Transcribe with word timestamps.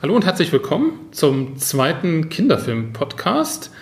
Hallo 0.00 0.14
und 0.14 0.24
herzlich 0.24 0.52
willkommen 0.52 1.08
zum 1.10 1.58
zweiten 1.58 2.28
Kinderfilm-Podcast. 2.28 3.72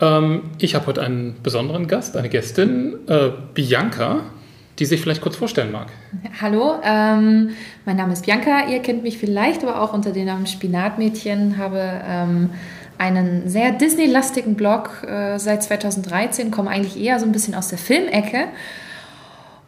Ähm, 0.00 0.44
ich 0.58 0.74
habe 0.74 0.86
heute 0.86 1.02
einen 1.02 1.42
besonderen 1.42 1.86
Gast, 1.86 2.16
eine 2.16 2.30
Gästin, 2.30 2.96
äh, 3.08 3.32
Bianca, 3.52 4.20
die 4.78 4.86
sich 4.86 5.02
vielleicht 5.02 5.20
kurz 5.20 5.36
vorstellen 5.36 5.70
mag. 5.70 5.88
Hallo, 6.40 6.76
ähm, 6.82 7.50
mein 7.84 7.96
Name 7.96 8.14
ist 8.14 8.24
Bianca. 8.24 8.70
Ihr 8.70 8.78
kennt 8.78 9.02
mich 9.02 9.18
vielleicht 9.18 9.62
aber 9.62 9.82
auch 9.82 9.92
unter 9.92 10.12
dem 10.12 10.24
Namen 10.24 10.46
Spinatmädchen. 10.46 11.58
Habe 11.58 12.00
ähm, 12.08 12.48
einen 12.96 13.50
sehr 13.50 13.72
Disney-lastigen 13.72 14.54
Blog 14.54 15.06
äh, 15.06 15.38
seit 15.38 15.62
2013, 15.62 16.50
komme 16.50 16.70
eigentlich 16.70 16.98
eher 16.98 17.18
so 17.18 17.26
ein 17.26 17.32
bisschen 17.32 17.54
aus 17.54 17.68
der 17.68 17.76
Filmecke 17.76 18.46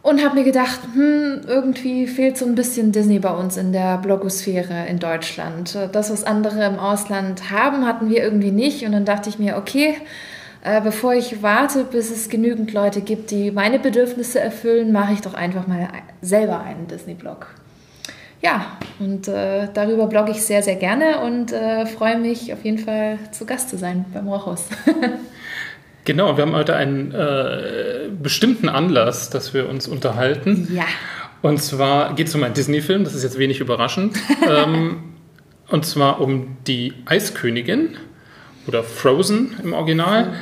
und 0.03 0.23
habe 0.23 0.35
mir 0.35 0.43
gedacht, 0.43 0.79
hm, 0.93 1.41
irgendwie 1.47 2.07
fehlt 2.07 2.37
so 2.37 2.45
ein 2.45 2.55
bisschen 2.55 2.91
Disney 2.91 3.19
bei 3.19 3.31
uns 3.31 3.57
in 3.57 3.71
der 3.71 3.97
Blogosphäre 3.97 4.87
in 4.87 4.99
Deutschland. 4.99 5.77
Das, 5.91 6.11
was 6.11 6.23
andere 6.23 6.65
im 6.65 6.79
Ausland 6.79 7.51
haben, 7.51 7.85
hatten 7.85 8.09
wir 8.09 8.23
irgendwie 8.23 8.51
nicht. 8.51 8.83
Und 8.83 8.93
dann 8.93 9.05
dachte 9.05 9.29
ich 9.29 9.37
mir, 9.37 9.57
okay, 9.57 9.95
äh, 10.63 10.81
bevor 10.81 11.13
ich 11.13 11.43
warte, 11.43 11.83
bis 11.83 12.09
es 12.09 12.29
genügend 12.29 12.73
Leute 12.73 13.01
gibt, 13.01 13.31
die 13.31 13.51
meine 13.51 13.79
Bedürfnisse 13.79 14.39
erfüllen, 14.39 14.91
mache 14.91 15.13
ich 15.13 15.21
doch 15.21 15.33
einfach 15.33 15.67
mal 15.67 15.87
selber 16.21 16.61
einen 16.61 16.87
Disney-Blog. 16.87 17.47
Ja, 18.41 18.77
und 18.99 19.27
äh, 19.27 19.67
darüber 19.71 20.07
blogge 20.07 20.31
ich 20.31 20.43
sehr, 20.43 20.63
sehr 20.63 20.75
gerne 20.75 21.19
und 21.19 21.51
äh, 21.51 21.85
freue 21.85 22.17
mich 22.17 22.51
auf 22.53 22.65
jeden 22.65 22.79
Fall 22.79 23.19
zu 23.31 23.45
Gast 23.45 23.69
zu 23.69 23.77
sein 23.77 24.05
beim 24.11 24.27
Rochhaus. 24.27 24.65
Genau, 26.03 26.35
wir 26.35 26.43
haben 26.43 26.53
heute 26.53 26.75
einen 26.75 27.11
äh, 27.11 28.09
bestimmten 28.21 28.69
Anlass, 28.69 29.29
dass 29.29 29.53
wir 29.53 29.69
uns 29.69 29.87
unterhalten. 29.87 30.67
Ja. 30.73 30.85
Und 31.41 31.61
zwar 31.61 32.15
geht 32.15 32.27
es 32.27 32.35
um 32.35 32.43
einen 32.43 32.53
Disney-Film, 32.53 33.03
das 33.03 33.13
ist 33.13 33.23
jetzt 33.23 33.37
wenig 33.37 33.59
überraschend. 33.59 34.17
ähm, 34.49 35.03
und 35.69 35.85
zwar 35.85 36.19
um 36.19 36.57
die 36.67 36.93
Eiskönigin 37.05 37.97
oder 38.67 38.83
Frozen 38.83 39.55
im 39.63 39.73
Original. 39.73 40.33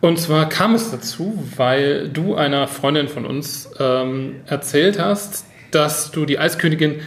Und 0.00 0.18
zwar 0.18 0.48
kam 0.48 0.74
es 0.74 0.90
dazu, 0.90 1.42
weil 1.56 2.08
du 2.08 2.34
einer 2.34 2.68
Freundin 2.68 3.08
von 3.08 3.26
uns 3.26 3.70
ähm, 3.80 4.36
erzählt 4.46 4.98
hast, 4.98 5.46
dass 5.70 6.10
du 6.10 6.24
die 6.24 6.38
Eiskönigin 6.38 7.00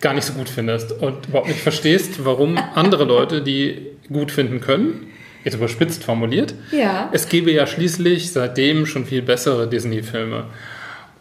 gar 0.00 0.14
nicht 0.14 0.24
so 0.24 0.34
gut 0.34 0.48
findest 0.48 0.92
und 0.92 1.28
überhaupt 1.28 1.48
nicht 1.48 1.60
verstehst, 1.60 2.24
warum 2.24 2.58
andere 2.74 3.04
Leute 3.04 3.42
die 3.42 3.86
gut 4.08 4.30
finden 4.30 4.60
können 4.60 5.08
jetzt 5.44 5.54
überspitzt 5.54 6.04
formuliert. 6.04 6.54
Ja. 6.72 7.10
Es 7.12 7.28
gäbe 7.28 7.52
ja 7.52 7.66
schließlich 7.66 8.32
seitdem 8.32 8.86
schon 8.86 9.04
viel 9.04 9.22
bessere 9.22 9.68
Disney-Filme. 9.68 10.44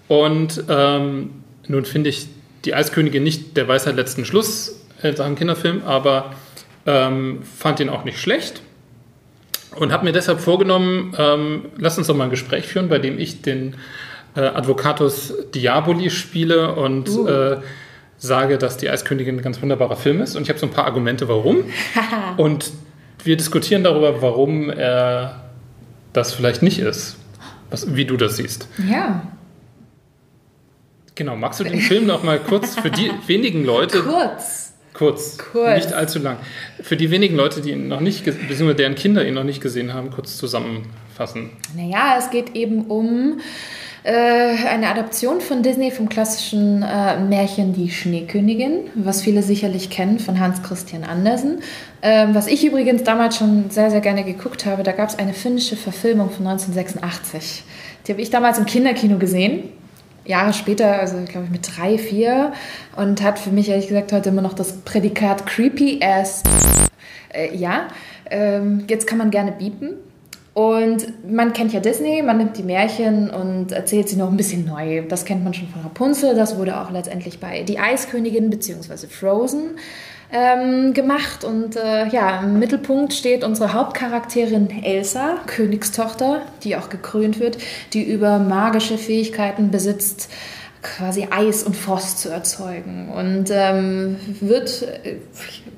Und 0.08 0.64
ähm, 0.70 1.30
nun 1.68 1.86
finde 1.86 2.10
ich 2.10 2.28
die 2.66 2.74
Eiskönigin 2.74 3.24
nicht 3.24 3.58
der 3.58 3.68
Weisheit 3.68 3.96
letzten 3.96 4.26
Schluss 4.26 4.80
in 5.02 5.16
Sachen 5.16 5.36
Kinderfilm, 5.36 5.84
aber 5.86 6.34
ähm, 6.86 7.40
fand 7.44 7.80
ihn 7.80 7.90
auch 7.90 8.06
nicht 8.06 8.20
schlecht 8.20 8.62
und 9.76 9.92
habe 9.92 10.06
mir 10.06 10.12
deshalb 10.12 10.40
vorgenommen, 10.40 11.14
ähm, 11.18 11.66
lass 11.78 11.98
uns 11.98 12.08
doch 12.08 12.16
mal 12.16 12.26
ein 12.26 12.30
Gespräch 12.30 12.68
führen, 12.68 12.90
bei 12.90 13.00
dem 13.00 13.20
ich 13.20 13.42
den 13.42 13.76
äh, 14.36 14.42
Advocatus 14.42 15.34
Diaboli 15.54 16.10
spiele 16.10 16.76
und 16.76 17.10
uh. 17.10 17.28
äh, 17.28 17.58
sage, 18.18 18.58
dass 18.58 18.78
die 18.78 18.90
Eiskönigin 18.90 19.38
ein 19.38 19.42
ganz 19.42 19.62
wunderbarer 19.62 19.96
Film 19.96 20.22
ist. 20.22 20.36
Und 20.36 20.44
ich 20.44 20.50
habe 20.50 20.60
so 20.60 20.66
ein 20.66 20.72
paar 20.72 20.86
Argumente, 20.86 21.28
warum. 21.28 21.66
und 22.38 22.72
wir 23.24 23.38
diskutieren 23.38 23.84
darüber, 23.84 24.22
warum 24.22 24.70
er 24.70 25.42
das 26.14 26.34
vielleicht 26.34 26.62
nicht 26.62 26.80
ist. 26.80 27.18
Was, 27.70 27.96
wie 27.96 28.06
du 28.06 28.18
das 28.18 28.38
siehst. 28.38 28.68
Ja. 28.90 29.28
Genau, 31.16 31.36
magst 31.36 31.60
du 31.60 31.64
den 31.64 31.80
Film 31.80 32.06
noch 32.06 32.24
mal 32.24 32.40
kurz 32.40 32.76
für 32.76 32.92
die 32.92 33.12
wenigen 33.28 33.66
Leute. 33.66 34.02
Kurz. 34.02 34.74
Kurz. 34.94 35.38
Kurz. 35.38 35.75
Nicht 35.86 35.94
allzu 35.94 36.20
lang. 36.20 36.38
Für 36.81 36.96
die 36.96 37.09
wenigen 37.09 37.36
Leute, 37.36 37.62
die 37.62 37.72
ihn 37.72 37.88
noch 37.88 38.00
nicht, 38.00 38.25
beziehungsweise 38.25 38.75
deren 38.75 38.96
Kinder 38.96 39.26
ihn 39.26 39.34
noch 39.34 39.44
nicht 39.44 39.59
gesehen 39.59 39.94
haben, 39.94 40.12
kurz 40.12 40.38
zusammenfassen. 40.38 41.52
Naja, 41.76 42.16
es 42.20 42.30
geht 42.30 42.56
eben 42.56 42.86
um 42.86 43.40
eine 44.09 44.90
Adaption 44.90 45.40
von 45.40 45.64
Disney 45.64 45.90
vom 45.91 46.09
klassischen 46.09 46.84
äh, 46.84 47.19
Märchen 47.19 47.74
Die 47.74 47.90
Schneekönigin, 47.90 48.90
was 48.96 49.22
viele 49.22 49.44
sicherlich 49.44 49.90
kennen 49.90 50.19
von 50.19 50.40
Hans 50.40 50.62
Christian 50.62 51.06
Andersen. 51.06 51.62
Ähm, 52.02 52.36
was 52.36 52.47
ich 52.47 52.66
übrigens 52.66 53.03
damals 53.03 53.38
schon 53.38 53.69
sehr, 53.69 53.90
sehr 53.90 54.02
gerne 54.02 54.25
geguckt 54.25 54.66
habe, 54.66 54.84
da 54.84 54.91
gab 54.91 55.08
es 55.08 55.18
eine 55.18 55.34
finnische 55.34 55.78
Verfilmung 55.78 56.31
von 56.31 56.46
1986. 56.47 57.64
Die 58.06 58.12
habe 58.12 58.22
ich 58.22 58.30
damals 58.30 58.58
im 58.58 58.66
Kinderkino 58.66 59.18
gesehen. 59.18 59.69
Jahre 60.25 60.53
später, 60.53 61.00
also 61.00 61.18
glaube 61.25 61.46
ich 61.46 61.52
mit 61.52 61.78
drei, 61.78 61.97
vier, 61.97 62.53
und 62.96 63.22
hat 63.22 63.40
für 63.40 63.52
mich 63.52 63.70
ehrlich 63.70 63.88
gesagt 63.88 64.12
heute 64.12 64.30
immer 64.30 64.41
noch 64.41 64.53
das 64.53 64.81
Prädikat 64.81 65.46
creepy 65.46 66.00
as. 66.03 66.44
Äh, 67.34 67.56
ja, 67.56 67.88
ähm, 68.30 68.85
jetzt 68.90 69.08
kann 69.08 69.18
man 69.18 69.31
gerne 69.31 69.52
biepen. 69.53 69.96
Und 70.53 71.08
man 71.28 71.52
kennt 71.53 71.74
ja 71.74 71.80
Disney, 71.80 72.22
man 72.22 72.38
nimmt 72.38 72.58
die 72.58 72.64
Märchen 72.64 73.31
und 73.31 73.72
erzählt 73.72 74.08
sie 74.08 74.18
noch 74.18 74.30
ein 74.30 74.38
bisschen 74.38 74.66
neu. 74.66 75.02
Das 75.08 75.25
kennt 75.25 75.44
man 75.44 75.53
schon 75.53 75.68
von 75.68 75.81
Rapunzel, 75.81 76.36
das 76.36 76.58
wurde 76.58 76.80
auch 76.80 76.91
letztendlich 76.91 77.40
bei 77.40 77.64
Die 77.64 77.80
Eiskönigin 77.80 78.52
bzw. 78.52 79.08
Frozen 79.08 79.72
ähm, 80.31 80.94
gemacht. 80.94 81.44
Und 81.44 81.75
äh, 81.75 82.08
ja, 82.08 82.41
im 82.41 82.59
Mittelpunkt 82.59 83.14
steht 83.14 83.44
unsere 83.44 83.74
Hauptcharakterin 83.74 84.84
Elsa, 84.84 85.38
Königstochter, 85.47 86.41
die 86.64 86.75
auch 86.75 86.90
gekrönt 86.90 87.40
wird, 87.40 87.58
die 87.94 88.03
über 88.03 88.38
magische 88.38 89.00
Fähigkeiten 89.00 89.72
besitzt, 89.72 90.30
quasi 90.84 91.30
Eis 91.31 91.64
und 91.64 91.75
Frost 91.75 92.20
zu 92.20 92.30
erzeugen. 92.30 93.09
Und 93.09 93.46
ähm, 93.52 94.18
wird 94.41 94.84
äh, 95.03 95.16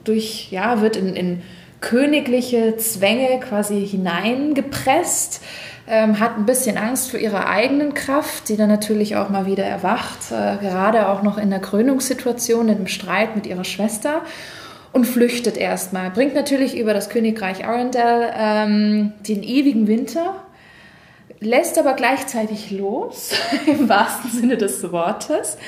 durch, 0.04 0.52
ja, 0.52 0.82
wird 0.82 0.98
in, 0.98 1.16
in 1.16 1.42
königliche 1.86 2.78
Zwänge 2.78 3.40
quasi 3.40 3.86
hineingepresst, 3.86 5.40
ähm, 5.88 6.20
hat 6.20 6.36
ein 6.36 6.48
bisschen 6.48 6.80
Angst 6.80 7.12
vor 7.12 7.20
ihrer 7.20 7.48
eigenen 7.48 7.94
Kraft, 7.94 8.50
die 8.50 8.58
dann 8.58 8.70
natürlich 8.70 9.16
auch 9.18 9.30
mal 9.30 9.46
wieder 9.46 9.66
erwacht, 9.66 10.32
äh, 10.32 10.58
gerade 10.58 11.08
auch 11.10 11.22
noch 11.22 11.38
in 11.38 11.52
der 11.52 11.60
Krönungssituation, 11.60 12.70
in 12.70 12.78
dem 12.78 12.88
Streit 12.88 13.36
mit 13.36 13.46
ihrer 13.46 13.64
Schwester 13.64 14.22
und 14.94 15.06
flüchtet 15.06 15.58
erstmal. 15.58 16.10
Bringt 16.10 16.34
natürlich 16.34 16.76
über 16.76 16.96
das 16.96 17.10
Königreich 17.10 17.66
Arendelle 17.66 18.34
ähm, 18.36 19.14
den 19.20 19.44
ewigen 19.44 19.88
Winter, 19.88 20.44
lässt 21.40 21.78
aber 21.78 21.94
gleichzeitig 21.94 22.72
los, 22.72 23.32
im 23.68 23.88
wahrsten 23.88 24.32
Sinne 24.32 24.58
des 24.58 24.92
Wortes 24.92 25.60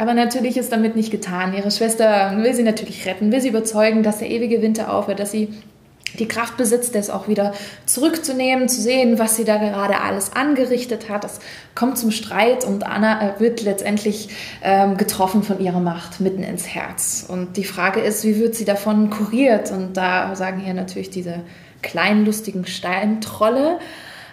aber 0.00 0.14
natürlich 0.14 0.56
ist 0.56 0.72
damit 0.72 0.96
nicht 0.96 1.10
getan. 1.10 1.54
Ihre 1.54 1.70
Schwester 1.70 2.32
will 2.36 2.54
sie 2.54 2.62
natürlich 2.62 3.06
retten, 3.06 3.32
will 3.32 3.40
sie 3.40 3.50
überzeugen, 3.50 4.02
dass 4.02 4.18
der 4.18 4.30
ewige 4.30 4.62
Winter 4.62 4.92
aufhört, 4.92 5.20
dass 5.20 5.30
sie 5.30 5.52
die 6.18 6.26
Kraft 6.26 6.56
besitzt, 6.56 6.94
das 6.94 7.10
auch 7.10 7.28
wieder 7.28 7.52
zurückzunehmen, 7.86 8.68
zu 8.68 8.80
sehen, 8.80 9.18
was 9.18 9.36
sie 9.36 9.44
da 9.44 9.58
gerade 9.58 10.00
alles 10.00 10.32
angerichtet 10.32 11.08
hat. 11.08 11.24
Es 11.24 11.38
kommt 11.74 11.98
zum 11.98 12.10
Streit 12.10 12.64
und 12.64 12.84
Anna 12.84 13.36
äh, 13.36 13.40
wird 13.40 13.62
letztendlich 13.62 14.30
ähm, 14.62 14.96
getroffen 14.96 15.42
von 15.42 15.60
ihrer 15.60 15.80
Macht 15.80 16.20
mitten 16.20 16.42
ins 16.42 16.66
Herz. 16.66 17.24
Und 17.28 17.56
die 17.56 17.64
Frage 17.64 18.00
ist, 18.00 18.24
wie 18.24 18.40
wird 18.40 18.54
sie 18.54 18.64
davon 18.64 19.10
kuriert? 19.10 19.70
Und 19.70 19.96
da 19.96 20.34
sagen 20.34 20.64
ihr 20.66 20.74
natürlich 20.74 21.10
diese 21.10 21.42
kleinen 21.82 22.24
lustigen 22.24 22.66
Steintrolle 22.66 23.78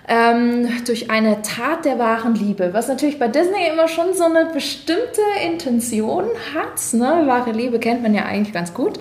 ähm, 0.08 0.68
durch 0.86 1.10
eine 1.10 1.42
Tat 1.42 1.84
der 1.84 2.00
wahren 2.00 2.36
Liebe, 2.36 2.70
was 2.74 2.88
natürlich 2.88 3.20
bei 3.20 3.28
Disney 3.28 3.68
immer 3.72 3.88
schon 3.88 4.14
so 4.14 4.24
eine 4.24 4.50
bestimmte 4.54 5.22
Intention 5.46 6.26
hat. 6.56 6.94
Ne? 6.94 7.28
Wahre 7.28 7.52
Liebe 7.52 7.80
kennt 7.80 8.04
man 8.04 8.14
ja 8.14 8.24
eigentlich 8.24 8.54
ganz 8.54 8.74
gut. 8.74 9.00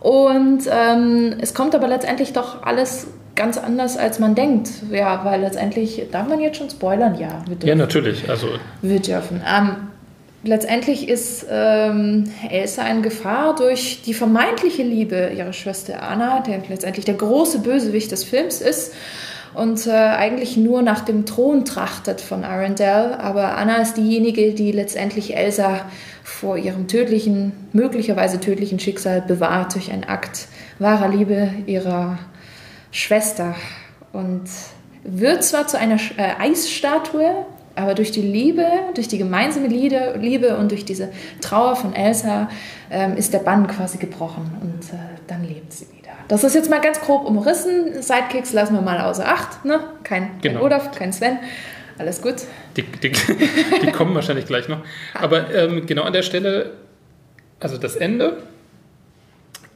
Und 0.00 0.60
ähm, 0.70 1.34
es 1.40 1.54
kommt 1.54 1.74
aber 1.74 1.88
letztendlich 1.88 2.34
doch 2.34 2.62
alles 2.62 3.06
ganz 3.34 3.56
anders, 3.56 3.96
als 3.96 4.18
man 4.18 4.34
denkt. 4.34 4.68
Ja, 4.90 5.24
weil 5.24 5.40
letztendlich, 5.40 6.02
darf 6.12 6.28
man 6.28 6.40
jetzt 6.40 6.58
schon 6.58 6.70
spoilern? 6.70 7.18
Ja, 7.18 7.42
wir 7.46 7.56
dürfen. 7.56 7.68
Ja, 7.68 7.74
natürlich. 7.74 8.28
Also. 8.28 8.48
Wir 8.82 9.00
dürfen. 9.00 9.40
Ähm, 9.46 9.76
letztendlich 10.44 11.08
ist 11.08 11.46
ähm, 11.50 12.30
Elsa 12.50 12.86
in 12.88 13.02
Gefahr 13.02 13.54
durch 13.56 14.02
die 14.04 14.14
vermeintliche 14.14 14.82
Liebe 14.82 15.30
ihrer 15.34 15.54
Schwester 15.54 16.02
Anna, 16.02 16.40
der 16.40 16.60
letztendlich 16.68 17.06
der 17.06 17.14
große 17.14 17.60
Bösewicht 17.60 18.12
des 18.12 18.22
Films 18.22 18.60
ist 18.60 18.92
und 19.56 19.86
äh, 19.86 19.90
eigentlich 19.90 20.58
nur 20.58 20.82
nach 20.82 21.00
dem 21.00 21.24
Thron 21.24 21.64
trachtet 21.64 22.20
von 22.20 22.44
Arendelle. 22.44 23.18
Aber 23.20 23.56
Anna 23.56 23.76
ist 23.76 23.96
diejenige, 23.96 24.52
die 24.52 24.70
letztendlich 24.70 25.34
Elsa 25.34 25.86
vor 26.22 26.58
ihrem 26.58 26.88
tödlichen, 26.88 27.52
möglicherweise 27.72 28.38
tödlichen 28.38 28.78
Schicksal 28.78 29.22
bewahrt 29.22 29.74
durch 29.74 29.90
einen 29.90 30.04
Akt 30.04 30.48
wahrer 30.78 31.08
Liebe 31.08 31.50
ihrer 31.66 32.18
Schwester. 32.90 33.54
Und 34.12 34.44
wird 35.04 35.42
zwar 35.42 35.66
zu 35.66 35.78
einer 35.78 35.96
äh, 36.18 36.34
Eisstatue, 36.38 37.46
aber 37.76 37.94
durch 37.94 38.10
die 38.10 38.22
Liebe, 38.22 38.66
durch 38.94 39.08
die 39.08 39.18
gemeinsame 39.18 39.68
Liebe, 39.68 40.56
und 40.58 40.70
durch 40.70 40.84
diese 40.84 41.10
Trauer 41.40 41.76
von 41.76 41.94
Elsa 41.94 42.50
ähm, 42.90 43.16
ist 43.16 43.32
der 43.32 43.38
Bann 43.38 43.66
quasi 43.66 43.96
gebrochen 43.96 44.50
und 44.60 44.92
äh, 44.92 44.98
dann 45.26 45.44
lebt 45.44 45.72
sie. 45.72 45.95
Das 46.28 46.44
ist 46.44 46.54
jetzt 46.54 46.70
mal 46.70 46.80
ganz 46.80 47.00
grob 47.00 47.24
umrissen. 47.24 48.02
Sidekicks 48.02 48.52
lassen 48.52 48.74
wir 48.74 48.82
mal 48.82 49.00
außer 49.00 49.26
Acht. 49.26 49.64
Ne? 49.64 49.80
Kein, 50.02 50.30
genau. 50.42 50.60
kein 50.60 50.64
Olaf, 50.64 50.90
kein 50.92 51.12
Sven. 51.12 51.38
Alles 51.98 52.20
gut. 52.20 52.36
Die, 52.76 52.82
die, 52.82 53.12
die 53.82 53.92
kommen 53.92 54.14
wahrscheinlich 54.14 54.46
gleich 54.46 54.68
noch. 54.68 54.80
Aber 55.14 55.52
ähm, 55.54 55.86
genau 55.86 56.02
an 56.02 56.12
der 56.12 56.22
Stelle, 56.22 56.72
also 57.60 57.78
das 57.78 57.96
Ende 57.96 58.38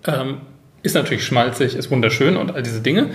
Ähm, 0.06 0.40
ist 0.82 0.94
natürlich 0.94 1.24
schmalzig, 1.24 1.76
ist 1.76 1.90
wunderschön 1.90 2.36
und 2.36 2.54
all 2.54 2.62
diese 2.62 2.80
Dinge. 2.80 3.10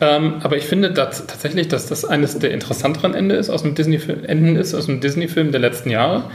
Ähm, 0.00 0.36
aber 0.42 0.56
ich 0.56 0.64
finde 0.64 0.90
dass, 0.90 1.26
tatsächlich, 1.26 1.68
dass 1.68 1.86
das 1.86 2.04
eines 2.04 2.38
der 2.38 2.50
interessanteren 2.50 3.14
Ende 3.14 3.34
ist 3.34 3.50
aus 3.50 3.62
dem 3.62 3.74
Disney 3.74 4.00
Enden 4.26 4.56
ist 4.56 4.74
aus 4.74 4.86
dem 4.86 5.00
Disney-Film 5.00 5.52
der 5.52 5.60
letzten 5.60 5.90
Jahre, 5.90 6.30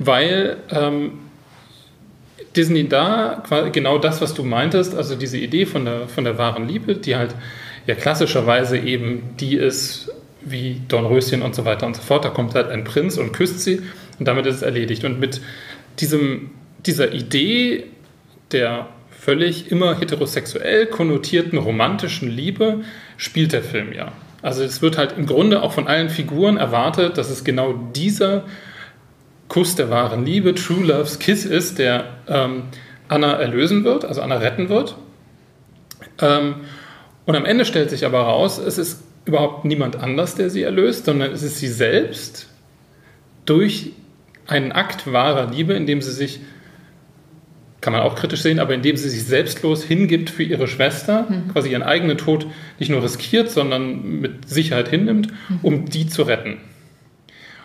weil 0.00 0.56
ähm, 0.70 1.12
Disney 2.58 2.88
da 2.88 3.44
genau 3.72 3.98
das, 3.98 4.20
was 4.20 4.34
du 4.34 4.42
meintest, 4.42 4.96
also 4.96 5.14
diese 5.14 5.38
Idee 5.38 5.64
von 5.64 5.84
der, 5.84 6.08
von 6.08 6.24
der 6.24 6.38
wahren 6.38 6.66
Liebe, 6.66 6.96
die 6.96 7.14
halt 7.14 7.34
ja 7.86 7.94
klassischerweise 7.94 8.76
eben 8.76 9.36
die 9.38 9.54
ist 9.54 10.10
wie 10.42 10.82
Dornröschen 10.88 11.42
und 11.42 11.54
so 11.54 11.64
weiter 11.64 11.86
und 11.86 11.94
so 11.94 12.02
fort. 12.02 12.24
Da 12.24 12.30
kommt 12.30 12.54
halt 12.54 12.68
ein 12.68 12.82
Prinz 12.82 13.16
und 13.16 13.32
küsst 13.32 13.60
sie 13.60 13.80
und 14.18 14.26
damit 14.26 14.44
ist 14.46 14.56
es 14.56 14.62
erledigt. 14.62 15.04
Und 15.04 15.20
mit 15.20 15.40
diesem, 16.00 16.50
dieser 16.84 17.12
Idee 17.12 17.84
der 18.50 18.88
völlig 19.10 19.70
immer 19.70 19.98
heterosexuell 19.98 20.86
konnotierten 20.86 21.58
romantischen 21.58 22.28
Liebe 22.30 22.80
spielt 23.18 23.52
der 23.52 23.62
Film 23.62 23.92
ja. 23.92 24.12
Also 24.42 24.64
es 24.64 24.82
wird 24.82 24.98
halt 24.98 25.14
im 25.16 25.26
Grunde 25.26 25.62
auch 25.62 25.72
von 25.72 25.86
allen 25.86 26.08
Figuren 26.08 26.56
erwartet, 26.56 27.18
dass 27.18 27.30
es 27.30 27.44
genau 27.44 27.74
dieser 27.94 28.44
Kuss 29.48 29.74
der 29.74 29.90
wahren 29.90 30.24
Liebe, 30.24 30.54
True 30.54 30.84
Love's 30.84 31.18
Kiss 31.18 31.44
ist, 31.44 31.78
der 31.78 32.04
ähm, 32.28 32.64
Anna 33.08 33.32
erlösen 33.32 33.84
wird, 33.84 34.04
also 34.04 34.20
Anna 34.20 34.36
retten 34.36 34.68
wird. 34.68 34.96
Ähm, 36.20 36.56
und 37.24 37.36
am 37.36 37.44
Ende 37.44 37.64
stellt 37.64 37.90
sich 37.90 38.04
aber 38.04 38.20
raus, 38.20 38.58
es 38.58 38.78
ist 38.78 39.02
überhaupt 39.24 39.64
niemand 39.64 39.96
anders, 39.96 40.34
der 40.34 40.50
sie 40.50 40.62
erlöst, 40.62 41.06
sondern 41.06 41.32
es 41.32 41.42
ist 41.42 41.58
sie 41.58 41.68
selbst 41.68 42.48
durch 43.44 43.92
einen 44.46 44.72
Akt 44.72 45.12
wahrer 45.12 45.50
Liebe, 45.50 45.74
in 45.74 45.86
dem 45.86 46.00
sie 46.00 46.12
sich 46.12 46.40
kann 47.80 47.92
man 47.92 48.02
auch 48.02 48.16
kritisch 48.16 48.42
sehen, 48.42 48.58
aber 48.58 48.74
indem 48.74 48.96
sie 48.96 49.08
sich 49.08 49.24
selbstlos 49.24 49.84
hingibt 49.84 50.30
für 50.30 50.42
ihre 50.42 50.66
Schwester, 50.66 51.26
mhm. 51.28 51.52
quasi 51.52 51.70
ihren 51.70 51.84
eigenen 51.84 52.18
Tod 52.18 52.46
nicht 52.78 52.90
nur 52.90 53.02
riskiert, 53.02 53.50
sondern 53.50 54.20
mit 54.20 54.48
Sicherheit 54.48 54.88
hinnimmt, 54.88 55.32
mhm. 55.48 55.58
um 55.62 55.86
die 55.86 56.08
zu 56.08 56.22
retten. 56.22 56.58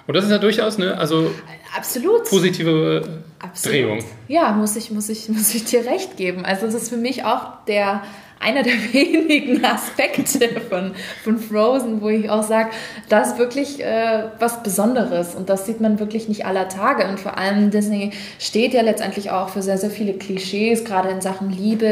Und 0.05 0.15
das 0.15 0.25
ist 0.25 0.31
ja 0.31 0.37
durchaus 0.37 0.77
eine 0.77 0.97
also 0.97 1.31
Absolut. 1.75 2.29
positive 2.29 3.23
Absolut. 3.39 3.75
Drehung. 3.75 4.03
Ja, 4.27 4.51
muss 4.51 4.75
ich, 4.75 4.91
muss, 4.91 5.09
ich, 5.09 5.29
muss 5.29 5.53
ich 5.53 5.65
dir 5.65 5.85
recht 5.85 6.17
geben. 6.17 6.45
Also 6.45 6.65
es 6.65 6.73
ist 6.73 6.89
für 6.89 6.97
mich 6.97 7.25
auch 7.25 7.65
der 7.65 8.03
einer 8.43 8.63
der 8.63 8.73
wenigen 8.93 9.63
Aspekte 9.63 10.49
von, 10.69 10.91
von 11.23 11.39
Frozen, 11.39 12.01
wo 12.01 12.09
ich 12.09 12.29
auch 12.29 12.43
sage, 12.43 12.69
das 13.09 13.33
ist 13.33 13.37
wirklich 13.37 13.83
äh, 13.83 14.25
was 14.39 14.63
Besonderes 14.63 15.35
und 15.35 15.49
das 15.49 15.65
sieht 15.65 15.81
man 15.81 15.99
wirklich 15.99 16.27
nicht 16.27 16.45
aller 16.45 16.69
Tage. 16.69 17.07
Und 17.07 17.19
vor 17.19 17.37
allem 17.37 17.71
Disney 17.71 18.11
steht 18.39 18.73
ja 18.73 18.81
letztendlich 18.81 19.31
auch 19.31 19.49
für 19.49 19.61
sehr, 19.61 19.77
sehr 19.77 19.89
viele 19.89 20.13
Klischees, 20.13 20.83
gerade 20.83 21.09
in 21.09 21.21
Sachen 21.21 21.49
Liebe. 21.49 21.85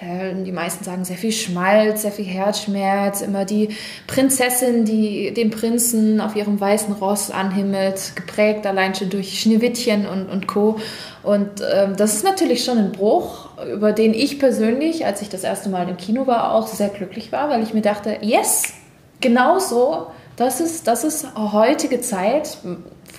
Äh, 0.00 0.34
die 0.44 0.52
meisten 0.52 0.84
sagen 0.84 1.04
sehr 1.04 1.16
viel 1.16 1.32
Schmalz, 1.32 2.02
sehr 2.02 2.12
viel 2.12 2.26
Herzschmerz, 2.26 3.22
immer 3.22 3.44
die 3.44 3.70
Prinzessin, 4.06 4.84
die 4.84 5.32
den 5.32 5.50
Prinzen 5.50 6.20
auf 6.20 6.36
ihrem 6.36 6.60
weißen 6.60 6.94
Ross 6.94 7.30
anhimmelt, 7.30 8.12
geprägt 8.14 8.66
allein 8.66 8.94
schon 8.94 9.10
durch 9.10 9.40
Schneewittchen 9.40 10.06
und, 10.06 10.28
und 10.28 10.46
Co. 10.46 10.78
Und 11.28 11.60
ähm, 11.60 11.94
das 11.94 12.14
ist 12.14 12.24
natürlich 12.24 12.64
schon 12.64 12.78
ein 12.78 12.90
Bruch, 12.90 13.50
über 13.70 13.92
den 13.92 14.14
ich 14.14 14.38
persönlich, 14.38 15.04
als 15.04 15.20
ich 15.20 15.28
das 15.28 15.44
erste 15.44 15.68
Mal 15.68 15.86
im 15.86 15.98
Kino 15.98 16.26
war, 16.26 16.54
auch 16.54 16.66
sehr 16.66 16.88
glücklich 16.88 17.32
war, 17.32 17.50
weil 17.50 17.62
ich 17.62 17.74
mir 17.74 17.82
dachte, 17.82 18.16
yes, 18.22 18.72
genau 19.20 19.58
so, 19.58 20.06
das 20.36 20.58
ist, 20.58 20.88
das 20.88 21.04
ist 21.04 21.26
heutige 21.36 22.00
Zeit. 22.00 22.56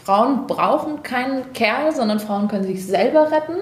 Frauen 0.04 0.48
brauchen 0.48 1.04
keinen 1.04 1.54
Kerl, 1.54 1.94
sondern 1.94 2.20
Frauen 2.20 2.48
können 2.48 2.64
sich 2.64 2.84
selber 2.84 3.32
retten 3.32 3.58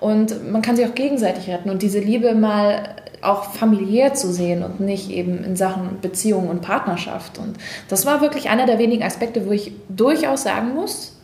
und 0.00 0.50
man 0.50 0.62
kann 0.62 0.74
sich 0.74 0.86
auch 0.86 0.94
gegenseitig 0.94 1.50
retten 1.50 1.68
und 1.68 1.82
diese 1.82 1.98
Liebe 1.98 2.34
mal 2.34 2.96
auch 3.20 3.44
familiär 3.52 4.14
zu 4.14 4.32
sehen 4.32 4.62
und 4.62 4.80
nicht 4.80 5.10
eben 5.10 5.44
in 5.44 5.54
Sachen 5.54 6.00
Beziehung 6.00 6.48
und 6.48 6.62
Partnerschaft. 6.62 7.36
Und 7.36 7.58
das 7.90 8.06
war 8.06 8.22
wirklich 8.22 8.48
einer 8.48 8.64
der 8.64 8.78
wenigen 8.78 9.02
Aspekte, 9.02 9.46
wo 9.46 9.50
ich 9.50 9.72
durchaus 9.90 10.44
sagen 10.44 10.74
muss, 10.74 11.14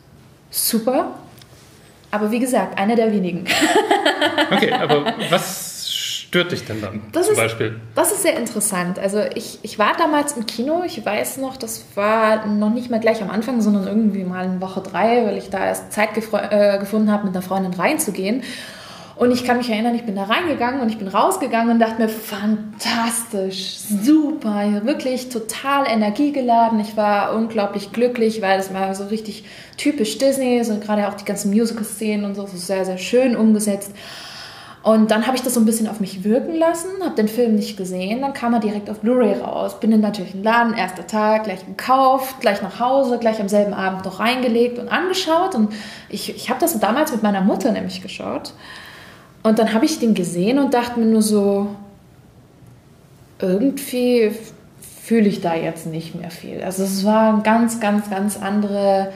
super, 0.51 1.15
aber 2.11 2.31
wie 2.31 2.39
gesagt, 2.39 2.77
einer 2.77 2.95
der 2.95 3.11
wenigen. 3.11 3.45
okay, 4.51 4.71
aber 4.73 5.13
was 5.29 5.89
stört 6.29 6.51
dich 6.51 6.65
denn 6.65 6.81
dann 6.81 7.01
das 7.11 7.25
zum 7.25 7.33
ist, 7.33 7.39
Beispiel? 7.39 7.79
Das 7.95 8.11
ist 8.11 8.21
sehr 8.21 8.37
interessant. 8.37 8.99
Also 8.99 9.21
ich, 9.33 9.59
ich 9.63 9.79
war 9.79 9.97
damals 9.97 10.33
im 10.33 10.45
Kino, 10.45 10.83
ich 10.85 11.03
weiß 11.03 11.37
noch, 11.37 11.57
das 11.57 11.85
war 11.95 12.45
noch 12.45 12.69
nicht 12.69 12.91
mal 12.91 12.99
gleich 12.99 13.21
am 13.21 13.31
Anfang, 13.31 13.61
sondern 13.61 13.87
irgendwie 13.87 14.23
mal 14.23 14.45
in 14.45 14.61
Woche 14.61 14.81
drei, 14.81 15.25
weil 15.25 15.37
ich 15.37 15.49
da 15.49 15.65
erst 15.65 15.91
Zeit 15.91 16.09
äh, 16.15 16.77
gefunden 16.77 17.11
habe, 17.11 17.25
mit 17.25 17.35
einer 17.35 17.41
Freundin 17.41 17.73
reinzugehen. 17.73 18.43
Und 19.19 19.31
ich 19.31 19.43
kann 19.43 19.57
mich 19.57 19.69
erinnern, 19.69 19.95
ich 19.95 20.05
bin 20.05 20.15
da 20.15 20.23
reingegangen 20.23 20.79
und 20.79 20.87
ich 20.87 20.97
bin 20.97 21.09
rausgegangen 21.09 21.73
und 21.73 21.79
dachte 21.79 22.01
mir, 22.01 22.07
fantastisch, 22.07 23.75
super, 23.77 24.85
wirklich 24.85 25.27
total 25.27 25.85
energiegeladen. 25.89 26.79
Ich 26.79 26.95
war 26.95 27.35
unglaublich 27.35 27.91
glücklich, 27.91 28.41
weil 28.41 28.61
es 28.61 28.73
war 28.73 28.95
so 28.95 29.07
richtig 29.07 29.43
typisch 29.75 30.17
Disney, 30.19 30.63
so 30.63 30.79
gerade 30.79 31.09
auch 31.09 31.15
die 31.15 31.25
ganzen 31.25 31.51
Musical-Szenen 31.51 32.23
und 32.23 32.35
so, 32.35 32.47
so 32.47 32.55
sehr, 32.55 32.85
sehr 32.85 32.97
schön 32.97 33.35
umgesetzt. 33.35 33.91
Und 34.83 35.11
dann 35.11 35.27
habe 35.27 35.35
ich 35.35 35.43
das 35.43 35.55
so 35.55 35.59
ein 35.59 35.65
bisschen 35.65 35.89
auf 35.89 35.99
mich 35.99 36.23
wirken 36.23 36.55
lassen, 36.55 36.87
habe 37.03 37.15
den 37.15 37.27
Film 37.27 37.55
nicht 37.55 37.75
gesehen, 37.75 38.21
dann 38.21 38.31
kam 38.31 38.53
er 38.53 38.61
direkt 38.61 38.89
auf 38.89 39.01
Blu-ray 39.01 39.33
raus. 39.41 39.81
Bin 39.81 39.91
in 39.91 39.99
natürlich 39.99 40.33
einen 40.33 40.43
Laden, 40.45 40.73
erster 40.75 41.05
Tag, 41.05 41.43
gleich 41.43 41.65
gekauft, 41.65 42.39
gleich 42.39 42.61
nach 42.61 42.79
Hause, 42.79 43.17
gleich 43.19 43.41
am 43.41 43.49
selben 43.49 43.73
Abend 43.73 44.05
noch 44.05 44.21
reingelegt 44.21 44.79
und 44.79 44.87
angeschaut. 44.87 45.55
Und 45.55 45.73
ich, 46.07 46.33
ich 46.33 46.49
habe 46.49 46.61
das 46.61 46.79
damals 46.79 47.11
mit 47.11 47.21
meiner 47.21 47.41
Mutter 47.41 47.73
nämlich 47.73 48.01
geschaut. 48.01 48.53
Und 49.49 49.57
dann 49.57 49.73
habe 49.73 49.83
ich 49.83 49.97
den 49.97 50.13
gesehen 50.13 50.59
und 50.59 50.75
dachte 50.75 50.99
mir 50.99 51.07
nur 51.07 51.23
so, 51.23 51.69
irgendwie 53.39 54.31
fühle 55.01 55.27
ich 55.27 55.41
da 55.41 55.55
jetzt 55.55 55.87
nicht 55.87 56.13
mehr 56.13 56.29
viel. 56.29 56.61
Also 56.61 56.83
es 56.83 57.03
war 57.03 57.33
eine 57.33 57.41
ganz, 57.41 57.79
ganz, 57.79 58.11
ganz 58.11 58.37
andere, 58.37 59.11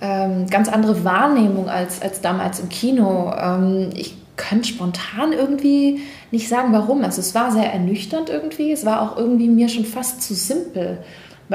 ähm, 0.00 0.46
ganz 0.48 0.70
andere 0.70 1.04
Wahrnehmung 1.04 1.68
als, 1.68 2.00
als 2.00 2.22
damals 2.22 2.60
im 2.60 2.70
Kino. 2.70 3.30
Ähm, 3.38 3.90
ich 3.94 4.16
könnte 4.36 4.68
spontan 4.68 5.34
irgendwie 5.34 6.00
nicht 6.30 6.48
sagen, 6.48 6.72
warum. 6.72 7.04
Also 7.04 7.20
es 7.20 7.34
war 7.34 7.52
sehr 7.52 7.70
ernüchternd 7.70 8.30
irgendwie. 8.30 8.72
Es 8.72 8.86
war 8.86 9.02
auch 9.02 9.18
irgendwie 9.18 9.48
mir 9.48 9.68
schon 9.68 9.84
fast 9.84 10.22
zu 10.22 10.32
simpel. 10.32 10.96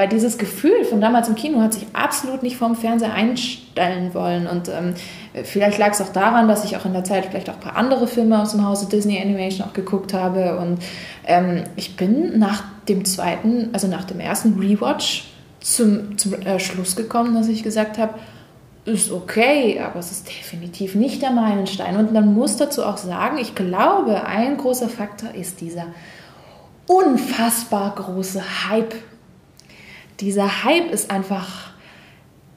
Weil 0.00 0.08
dieses 0.08 0.38
Gefühl 0.38 0.82
von 0.86 1.02
damals 1.02 1.28
im 1.28 1.34
Kino 1.34 1.60
hat 1.60 1.74
sich 1.74 1.86
absolut 1.92 2.42
nicht 2.42 2.56
vorm 2.56 2.74
Fernseher 2.74 3.12
einstellen 3.12 4.14
wollen. 4.14 4.46
Und 4.46 4.70
ähm, 4.70 4.94
vielleicht 5.44 5.76
lag 5.76 5.90
es 5.90 6.00
auch 6.00 6.08
daran, 6.08 6.48
dass 6.48 6.64
ich 6.64 6.74
auch 6.78 6.86
in 6.86 6.94
der 6.94 7.04
Zeit 7.04 7.26
vielleicht 7.26 7.50
auch 7.50 7.56
ein 7.56 7.60
paar 7.60 7.76
andere 7.76 8.06
Filme 8.06 8.40
aus 8.40 8.52
dem 8.52 8.66
Hause 8.66 8.88
Disney 8.88 9.20
Animation 9.20 9.68
auch 9.68 9.74
geguckt 9.74 10.14
habe. 10.14 10.56
Und 10.56 10.78
ähm, 11.26 11.64
ich 11.76 11.96
bin 11.96 12.38
nach 12.38 12.64
dem 12.88 13.04
zweiten, 13.04 13.68
also 13.74 13.88
nach 13.88 14.04
dem 14.04 14.20
ersten 14.20 14.58
Rewatch 14.58 15.24
zum, 15.60 16.16
zum 16.16 16.32
äh, 16.32 16.58
Schluss 16.58 16.96
gekommen, 16.96 17.34
dass 17.34 17.48
ich 17.48 17.62
gesagt 17.62 17.98
habe, 17.98 18.14
ist 18.86 19.12
okay, 19.12 19.80
aber 19.80 19.98
es 19.98 20.10
ist 20.10 20.30
definitiv 20.30 20.94
nicht 20.94 21.20
der 21.20 21.32
Meilenstein. 21.32 21.98
Und 21.98 22.14
man 22.14 22.32
muss 22.32 22.56
dazu 22.56 22.86
auch 22.86 22.96
sagen, 22.96 23.36
ich 23.36 23.54
glaube, 23.54 24.24
ein 24.24 24.56
großer 24.56 24.88
Faktor 24.88 25.34
ist 25.34 25.60
dieser 25.60 25.88
unfassbar 26.86 27.94
große 27.94 28.42
Hype 28.70 28.94
dieser 30.20 30.64
Hype 30.64 30.90
ist 30.90 31.10
einfach 31.10 31.70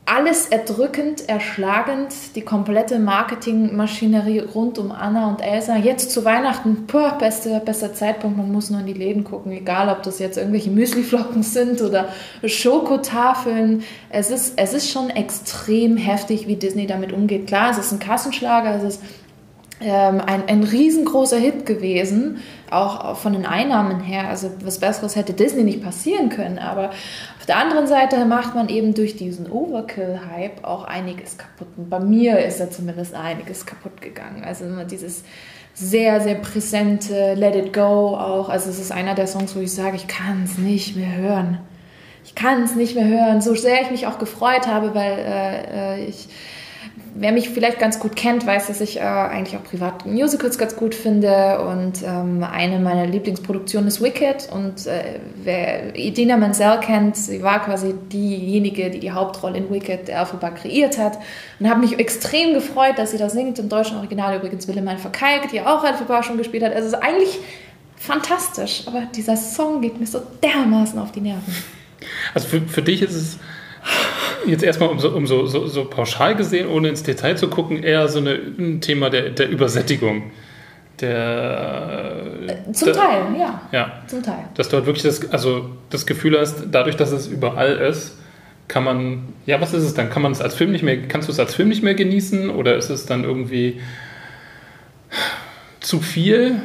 alles 0.05 0.47
erdrückend, 0.47 1.29
erschlagend, 1.29 2.13
die 2.35 2.41
komplette 2.41 2.99
Marketingmaschinerie 2.99 4.39
rund 4.39 4.77
um 4.77 4.91
Anna 4.91 5.29
und 5.29 5.41
Elsa. 5.41 5.77
Jetzt 5.77 6.11
zu 6.11 6.25
Weihnachten, 6.25 6.85
boah, 6.87 7.17
bester, 7.17 7.61
bester 7.61 7.93
Zeitpunkt, 7.93 8.35
man 8.35 8.51
muss 8.51 8.69
nur 8.69 8.81
in 8.81 8.85
die 8.85 8.93
Läden 8.93 9.23
gucken, 9.23 9.53
egal 9.53 9.87
ob 9.87 10.03
das 10.03 10.19
jetzt 10.19 10.37
irgendwelche 10.37 10.71
Müsliflocken 10.71 11.41
sind 11.41 11.81
oder 11.81 12.09
Schokotafeln. 12.43 13.83
Es 14.09 14.29
ist, 14.29 14.53
es 14.57 14.73
ist 14.73 14.91
schon 14.91 15.09
extrem 15.09 15.95
heftig, 15.95 16.47
wie 16.47 16.57
Disney 16.57 16.85
damit 16.85 17.13
umgeht. 17.13 17.47
Klar, 17.47 17.71
es 17.71 17.77
ist 17.77 17.93
ein 17.93 17.99
Kassenschlager, 17.99 18.75
es 18.75 18.95
ist 18.95 19.01
ähm, 19.83 20.21
ein, 20.21 20.47
ein 20.47 20.63
riesengroßer 20.63 21.37
Hit 21.37 21.65
gewesen, 21.65 22.39
auch 22.71 23.15
von 23.17 23.33
den 23.33 23.45
Einnahmen 23.45 23.99
her. 23.99 24.29
Also 24.29 24.51
was 24.63 24.79
Besseres 24.79 25.15
hätte 25.15 25.33
Disney 25.33 25.63
nicht 25.63 25.83
passieren 25.83 26.29
können. 26.29 26.57
Aber 26.57 26.89
auf 26.89 27.45
der 27.47 27.57
anderen 27.57 27.87
Seite 27.87 28.25
macht 28.25 28.55
man 28.55 28.69
eben 28.69 28.93
durch 28.93 29.15
diesen 29.15 29.51
Overkill-Hype 29.51 30.63
auch 30.63 30.85
einiges 30.85 31.37
kaputt. 31.37 31.67
Und 31.77 31.89
bei 31.89 31.99
mir 31.99 32.39
ist 32.39 32.59
da 32.59 32.69
zumindest 32.69 33.13
einiges 33.13 33.65
kaputt 33.65 34.01
gegangen. 34.01 34.43
Also 34.43 34.65
immer 34.65 34.85
dieses 34.85 35.23
sehr, 35.73 36.21
sehr 36.21 36.35
präsente 36.35 37.33
Let 37.33 37.55
It 37.55 37.73
Go 37.73 38.15
auch. 38.15 38.49
Also 38.49 38.69
es 38.69 38.79
ist 38.79 38.91
einer 38.91 39.15
der 39.15 39.27
Songs, 39.27 39.55
wo 39.55 39.59
ich 39.59 39.73
sage, 39.73 39.95
ich 39.95 40.07
kann 40.07 40.43
es 40.43 40.57
nicht 40.57 40.95
mehr 40.95 41.15
hören. 41.15 41.59
Ich 42.25 42.35
kann 42.35 42.63
es 42.63 42.75
nicht 42.75 42.95
mehr 42.95 43.07
hören, 43.07 43.41
so 43.41 43.53
sehr 43.53 43.81
ich 43.81 43.91
mich 43.91 44.07
auch 44.07 44.17
gefreut 44.17 44.67
habe, 44.67 44.95
weil 44.95 45.19
äh, 45.19 45.97
äh 45.97 46.05
ich 46.05 46.29
wer 47.15 47.31
mich 47.31 47.49
vielleicht 47.49 47.79
ganz 47.79 47.99
gut 47.99 48.15
kennt, 48.15 48.45
weiß, 48.45 48.67
dass 48.67 48.81
ich 48.81 48.97
äh, 48.97 49.01
eigentlich 49.01 49.57
auch 49.57 49.63
privat 49.63 50.05
Musicals 50.05 50.57
ganz 50.57 50.75
gut 50.75 50.95
finde 50.95 51.61
und 51.61 52.01
ähm, 52.03 52.43
eine 52.43 52.79
meiner 52.79 53.05
Lieblingsproduktionen 53.05 53.87
ist 53.87 54.01
Wicked 54.01 54.49
und 54.51 54.87
äh, 54.87 55.19
wer 55.43 55.95
Idina 55.95 56.37
Menzel 56.37 56.79
kennt, 56.79 57.15
sie 57.15 57.43
war 57.43 57.63
quasi 57.63 57.93
diejenige, 58.11 58.89
die 58.89 58.99
die 58.99 59.11
Hauptrolle 59.11 59.57
in 59.57 59.71
Wicked 59.71 60.09
Elphaba 60.09 60.49
kreiert 60.49 60.97
hat 60.97 61.19
und 61.59 61.69
habe 61.69 61.81
mich 61.81 61.99
extrem 61.99 62.53
gefreut, 62.53 62.97
dass 62.97 63.11
sie 63.11 63.17
da 63.17 63.29
singt. 63.29 63.59
Im 63.59 63.69
deutschen 63.69 63.97
Original 63.97 64.35
übrigens 64.37 64.67
Willemann 64.67 64.97
Verkalk, 64.97 65.49
die 65.51 65.61
auch 65.61 65.83
Elphaba 65.83 66.23
schon 66.23 66.37
gespielt 66.37 66.63
hat. 66.63 66.73
Also 66.73 66.87
es 66.87 66.93
ist 66.93 67.03
eigentlich 67.03 67.39
fantastisch, 67.95 68.83
aber 68.87 69.03
dieser 69.15 69.37
Song 69.37 69.81
geht 69.81 69.99
mir 69.99 70.07
so 70.07 70.21
dermaßen 70.41 70.97
auf 70.99 71.11
die 71.11 71.21
Nerven. 71.21 71.53
Also 72.33 72.47
für, 72.47 72.61
für 72.61 72.81
dich 72.81 73.01
ist 73.01 73.13
es 73.13 73.37
jetzt 74.45 74.63
erstmal 74.63 74.89
um, 74.89 74.99
so, 74.99 75.09
um 75.09 75.27
so, 75.27 75.45
so, 75.45 75.67
so, 75.67 75.85
pauschal 75.85 76.35
gesehen, 76.35 76.67
ohne 76.67 76.89
ins 76.89 77.03
Detail 77.03 77.35
zu 77.35 77.49
gucken, 77.49 77.83
eher 77.83 78.07
so 78.07 78.19
eine, 78.19 78.33
ein 78.33 78.81
Thema 78.81 79.09
der, 79.09 79.29
der 79.29 79.49
Übersättigung. 79.49 80.31
Der, 80.99 82.21
äh, 82.47 82.71
Zum 82.71 82.85
der, 82.87 82.95
Teil, 82.95 83.21
ja. 83.37 83.61
ja. 83.71 84.03
Zum 84.07 84.21
Teil. 84.21 84.45
Dass 84.55 84.69
du 84.69 84.77
halt 84.77 84.85
wirklich 84.85 85.03
das, 85.03 85.31
also 85.31 85.69
das 85.89 86.05
Gefühl 86.05 86.39
hast, 86.39 86.65
dadurch, 86.71 86.95
dass 86.95 87.11
es 87.11 87.27
überall 87.27 87.77
ist, 87.77 88.17
kann 88.67 88.83
man, 88.83 89.33
ja, 89.45 89.59
was 89.59 89.73
ist 89.73 89.83
es 89.83 89.93
dann? 89.93 90.09
Kann 90.09 90.21
man 90.21 90.31
es 90.31 90.41
als 90.41 90.55
Film 90.55 90.71
nicht 90.71 90.83
mehr, 90.83 91.07
kannst 91.07 91.27
du 91.27 91.31
es 91.31 91.39
als 91.39 91.53
Film 91.55 91.69
nicht 91.69 91.83
mehr 91.83 91.95
genießen 91.95 92.49
oder 92.49 92.75
ist 92.75 92.89
es 92.89 93.05
dann 93.05 93.23
irgendwie 93.23 93.81
zu 95.79 95.99
viel? 95.99 96.61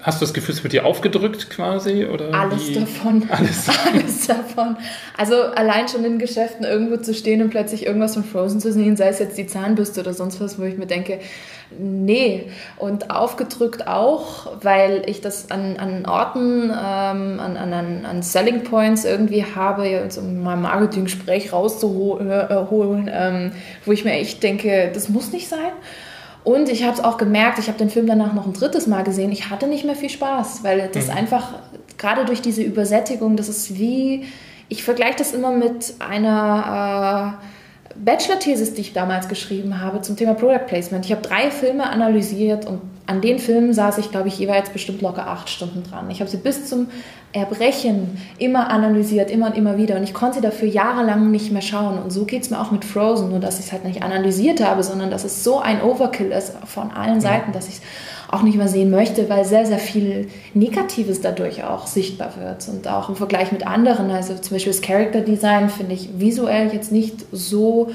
Hast 0.00 0.20
du 0.20 0.26
das 0.26 0.32
Gefühl, 0.32 0.54
es 0.54 0.62
wird 0.62 0.72
dir 0.72 0.86
aufgedrückt 0.86 1.50
quasi? 1.50 2.06
Oder 2.06 2.32
alles 2.32 2.68
wie? 2.68 2.74
davon. 2.74 3.28
Alles. 3.30 3.66
alles 3.92 4.26
davon. 4.28 4.76
Also 5.16 5.34
allein 5.42 5.88
schon 5.88 6.04
in 6.04 6.20
Geschäften 6.20 6.64
irgendwo 6.64 6.98
zu 6.98 7.12
stehen 7.14 7.42
und 7.42 7.50
plötzlich 7.50 7.84
irgendwas 7.84 8.14
von 8.14 8.22
Frozen 8.22 8.60
zu 8.60 8.72
sehen, 8.72 8.96
sei 8.96 9.08
es 9.08 9.18
jetzt 9.18 9.36
die 9.36 9.48
Zahnbürste 9.48 10.00
oder 10.00 10.14
sonst 10.14 10.40
was, 10.40 10.56
wo 10.60 10.62
ich 10.62 10.78
mir 10.78 10.86
denke, 10.86 11.18
nee. 11.76 12.44
Und 12.76 13.10
aufgedrückt 13.10 13.88
auch, 13.88 14.52
weil 14.62 15.02
ich 15.06 15.20
das 15.20 15.50
an, 15.50 15.76
an 15.78 16.06
Orten, 16.06 16.70
ähm, 16.70 17.40
an, 17.40 17.56
an, 17.56 18.06
an 18.06 18.22
Selling 18.22 18.62
Points 18.62 19.04
irgendwie 19.04 19.44
habe, 19.44 19.86
jetzt 19.88 20.16
um 20.16 20.44
mal 20.44 20.56
Marketing-Sprech 20.56 21.52
rauszuholen, 21.52 23.10
ähm, 23.12 23.50
wo 23.84 23.90
ich 23.90 24.04
mir 24.04 24.12
echt 24.12 24.44
denke, 24.44 24.92
das 24.94 25.08
muss 25.08 25.32
nicht 25.32 25.48
sein. 25.48 25.72
Und 26.48 26.70
ich 26.70 26.82
habe 26.82 26.96
es 26.96 27.04
auch 27.04 27.18
gemerkt, 27.18 27.58
ich 27.58 27.68
habe 27.68 27.76
den 27.76 27.90
Film 27.90 28.06
danach 28.06 28.32
noch 28.32 28.46
ein 28.46 28.54
drittes 28.54 28.86
Mal 28.86 29.04
gesehen, 29.04 29.30
ich 29.32 29.50
hatte 29.50 29.66
nicht 29.66 29.84
mehr 29.84 29.94
viel 29.94 30.08
Spaß, 30.08 30.64
weil 30.64 30.88
das 30.90 31.08
mhm. 31.08 31.18
einfach, 31.18 31.56
gerade 31.98 32.24
durch 32.24 32.40
diese 32.40 32.62
Übersättigung, 32.62 33.36
das 33.36 33.50
ist 33.50 33.78
wie, 33.78 34.24
ich 34.70 34.82
vergleiche 34.82 35.16
das 35.18 35.34
immer 35.34 35.52
mit 35.52 35.94
einer... 35.98 37.38
Äh, 37.40 37.44
Bachelor-Thesis, 38.04 38.74
die 38.74 38.82
ich 38.82 38.92
damals 38.92 39.28
geschrieben 39.28 39.80
habe 39.80 40.02
zum 40.02 40.14
Thema 40.14 40.34
Product 40.34 40.66
Placement. 40.68 41.04
Ich 41.04 41.10
habe 41.10 41.22
drei 41.22 41.50
Filme 41.50 41.84
analysiert 41.90 42.64
und 42.64 42.80
an 43.08 43.22
den 43.22 43.38
Filmen 43.38 43.72
saß 43.72 43.96
ich, 43.96 44.10
glaube 44.10 44.28
ich, 44.28 44.38
jeweils 44.38 44.68
bestimmt 44.68 45.00
locker 45.00 45.26
acht 45.26 45.48
Stunden 45.48 45.82
dran. 45.82 46.10
Ich 46.10 46.20
habe 46.20 46.30
sie 46.30 46.36
bis 46.36 46.66
zum 46.66 46.88
Erbrechen 47.32 48.20
immer 48.38 48.68
analysiert, 48.70 49.30
immer 49.30 49.46
und 49.46 49.56
immer 49.56 49.78
wieder. 49.78 49.96
Und 49.96 50.02
ich 50.02 50.12
konnte 50.12 50.36
sie 50.36 50.40
dafür 50.42 50.68
jahrelang 50.68 51.30
nicht 51.30 51.50
mehr 51.50 51.62
schauen. 51.62 51.98
Und 51.98 52.12
so 52.12 52.26
geht 52.26 52.42
es 52.42 52.50
mir 52.50 52.60
auch 52.60 52.70
mit 52.70 52.84
Frozen, 52.84 53.30
nur 53.30 53.40
dass 53.40 53.58
ich 53.60 53.66
es 53.66 53.72
halt 53.72 53.86
nicht 53.86 54.02
analysiert 54.02 54.62
habe, 54.62 54.82
sondern 54.82 55.10
dass 55.10 55.24
es 55.24 55.42
so 55.42 55.58
ein 55.58 55.82
Overkill 55.82 56.30
ist 56.32 56.52
von 56.66 56.90
allen 56.90 57.22
Seiten, 57.22 57.52
dass 57.52 57.68
ich 57.68 57.76
es 57.76 57.80
auch 58.30 58.42
nicht 58.42 58.58
mehr 58.58 58.68
sehen 58.68 58.90
möchte, 58.90 59.30
weil 59.30 59.46
sehr, 59.46 59.64
sehr 59.64 59.78
viel 59.78 60.28
Negatives 60.52 61.22
dadurch 61.22 61.64
auch 61.64 61.86
sichtbar 61.86 62.34
wird. 62.38 62.68
Und 62.68 62.86
auch 62.88 63.08
im 63.08 63.16
Vergleich 63.16 63.52
mit 63.52 63.66
anderen, 63.66 64.10
also 64.10 64.34
zum 64.34 64.54
Beispiel 64.54 64.72
das 64.74 64.82
Character 64.82 65.22
Design 65.22 65.70
finde 65.70 65.94
ich 65.94 66.10
visuell 66.18 66.74
jetzt 66.74 66.92
nicht 66.92 67.24
so 67.32 67.88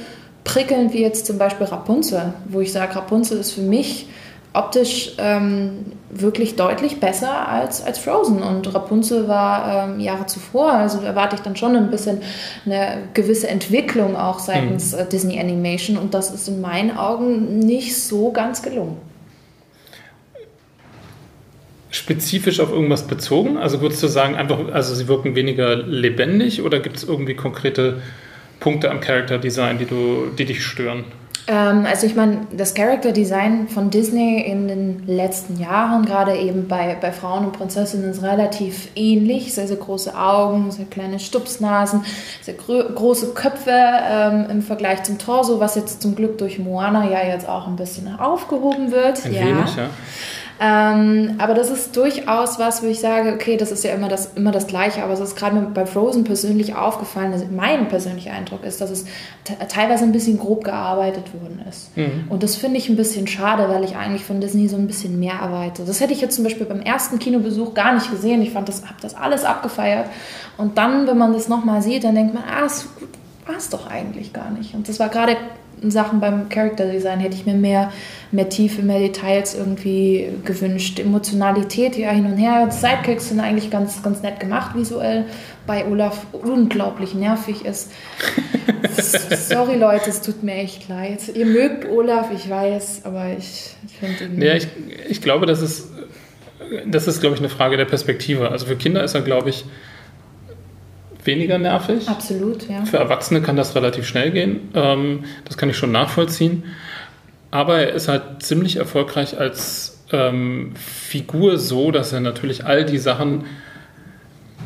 prickelnd 0.43 0.91
wie 0.93 1.01
jetzt 1.01 1.27
zum 1.27 1.37
Beispiel 1.37 1.67
Rapunzel, 1.67 2.33
wo 2.49 2.61
ich 2.61 2.71
sage, 2.71 2.95
Rapunzel 2.95 3.37
ist 3.37 3.51
für 3.51 3.61
mich 3.61 4.07
optisch 4.53 5.13
ähm, 5.17 5.85
wirklich 6.11 6.55
deutlich 6.55 6.99
besser 6.99 7.47
als, 7.47 7.83
als 7.83 7.97
Frozen. 7.97 8.43
Und 8.43 8.73
Rapunzel 8.73 9.27
war 9.27 9.89
ähm, 9.89 9.99
Jahre 9.99 10.27
zuvor, 10.27 10.73
also 10.73 11.01
erwarte 11.01 11.35
ich 11.35 11.41
dann 11.41 11.55
schon 11.55 11.75
ein 11.75 11.89
bisschen 11.89 12.21
eine 12.65 12.99
gewisse 13.13 13.47
Entwicklung 13.47 14.15
auch 14.15 14.39
seitens 14.39 14.93
mhm. 14.93 14.99
äh, 14.99 15.05
Disney 15.05 15.39
Animation. 15.39 15.97
Und 15.97 16.13
das 16.13 16.31
ist 16.31 16.47
in 16.47 16.61
meinen 16.61 16.95
Augen 16.95 17.59
nicht 17.59 17.97
so 17.97 18.31
ganz 18.31 18.61
gelungen 18.61 18.97
spezifisch 21.93 22.59
auf 22.59 22.71
irgendwas 22.71 23.07
bezogen? 23.07 23.57
Also 23.57 23.79
würdest 23.79 24.01
du 24.01 24.07
sagen, 24.07 24.35
einfach, 24.35 24.59
also 24.73 24.95
sie 24.95 25.07
wirken 25.07 25.35
weniger 25.35 25.75
lebendig 25.75 26.63
oder 26.63 26.79
gibt 26.79 26.97
es 26.97 27.03
irgendwie 27.03 27.35
konkrete 27.35 28.01
Punkte 28.59 28.89
am 28.89 28.99
Character 28.99 29.37
Design, 29.37 29.77
die, 29.77 29.85
du, 29.85 30.31
die 30.37 30.45
dich 30.45 30.63
stören? 30.63 31.05
Ähm, 31.47 31.85
also 31.85 32.07
ich 32.07 32.15
meine, 32.15 32.47
das 32.55 32.73
Character 32.73 33.11
Design 33.11 33.67
von 33.67 33.89
Disney 33.89 34.41
in 34.41 34.67
den 34.67 35.03
letzten 35.07 35.59
Jahren, 35.59 36.05
gerade 36.05 36.37
eben 36.37 36.67
bei, 36.67 36.95
bei 36.99 37.11
Frauen 37.11 37.45
und 37.45 37.51
Prinzessinnen, 37.51 38.11
ist 38.11 38.23
relativ 38.23 38.89
ähnlich. 38.95 39.53
Sehr, 39.53 39.67
sehr 39.67 39.77
große 39.77 40.17
Augen, 40.17 40.71
sehr 40.71 40.85
kleine 40.85 41.19
Stupsnasen, 41.19 42.05
sehr 42.41 42.53
große 42.53 43.33
Köpfe 43.33 43.71
ähm, 43.73 44.45
im 44.49 44.61
Vergleich 44.61 45.03
zum 45.03 45.17
Torso, 45.17 45.59
was 45.59 45.75
jetzt 45.75 46.01
zum 46.01 46.15
Glück 46.15 46.37
durch 46.37 46.59
Moana 46.59 47.09
ja 47.09 47.25
jetzt 47.25 47.47
auch 47.47 47.67
ein 47.67 47.75
bisschen 47.75 48.19
aufgehoben 48.19 48.91
wird. 48.91 49.25
Ein 49.25 49.33
ja. 49.33 49.41
wenig, 49.41 49.75
ja. 49.75 49.89
Ähm, 50.59 51.35
aber 51.39 51.53
das 51.53 51.69
ist 51.71 51.95
durchaus 51.95 52.59
was, 52.59 52.83
wo 52.83 52.87
ich 52.87 52.99
sage, 52.99 53.33
okay, 53.33 53.57
das 53.57 53.71
ist 53.71 53.83
ja 53.83 53.93
immer 53.93 54.07
das, 54.07 54.33
immer 54.35 54.51
das 54.51 54.67
Gleiche, 54.67 55.03
aber 55.03 55.13
es 55.13 55.19
ist 55.19 55.35
gerade 55.35 55.59
bei 55.73 55.85
Frozen 55.85 56.23
persönlich 56.23 56.75
aufgefallen, 56.75 57.33
also 57.33 57.45
mein 57.51 57.87
persönlicher 57.87 58.31
Eindruck 58.31 58.63
ist, 58.63 58.79
dass 58.79 58.89
es 58.89 59.05
teilweise 59.67 60.03
ein 60.03 60.11
bisschen 60.11 60.37
grob 60.37 60.63
gearbeitet 60.63 61.33
worden 61.33 61.61
ist. 61.67 61.95
Mhm. 61.97 62.25
Und 62.29 62.43
das 62.43 62.55
finde 62.55 62.77
ich 62.77 62.89
ein 62.89 62.95
bisschen 62.95 63.27
schade, 63.27 63.67
weil 63.67 63.83
ich 63.83 63.95
eigentlich 63.95 64.25
von 64.25 64.41
Disney 64.41 64.67
so 64.67 64.77
ein 64.77 64.87
bisschen 64.87 65.19
mehr 65.19 65.35
erwarte. 65.41 65.83
Das 65.85 65.99
hätte 65.99 66.13
ich 66.13 66.21
jetzt 66.21 66.35
zum 66.35 66.43
Beispiel 66.43 66.65
beim 66.65 66.81
ersten 66.81 67.19
Kinobesuch 67.19 67.73
gar 67.73 67.93
nicht 67.93 68.09
gesehen. 68.11 68.41
Ich 68.41 68.51
fand 68.51 68.69
das, 68.69 68.83
habe 68.83 69.01
das 69.01 69.15
alles 69.15 69.43
abgefeiert. 69.45 70.07
Und 70.57 70.77
dann, 70.77 71.07
wenn 71.07 71.17
man 71.17 71.33
das 71.33 71.47
nochmal 71.47 71.81
sieht, 71.81 72.03
dann 72.03 72.15
denkt 72.15 72.33
man, 72.33 72.43
ah, 72.43 72.65
es 72.65 72.87
war 73.45 73.57
es 73.57 73.69
doch 73.69 73.87
eigentlich 73.87 74.33
gar 74.33 74.51
nicht. 74.51 74.73
Und 74.73 74.87
das 74.87 74.99
war 74.99 75.09
gerade 75.09 75.35
Sachen 75.91 76.19
beim 76.19 76.49
Character 76.49 76.85
Design 76.85 77.19
hätte 77.19 77.35
ich 77.35 77.45
mir 77.45 77.53
mehr, 77.53 77.91
mehr 78.31 78.49
Tiefe, 78.49 78.81
mehr 78.81 78.99
Details 78.99 79.55
irgendwie 79.55 80.29
gewünscht. 80.45 80.99
Emotionalität, 80.99 81.97
ja, 81.97 82.11
hin 82.11 82.25
und 82.25 82.37
her. 82.37 82.69
Sidekicks 82.71 83.29
sind 83.29 83.39
eigentlich 83.39 83.69
ganz, 83.69 84.01
ganz 84.03 84.21
nett 84.21 84.39
gemacht 84.39 84.75
visuell. 84.75 85.25
Bei 85.65 85.85
Olaf 85.85 86.25
unglaublich 86.33 87.13
nervig 87.13 87.65
ist. 87.65 87.91
Sorry 89.47 89.77
Leute, 89.77 90.09
es 90.09 90.21
tut 90.21 90.43
mir 90.43 90.55
echt 90.55 90.89
leid. 90.89 91.21
Ihr 91.33 91.45
mögt 91.45 91.89
Olaf, 91.89 92.29
ich 92.33 92.49
weiß, 92.49 93.01
aber 93.05 93.27
ich, 93.37 93.75
ich 93.87 93.97
finde 93.99 94.25
ihn. 94.25 94.41
Ja, 94.41 94.55
ich, 94.55 94.67
ich 95.07 95.21
glaube, 95.21 95.45
das 95.45 95.61
ist, 95.61 95.89
das 96.85 97.07
ist, 97.07 97.21
glaube 97.21 97.35
ich, 97.35 97.41
eine 97.41 97.49
Frage 97.49 97.77
der 97.77 97.85
Perspektive. 97.85 98.49
Also 98.49 98.65
für 98.65 98.75
Kinder 98.75 99.03
ist 99.03 99.15
er, 99.15 99.21
glaube 99.21 99.49
ich, 99.49 99.65
weniger 101.25 101.57
nervig. 101.57 102.07
Absolut, 102.07 102.67
ja. 102.69 102.85
Für 102.85 102.97
Erwachsene 102.97 103.41
kann 103.41 103.55
das 103.55 103.75
relativ 103.75 104.07
schnell 104.07 104.31
gehen. 104.31 104.69
Ähm, 104.73 105.25
das 105.45 105.57
kann 105.57 105.69
ich 105.69 105.77
schon 105.77 105.91
nachvollziehen. 105.91 106.63
Aber 107.51 107.79
er 107.79 107.93
ist 107.93 108.07
halt 108.07 108.41
ziemlich 108.41 108.77
erfolgreich 108.77 109.39
als 109.39 110.03
ähm, 110.11 110.73
Figur 110.75 111.57
so, 111.57 111.91
dass 111.91 112.13
er 112.13 112.19
natürlich 112.19 112.65
all 112.65 112.85
die 112.85 112.97
Sachen 112.97 113.45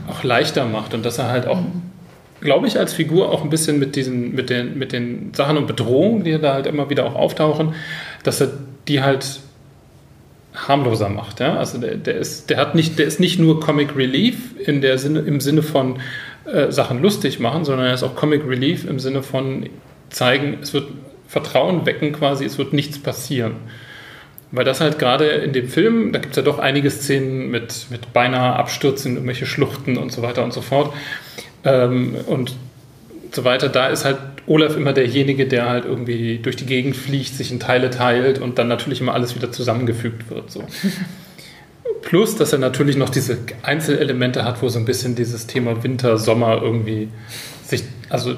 auch 0.09 0.23
leichter 0.23 0.65
macht 0.65 0.93
und 0.93 1.05
dass 1.05 1.17
er 1.17 1.29
halt 1.29 1.47
auch, 1.47 1.59
mhm. 1.59 1.81
glaube 2.39 2.67
ich, 2.67 2.79
als 2.79 2.93
Figur 2.93 3.29
auch 3.29 3.43
ein 3.43 3.49
bisschen 3.49 3.79
mit 3.79 3.95
diesen, 3.95 4.33
mit 4.33 4.49
den, 4.49 4.77
mit 4.77 4.93
den 4.93 5.33
Sachen 5.33 5.57
und 5.57 5.67
Bedrohungen, 5.67 6.23
die 6.23 6.39
da 6.39 6.53
halt 6.53 6.65
immer 6.65 6.89
wieder 6.89 7.05
auch 7.05 7.15
auftauchen, 7.15 7.73
dass 8.23 8.41
er 8.41 8.49
die 8.87 9.01
halt 9.01 9.41
harmloser 10.55 11.09
macht. 11.09 11.39
Ja? 11.39 11.57
Also 11.57 11.77
der, 11.77 11.95
der, 11.95 12.15
ist, 12.15 12.49
der, 12.49 12.57
hat 12.57 12.75
nicht, 12.75 12.97
der 12.99 13.05
ist 13.05 13.19
nicht 13.19 13.39
nur 13.39 13.59
Comic 13.59 13.95
Relief 13.95 14.55
in 14.65 14.81
der 14.81 14.97
Sinne, 14.97 15.19
im 15.19 15.39
Sinne 15.39 15.61
von 15.61 15.99
äh, 16.47 16.71
Sachen 16.71 17.01
lustig 17.01 17.39
machen, 17.39 17.65
sondern 17.65 17.87
er 17.87 17.93
ist 17.93 18.03
auch 18.03 18.15
Comic 18.15 18.47
Relief 18.47 18.85
im 18.85 18.99
Sinne 18.99 19.21
von 19.21 19.69
zeigen, 20.09 20.59
es 20.61 20.73
wird 20.73 20.87
Vertrauen 21.27 21.85
wecken 21.85 22.13
quasi, 22.13 22.45
es 22.45 22.57
wird 22.57 22.73
nichts 22.73 22.99
passieren. 22.99 23.55
Weil 24.51 24.63
das 24.63 24.79
halt 24.79 24.97
gerade 24.97 25.25
in 25.25 25.51
dem 25.51 25.67
Film, 25.67 26.13
da 26.13 26.19
gibt 26.19 26.31
es 26.31 26.37
ja 26.37 26.43
doch 26.43 26.57
einige 26.57 26.89
Szenen 26.89 27.51
mit, 27.51 27.87
mit 27.89 28.13
beinahe 28.13 28.55
Abstürzen, 28.55 29.15
irgendwelche 29.15 29.45
Schluchten 29.45 29.97
und 29.97 30.11
so 30.11 30.21
weiter 30.21 30.43
und 30.43 30.53
so 30.53 30.61
fort. 30.61 30.93
Ähm, 31.65 32.15
und 32.27 32.55
so 33.33 33.43
weiter, 33.43 33.67
da 33.67 33.87
ist 33.87 34.05
halt 34.05 34.17
Olaf 34.45 34.77
immer 34.77 34.93
derjenige, 34.93 35.47
der 35.47 35.67
halt 35.67 35.83
irgendwie 35.83 36.39
durch 36.41 36.55
die 36.55 36.65
Gegend 36.65 36.95
fliegt, 36.95 37.33
sich 37.33 37.51
in 37.51 37.59
Teile 37.59 37.89
teilt 37.89 38.39
und 38.39 38.57
dann 38.57 38.69
natürlich 38.69 39.01
immer 39.01 39.13
alles 39.13 39.35
wieder 39.35 39.51
zusammengefügt 39.51 40.29
wird. 40.29 40.49
So. 40.49 40.63
Plus, 42.01 42.35
dass 42.35 42.53
er 42.53 42.59
natürlich 42.59 42.95
noch 42.95 43.09
diese 43.09 43.37
Einzelelemente 43.63 44.43
hat, 44.43 44.61
wo 44.61 44.69
so 44.69 44.79
ein 44.79 44.85
bisschen 44.85 45.15
dieses 45.15 45.47
Thema 45.47 45.83
Winter, 45.83 46.17
Sommer 46.17 46.61
irgendwie 46.61 47.09
sich, 47.65 47.83
also 48.09 48.35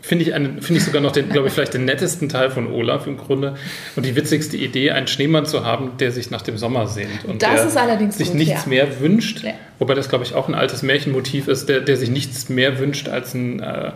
finde 0.00 0.24
ich, 0.24 0.32
find 0.32 0.70
ich 0.70 0.84
sogar 0.84 1.02
noch 1.02 1.12
den, 1.12 1.28
glaube 1.28 1.48
ich, 1.48 1.54
vielleicht 1.54 1.74
den 1.74 1.84
nettesten 1.84 2.28
Teil 2.28 2.50
von 2.50 2.72
Olaf 2.72 3.06
im 3.06 3.16
Grunde 3.16 3.56
und 3.96 4.06
die 4.06 4.16
witzigste 4.16 4.56
Idee, 4.56 4.92
einen 4.92 5.06
Schneemann 5.06 5.46
zu 5.46 5.64
haben, 5.64 5.92
der 5.98 6.10
sich 6.10 6.30
nach 6.30 6.42
dem 6.42 6.56
Sommer 6.56 6.86
sehnt 6.86 7.24
und 7.26 7.42
das 7.42 7.64
ist 7.66 7.76
allerdings 7.76 8.16
sich 8.16 8.28
gut, 8.28 8.38
nichts 8.38 8.64
ja. 8.64 8.68
mehr 8.68 9.00
wünscht, 9.00 9.44
ja. 9.44 9.52
wobei 9.78 9.94
das, 9.94 10.08
glaube 10.08 10.24
ich, 10.24 10.34
auch 10.34 10.48
ein 10.48 10.54
altes 10.54 10.82
Märchenmotiv 10.82 11.48
ist, 11.48 11.68
der, 11.68 11.80
der 11.80 11.96
sich 11.96 12.10
nichts 12.10 12.48
mehr 12.48 12.78
wünscht 12.78 13.08
als 13.08 13.34
ein, 13.34 13.60
äh, 13.60 13.92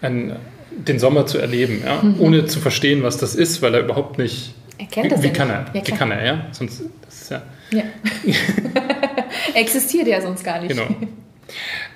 ein 0.00 0.36
den 0.76 0.98
Sommer 0.98 1.26
zu 1.26 1.38
erleben, 1.38 1.82
ja? 1.84 2.02
Mhm. 2.02 2.16
ohne 2.18 2.46
zu 2.46 2.60
verstehen, 2.60 3.02
was 3.02 3.16
das 3.16 3.34
ist, 3.34 3.62
weil 3.62 3.74
er 3.74 3.80
überhaupt 3.80 4.18
nicht. 4.18 4.54
Er 4.78 4.86
kennt 4.86 5.12
das 5.12 5.22
wie, 5.22 5.28
ja 5.28 5.32
kann 5.32 5.50
er? 5.50 5.66
Wie 5.72 5.80
kann 5.82 6.10
er, 6.10 6.24
ja? 6.24 6.46
Sonst 6.50 6.82
das 7.04 7.22
ist 7.22 7.30
ja. 7.30 7.42
Ja. 7.74 7.84
Existiert 9.54 10.06
ja 10.06 10.20
sonst 10.20 10.44
gar 10.44 10.60
nicht. 10.60 10.70
Genau. 10.70 10.88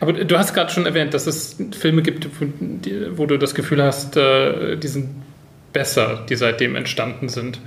Aber 0.00 0.12
du 0.12 0.38
hast 0.38 0.54
gerade 0.54 0.70
schon 0.70 0.86
erwähnt, 0.86 1.14
dass 1.14 1.26
es 1.26 1.56
Filme 1.78 2.02
gibt, 2.02 2.28
wo 3.16 3.26
du 3.26 3.38
das 3.38 3.54
Gefühl 3.54 3.82
hast, 3.82 4.16
äh, 4.16 4.76
die 4.76 4.88
sind 4.88 5.08
besser, 5.72 6.24
die 6.28 6.36
seitdem 6.36 6.76
entstanden 6.76 7.28
sind. 7.28 7.60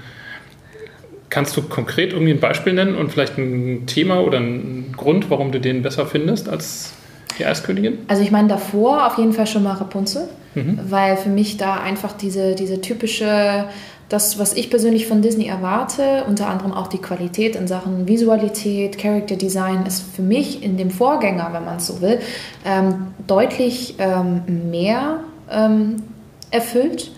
Kannst 1.29 1.55
du 1.55 1.61
konkret 1.61 2.13
irgendwie 2.13 2.33
ein 2.33 2.39
Beispiel 2.39 2.73
nennen 2.73 2.95
und 2.95 3.11
vielleicht 3.11 3.37
ein 3.37 3.85
Thema 3.85 4.21
oder 4.21 4.37
einen 4.37 4.93
Grund, 4.95 5.29
warum 5.29 5.51
du 5.51 5.59
den 5.59 5.81
besser 5.81 6.05
findest 6.05 6.49
als 6.49 6.93
die 7.39 7.45
Eiskönigin? 7.45 7.99
Also 8.07 8.21
ich 8.21 8.31
meine 8.31 8.49
davor 8.49 9.07
auf 9.07 9.17
jeden 9.17 9.33
Fall 9.33 9.47
schon 9.47 9.63
mal 9.63 9.73
Rapunzel, 9.73 10.27
mhm. 10.55 10.79
weil 10.89 11.15
für 11.17 11.29
mich 11.29 11.57
da 11.57 11.79
einfach 11.79 12.13
diese, 12.13 12.55
diese 12.55 12.81
typische, 12.81 13.65
das, 14.11 14.37
was 14.37 14.51
ich 14.53 14.69
persönlich 14.69 15.07
von 15.07 15.21
Disney 15.21 15.47
erwarte, 15.47 16.25
unter 16.27 16.47
anderem 16.49 16.73
auch 16.73 16.87
die 16.87 16.97
Qualität 16.97 17.55
in 17.55 17.65
Sachen 17.65 18.09
Visualität, 18.09 18.97
Character 18.97 19.37
Design, 19.37 19.85
ist 19.85 20.03
für 20.13 20.21
mich 20.21 20.61
in 20.63 20.75
dem 20.75 20.91
Vorgänger, 20.91 21.51
wenn 21.53 21.63
man 21.63 21.77
es 21.77 21.87
so 21.87 22.01
will, 22.01 22.19
ähm, 22.65 23.13
deutlich 23.25 23.95
ähm, 23.99 24.69
mehr 24.69 25.21
ähm, 25.49 26.03
erfüllt. 26.49 27.13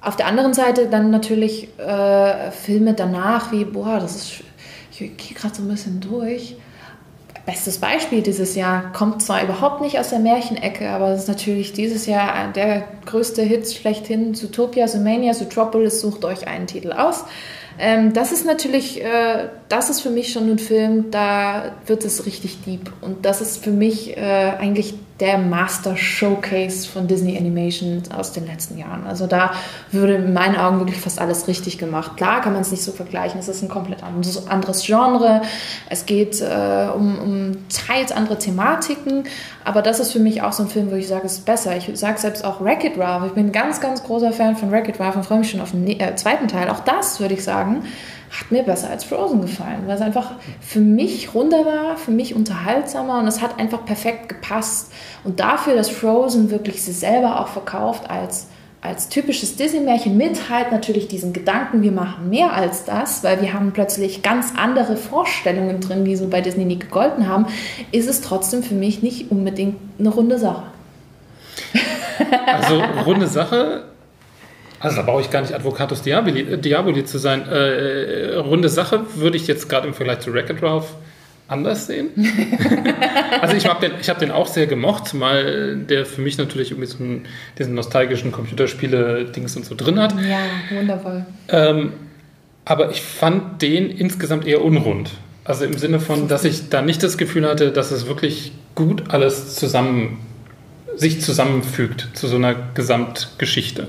Auf 0.00 0.14
der 0.14 0.28
anderen 0.28 0.54
Seite 0.54 0.86
dann 0.86 1.10
natürlich 1.10 1.76
äh, 1.76 2.52
Filme 2.52 2.94
danach 2.94 3.50
wie, 3.50 3.64
boah, 3.64 3.98
das 3.98 4.14
ist, 4.14 4.44
ich 4.92 5.16
gehe 5.16 5.36
gerade 5.36 5.56
so 5.56 5.62
ein 5.62 5.68
bisschen 5.68 5.98
durch 6.00 6.56
Bestes 7.46 7.78
Beispiel 7.78 8.22
dieses 8.22 8.56
Jahr 8.56 8.92
kommt 8.92 9.22
zwar 9.22 9.44
überhaupt 9.44 9.80
nicht 9.80 10.00
aus 10.00 10.10
der 10.10 10.18
Märchenecke, 10.18 10.90
aber 10.90 11.10
es 11.10 11.22
ist 11.22 11.28
natürlich 11.28 11.72
dieses 11.72 12.06
Jahr 12.06 12.52
der 12.52 12.82
größte 13.06 13.42
Hit 13.42 13.72
schlechthin. 13.72 14.34
Zootopia, 14.34 14.88
Zoomania, 14.88 15.32
Zootropolis, 15.32 16.00
sucht 16.00 16.24
euch 16.24 16.48
einen 16.48 16.66
Titel 16.66 16.90
aus. 16.90 17.24
Ähm, 17.78 18.12
das 18.12 18.32
ist 18.32 18.46
natürlich, 18.46 19.00
äh, 19.00 19.48
das 19.68 19.90
ist 19.90 20.00
für 20.00 20.10
mich 20.10 20.32
schon 20.32 20.50
ein 20.50 20.58
Film, 20.58 21.12
da 21.12 21.76
wird 21.86 22.04
es 22.04 22.26
richtig 22.26 22.64
deep. 22.64 22.92
Und 23.00 23.24
das 23.24 23.40
ist 23.40 23.62
für 23.62 23.70
mich 23.70 24.16
äh, 24.16 24.20
eigentlich 24.58 24.94
der 25.20 25.38
Master 25.38 25.96
Showcase 25.96 26.86
von 26.86 27.06
Disney 27.06 27.38
Animation 27.38 28.02
aus 28.14 28.32
den 28.32 28.46
letzten 28.46 28.76
Jahren. 28.76 29.06
Also 29.06 29.26
da 29.26 29.52
würde 29.90 30.16
in 30.16 30.34
meinen 30.34 30.56
Augen 30.56 30.78
wirklich 30.78 31.00
fast 31.00 31.18
alles 31.18 31.48
richtig 31.48 31.78
gemacht. 31.78 32.16
Klar 32.16 32.42
kann 32.42 32.52
man 32.52 32.62
es 32.62 32.70
nicht 32.70 32.82
so 32.82 32.92
vergleichen, 32.92 33.40
es 33.40 33.48
ist 33.48 33.62
ein 33.62 33.68
komplett 33.68 34.02
anderes 34.02 34.84
Genre, 34.84 35.42
es 35.88 36.04
geht 36.04 36.40
äh, 36.42 36.88
um, 36.94 37.18
um 37.18 37.68
teils 37.68 38.12
andere 38.12 38.38
Thematiken, 38.38 39.24
aber 39.64 39.80
das 39.80 40.00
ist 40.00 40.12
für 40.12 40.20
mich 40.20 40.42
auch 40.42 40.52
so 40.52 40.64
ein 40.64 40.68
Film, 40.68 40.90
wo 40.90 40.96
ich 40.96 41.08
sage, 41.08 41.24
es 41.24 41.38
ist 41.38 41.46
besser. 41.46 41.76
Ich 41.76 41.90
sage 41.98 42.18
selbst 42.18 42.44
auch 42.44 42.60
Wreck-It 42.60 42.98
Ralph, 42.98 43.26
ich 43.26 43.32
bin 43.32 43.46
ein 43.46 43.52
ganz, 43.52 43.80
ganz 43.80 44.02
großer 44.02 44.32
Fan 44.32 44.56
von 44.56 44.70
Wreck-It 44.70 45.00
Ralph 45.00 45.16
und 45.16 45.24
freue 45.24 45.38
mich 45.38 45.50
schon 45.50 45.60
auf 45.60 45.70
den 45.70 45.86
äh, 45.88 46.14
zweiten 46.16 46.48
Teil. 46.48 46.68
Auch 46.68 46.80
das, 46.80 47.20
würde 47.20 47.34
ich 47.34 47.42
sagen, 47.42 47.84
hat 48.30 48.50
mir 48.50 48.62
besser 48.62 48.90
als 48.90 49.04
Frozen 49.04 49.40
gefallen, 49.40 49.82
weil 49.86 49.96
es 49.96 50.00
einfach 50.00 50.32
für 50.60 50.80
mich 50.80 51.34
runder 51.34 51.64
war, 51.64 51.96
für 51.96 52.10
mich 52.10 52.34
unterhaltsamer 52.34 53.20
und 53.20 53.28
es 53.28 53.40
hat 53.40 53.58
einfach 53.58 53.84
perfekt 53.84 54.28
gepasst. 54.28 54.92
Und 55.24 55.40
dafür, 55.40 55.74
dass 55.74 55.88
Frozen 55.88 56.50
wirklich 56.50 56.82
sich 56.82 56.96
selber 56.96 57.40
auch 57.40 57.48
verkauft 57.48 58.10
als, 58.10 58.48
als 58.82 59.08
typisches 59.08 59.56
Disney-Märchen 59.56 60.16
mit 60.16 60.50
halt 60.50 60.72
natürlich 60.72 61.08
diesen 61.08 61.32
Gedanken, 61.32 61.82
wir 61.82 61.92
machen 61.92 62.28
mehr 62.30 62.52
als 62.52 62.84
das, 62.84 63.22
weil 63.24 63.40
wir 63.40 63.52
haben 63.52 63.72
plötzlich 63.72 64.22
ganz 64.22 64.52
andere 64.56 64.96
Vorstellungen 64.96 65.80
drin, 65.80 66.04
die 66.04 66.16
so 66.16 66.28
bei 66.28 66.40
Disney 66.40 66.64
nie 66.64 66.78
gegolten 66.78 67.28
haben, 67.28 67.46
ist 67.92 68.08
es 68.08 68.20
trotzdem 68.20 68.62
für 68.62 68.74
mich 68.74 69.02
nicht 69.02 69.30
unbedingt 69.30 69.76
eine 69.98 70.08
runde 70.08 70.38
Sache. 70.38 70.64
Also 72.46 72.82
runde 73.04 73.26
Sache 73.26 73.84
also 74.80 74.96
da 74.96 75.02
brauche 75.02 75.20
ich 75.20 75.30
gar 75.30 75.40
nicht 75.40 75.54
Advocatus 75.54 76.02
Diaboli, 76.02 76.40
äh, 76.40 76.58
Diaboli 76.58 77.04
zu 77.04 77.18
sein. 77.18 77.48
Äh, 77.48 78.32
äh, 78.32 78.36
runde 78.36 78.68
Sache 78.68 79.00
würde 79.14 79.36
ich 79.36 79.46
jetzt 79.46 79.68
gerade 79.68 79.86
im 79.88 79.94
Vergleich 79.94 80.20
zu 80.20 80.32
Wreck-It 80.32 80.62
Ralph 80.62 80.94
anders 81.48 81.86
sehen. 81.86 82.10
also 83.40 83.56
ich 83.56 83.66
habe 83.66 83.88
den, 83.88 83.98
hab 84.00 84.18
den 84.18 84.30
auch 84.30 84.48
sehr 84.48 84.66
gemocht, 84.66 85.06
zumal 85.06 85.76
der 85.76 86.04
für 86.04 86.20
mich 86.20 86.38
natürlich 86.38 86.72
irgendwie 86.72 86.88
so 86.88 86.98
einen, 86.98 87.26
diesen 87.58 87.74
nostalgischen 87.74 88.32
Computerspiele-Dings 88.32 89.56
und 89.56 89.64
so 89.64 89.74
drin 89.74 90.00
hat. 90.00 90.14
Ja, 90.20 90.38
wundervoll. 90.76 91.24
Ähm, 91.48 91.92
aber 92.64 92.90
ich 92.90 93.00
fand 93.00 93.62
den 93.62 93.90
insgesamt 93.90 94.44
eher 94.46 94.64
unrund. 94.64 95.12
Also 95.44 95.64
im 95.64 95.78
Sinne 95.78 96.00
von, 96.00 96.26
dass 96.26 96.44
ich 96.44 96.68
da 96.68 96.82
nicht 96.82 97.02
das 97.04 97.16
Gefühl 97.16 97.46
hatte, 97.48 97.70
dass 97.70 97.92
es 97.92 98.08
wirklich 98.08 98.50
gut 98.74 99.04
alles 99.10 99.54
zusammen 99.54 100.18
sich 100.96 101.20
zusammenfügt 101.20 102.08
zu 102.14 102.26
so 102.26 102.36
einer 102.36 102.54
Gesamtgeschichte. 102.74 103.88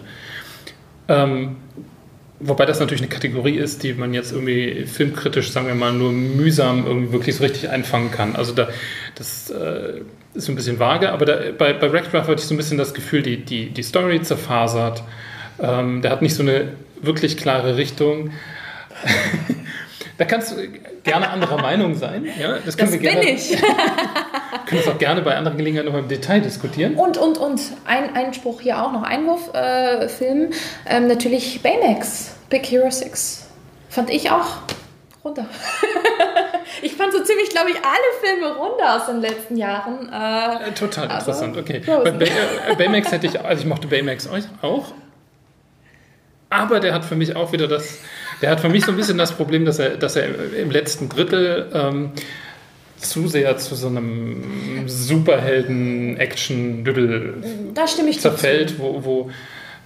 Ähm, 1.07 1.57
wobei 2.39 2.65
das 2.65 2.79
natürlich 2.79 3.01
eine 3.01 3.09
Kategorie 3.09 3.57
ist, 3.57 3.83
die 3.83 3.93
man 3.93 4.13
jetzt 4.13 4.31
irgendwie 4.31 4.85
filmkritisch, 4.85 5.51
sagen 5.51 5.67
wir 5.67 5.75
mal, 5.75 5.93
nur 5.93 6.11
mühsam 6.11 6.85
irgendwie 6.85 7.11
wirklich 7.11 7.35
so 7.35 7.43
richtig 7.43 7.69
einfangen 7.69 8.11
kann. 8.11 8.35
Also 8.35 8.53
da, 8.53 8.67
das 9.15 9.49
äh, 9.49 10.01
ist 10.33 10.45
so 10.45 10.51
ein 10.51 10.55
bisschen 10.55 10.79
vage, 10.79 11.11
aber 11.11 11.25
da, 11.25 11.39
bei, 11.57 11.73
bei 11.73 11.91
Wreckcraft 11.91 12.27
hatte 12.27 12.41
ich 12.41 12.47
so 12.47 12.53
ein 12.53 12.57
bisschen 12.57 12.77
das 12.77 12.93
Gefühl, 12.93 13.23
die, 13.23 13.37
die, 13.37 13.69
die 13.69 13.83
Story 13.83 14.21
zerfasert. 14.21 15.03
Ähm, 15.59 16.01
der 16.01 16.11
hat 16.11 16.21
nicht 16.21 16.35
so 16.35 16.43
eine 16.43 16.73
wirklich 17.01 17.37
klare 17.37 17.77
Richtung. 17.77 18.31
Da 20.17 20.25
kannst 20.25 20.51
du 20.51 20.67
gerne 21.03 21.29
anderer 21.29 21.61
Meinung 21.61 21.93
sein. 21.93 22.25
Ja, 22.39 22.57
das 22.65 22.75
können 22.75 22.91
das 22.91 22.99
wir 22.99 23.07
gerne, 23.07 23.19
bin 23.19 23.35
ich. 23.35 23.51
können 24.65 24.81
es 24.81 24.87
auch 24.87 24.97
gerne 24.97 25.21
bei 25.21 25.35
anderen 25.35 25.57
Gelegenheiten 25.57 25.91
noch 25.91 25.97
im 25.97 26.07
Detail 26.07 26.41
diskutieren. 26.41 26.95
Und, 26.95 27.17
und, 27.17 27.37
und 27.37 27.61
ein 27.85 28.15
Einspruch 28.15 28.61
hier 28.61 28.83
auch 28.83 28.91
noch, 28.91 29.03
Einwurf, 29.03 29.53
äh, 29.53 30.07
Film, 30.07 30.51
ähm, 30.85 31.07
natürlich 31.07 31.61
Baymax, 31.61 32.35
Big 32.49 32.65
Hero 32.65 32.89
6. 32.89 33.47
Fand 33.89 34.09
ich 34.09 34.31
auch 34.31 34.45
runter. 35.23 35.45
ich 36.81 36.93
fand 36.95 37.13
so 37.13 37.23
ziemlich, 37.23 37.49
glaube 37.49 37.71
ich, 37.71 37.77
alle 37.77 38.21
Filme 38.21 38.55
runter 38.55 38.95
aus 38.95 39.05
den 39.07 39.21
letzten 39.21 39.57
Jahren. 39.57 40.11
Äh, 40.11 40.69
äh 40.69 40.71
Total 40.73 41.05
interessant, 41.05 41.57
okay. 41.57 41.81
Bei 41.85 42.11
Bay, 42.11 42.29
äh, 42.69 42.75
Baymax 42.75 43.11
hätte 43.11 43.27
ich, 43.27 43.39
also 43.39 43.61
ich 43.61 43.67
mochte 43.67 43.87
Baymax 43.87 44.29
auch. 44.61 44.85
Aber 46.49 46.79
der 46.79 46.93
hat 46.93 47.03
für 47.03 47.15
mich 47.15 47.35
auch 47.35 47.51
wieder 47.51 47.67
das 47.67 47.99
der 48.41 48.51
hat 48.51 48.59
für 48.59 48.69
mich 48.69 48.85
so 48.85 48.91
ein 48.91 48.97
bisschen 48.97 49.17
das 49.17 49.31
Problem, 49.31 49.65
dass 49.65 49.79
er, 49.79 49.97
dass 49.97 50.15
er 50.15 50.53
im 50.53 50.69
letzten 50.69 51.09
Drittel 51.09 51.69
ähm, 51.73 52.11
zu 52.97 53.27
sehr 53.27 53.57
zu 53.57 53.75
so 53.75 53.87
einem 53.87 54.87
Superhelden-Action-Düdel 54.87 57.35
zerfällt, 58.21 58.79
wo, 58.79 59.03
wo, 59.03 59.29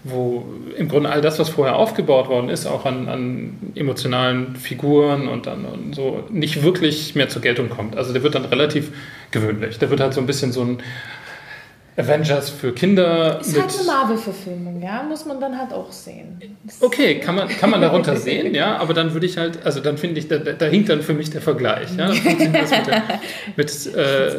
wo 0.03 0.45
im 0.77 0.87
Grunde 0.87 1.09
all 1.09 1.21
das, 1.21 1.39
was 1.39 1.49
vorher 1.49 1.75
aufgebaut 1.75 2.29
worden 2.29 2.49
ist, 2.49 2.65
auch 2.65 2.85
an, 2.85 3.07
an 3.07 3.57
emotionalen 3.75 4.55
Figuren 4.55 5.27
und 5.27 5.45
dann 5.45 5.65
und 5.65 5.95
so, 5.95 6.23
nicht 6.29 6.63
wirklich 6.63 7.15
mehr 7.15 7.29
zur 7.29 7.41
Geltung 7.41 7.69
kommt. 7.69 7.97
Also 7.97 8.13
der 8.13 8.23
wird 8.23 8.35
dann 8.35 8.45
relativ 8.45 8.91
gewöhnlich. 9.31 9.79
Der 9.79 9.89
wird 9.89 9.99
halt 9.99 10.13
so 10.13 10.21
ein 10.21 10.27
bisschen 10.27 10.51
so 10.51 10.61
ein 10.61 10.77
Avengers 11.97 12.49
für 12.49 12.73
Kinder. 12.73 13.39
Ist 13.41 13.59
halt 13.59 13.73
eine 13.73 13.83
Marvel-Verfilmung, 13.85 14.81
ja, 14.81 15.03
muss 15.03 15.25
man 15.25 15.39
dann 15.39 15.57
halt 15.57 15.73
auch 15.73 15.91
sehen. 15.91 16.57
okay, 16.79 17.19
kann 17.19 17.35
man, 17.35 17.47
kann 17.49 17.69
man 17.69 17.81
darunter 17.81 18.15
sehen, 18.15 18.55
ja, 18.55 18.77
aber 18.77 18.93
dann 18.93 19.13
würde 19.13 19.25
ich 19.25 19.37
halt, 19.37 19.65
also 19.65 19.81
dann 19.81 19.97
finde 19.97 20.19
ich, 20.19 20.27
da, 20.27 20.37
da 20.37 20.65
hinkt 20.65 20.89
dann 20.89 21.01
für 21.01 21.13
mich 21.13 21.29
der 21.29 21.41
Vergleich, 21.41 21.89
ja. 21.97 22.07
mit, 22.07 22.23
mit, 23.57 23.95
äh, 23.95 24.37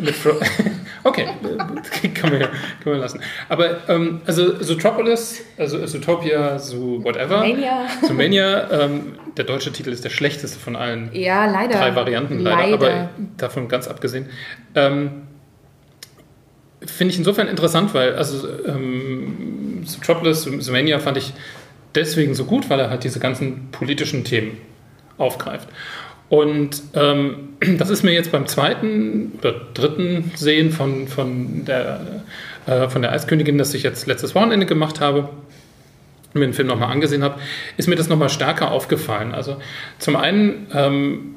mit 0.00 0.14
Okay, 1.04 1.24
kann 2.14 2.30
man, 2.30 2.40
kann 2.40 2.50
man 2.92 2.98
lassen. 2.98 3.20
Aber 3.48 3.88
ähm, 3.88 4.20
also 4.26 4.58
Zootropolis, 4.58 5.44
also 5.58 5.84
Zootopia, 5.86 6.58
so 6.58 7.02
whatever. 7.02 7.38
Mania. 7.40 7.86
Zoomania, 8.06 8.70
ähm, 8.70 9.14
der 9.36 9.44
deutsche 9.44 9.72
Titel 9.72 9.90
ist 9.90 10.04
der 10.04 10.10
schlechteste 10.10 10.58
von 10.58 10.76
allen 10.76 11.10
ja, 11.12 11.46
leider. 11.46 11.78
drei 11.78 11.94
Varianten, 11.96 12.38
leider, 12.38 12.70
leider. 12.70 12.74
aber 12.74 13.08
davon 13.36 13.68
ganz 13.68 13.88
abgesehen. 13.88 14.26
Ähm, 14.74 15.22
Finde 16.86 17.12
ich 17.12 17.18
insofern 17.18 17.48
interessant, 17.48 17.94
weil 17.94 18.14
also 18.14 18.48
ähm, 18.66 19.80
Metropolis, 19.80 20.42
Sumania 20.42 20.98
fand 20.98 21.18
ich 21.18 21.32
deswegen 21.94 22.34
so 22.34 22.44
gut, 22.44 22.70
weil 22.70 22.80
er 22.80 22.90
halt 22.90 23.04
diese 23.04 23.20
ganzen 23.20 23.68
politischen 23.70 24.24
Themen 24.24 24.58
aufgreift. 25.18 25.68
Und 26.28 26.82
ähm, 26.94 27.50
das 27.78 27.90
ist 27.90 28.02
mir 28.02 28.12
jetzt 28.12 28.32
beim 28.32 28.46
zweiten 28.46 29.32
oder 29.38 29.54
dritten 29.74 30.32
Sehen 30.34 30.70
von, 30.70 31.06
von, 31.06 31.64
der, 31.64 32.22
äh, 32.66 32.88
von 32.88 33.02
der 33.02 33.12
Eiskönigin, 33.12 33.58
das 33.58 33.74
ich 33.74 33.82
jetzt 33.82 34.06
letztes 34.06 34.34
Wochenende 34.34 34.66
gemacht 34.66 35.00
habe, 35.00 35.28
mir 36.34 36.46
den 36.46 36.54
Film 36.54 36.68
nochmal 36.68 36.90
angesehen 36.90 37.22
habe, 37.22 37.38
ist 37.76 37.88
mir 37.88 37.96
das 37.96 38.08
nochmal 38.08 38.30
stärker 38.30 38.70
aufgefallen. 38.70 39.34
Also 39.34 39.58
zum 39.98 40.16
einen 40.16 40.68
ähm, 40.72 41.34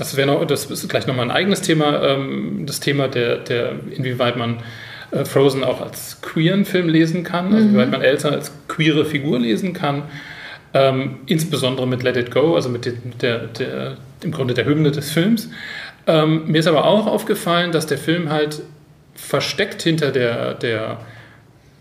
das 0.00 0.16
wäre 0.16 0.26
noch, 0.26 0.42
das 0.46 0.70
ist 0.70 0.88
gleich 0.88 1.06
nochmal 1.06 1.26
ein 1.26 1.30
eigenes 1.30 1.60
Thema, 1.60 2.02
ähm, 2.02 2.64
das 2.64 2.80
Thema 2.80 3.06
der, 3.06 3.36
der, 3.36 3.72
inwieweit 3.94 4.36
man 4.38 4.62
äh, 5.10 5.26
Frozen 5.26 5.62
auch 5.62 5.82
als 5.82 6.22
queeren 6.22 6.64
Film 6.64 6.88
lesen 6.88 7.22
kann, 7.22 7.52
also 7.52 7.58
mhm. 7.58 7.68
inwieweit 7.68 7.90
man 7.90 8.00
Elsa 8.00 8.30
als 8.30 8.50
queere 8.66 9.04
Figur 9.04 9.38
lesen 9.38 9.74
kann. 9.74 10.04
Ähm, 10.72 11.18
insbesondere 11.26 11.86
mit 11.86 12.02
Let 12.02 12.16
It 12.16 12.30
Go, 12.30 12.54
also 12.54 12.70
mit 12.70 12.90
der, 13.20 13.48
der, 13.48 13.96
im 14.22 14.30
Grunde 14.30 14.54
der 14.54 14.64
Hymne 14.64 14.90
des 14.90 15.10
Films. 15.10 15.50
Ähm, 16.06 16.46
mir 16.46 16.58
ist 16.58 16.66
aber 16.68 16.86
auch 16.86 17.06
aufgefallen, 17.06 17.72
dass 17.72 17.86
der 17.86 17.98
Film 17.98 18.30
halt 18.30 18.62
versteckt 19.14 19.82
hinter 19.82 20.12
der, 20.12 20.54
der 20.54 21.00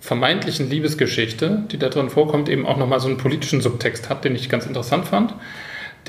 vermeintlichen 0.01 0.69
Liebesgeschichte, 0.69 1.63
die 1.71 1.77
da 1.77 1.87
drin 1.87 2.09
vorkommt, 2.09 2.49
eben 2.49 2.65
auch 2.65 2.77
nochmal 2.77 2.99
so 2.99 3.07
einen 3.07 3.17
politischen 3.17 3.61
Subtext 3.61 4.09
hat, 4.09 4.25
den 4.25 4.35
ich 4.35 4.49
ganz 4.49 4.65
interessant 4.65 5.05
fand, 5.05 5.35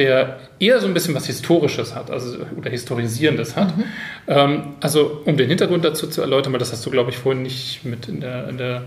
der 0.00 0.38
eher 0.58 0.80
so 0.80 0.86
ein 0.86 0.94
bisschen 0.94 1.14
was 1.14 1.26
Historisches 1.26 1.94
hat, 1.94 2.10
also 2.10 2.38
oder 2.56 2.70
Historisierendes 2.70 3.54
hat. 3.54 3.76
Mhm. 3.76 3.84
Ähm, 4.26 4.62
also 4.80 5.20
um 5.26 5.36
den 5.36 5.46
Hintergrund 5.46 5.84
dazu 5.84 6.06
zu 6.06 6.22
erläutern, 6.22 6.52
weil 6.52 6.58
das 6.58 6.72
hast 6.72 6.84
du, 6.86 6.90
glaube 6.90 7.10
ich, 7.10 7.18
vorhin 7.18 7.42
nicht 7.42 7.84
mit 7.84 8.08
in 8.08 8.20
der, 8.20 8.48
in 8.48 8.56
der 8.56 8.84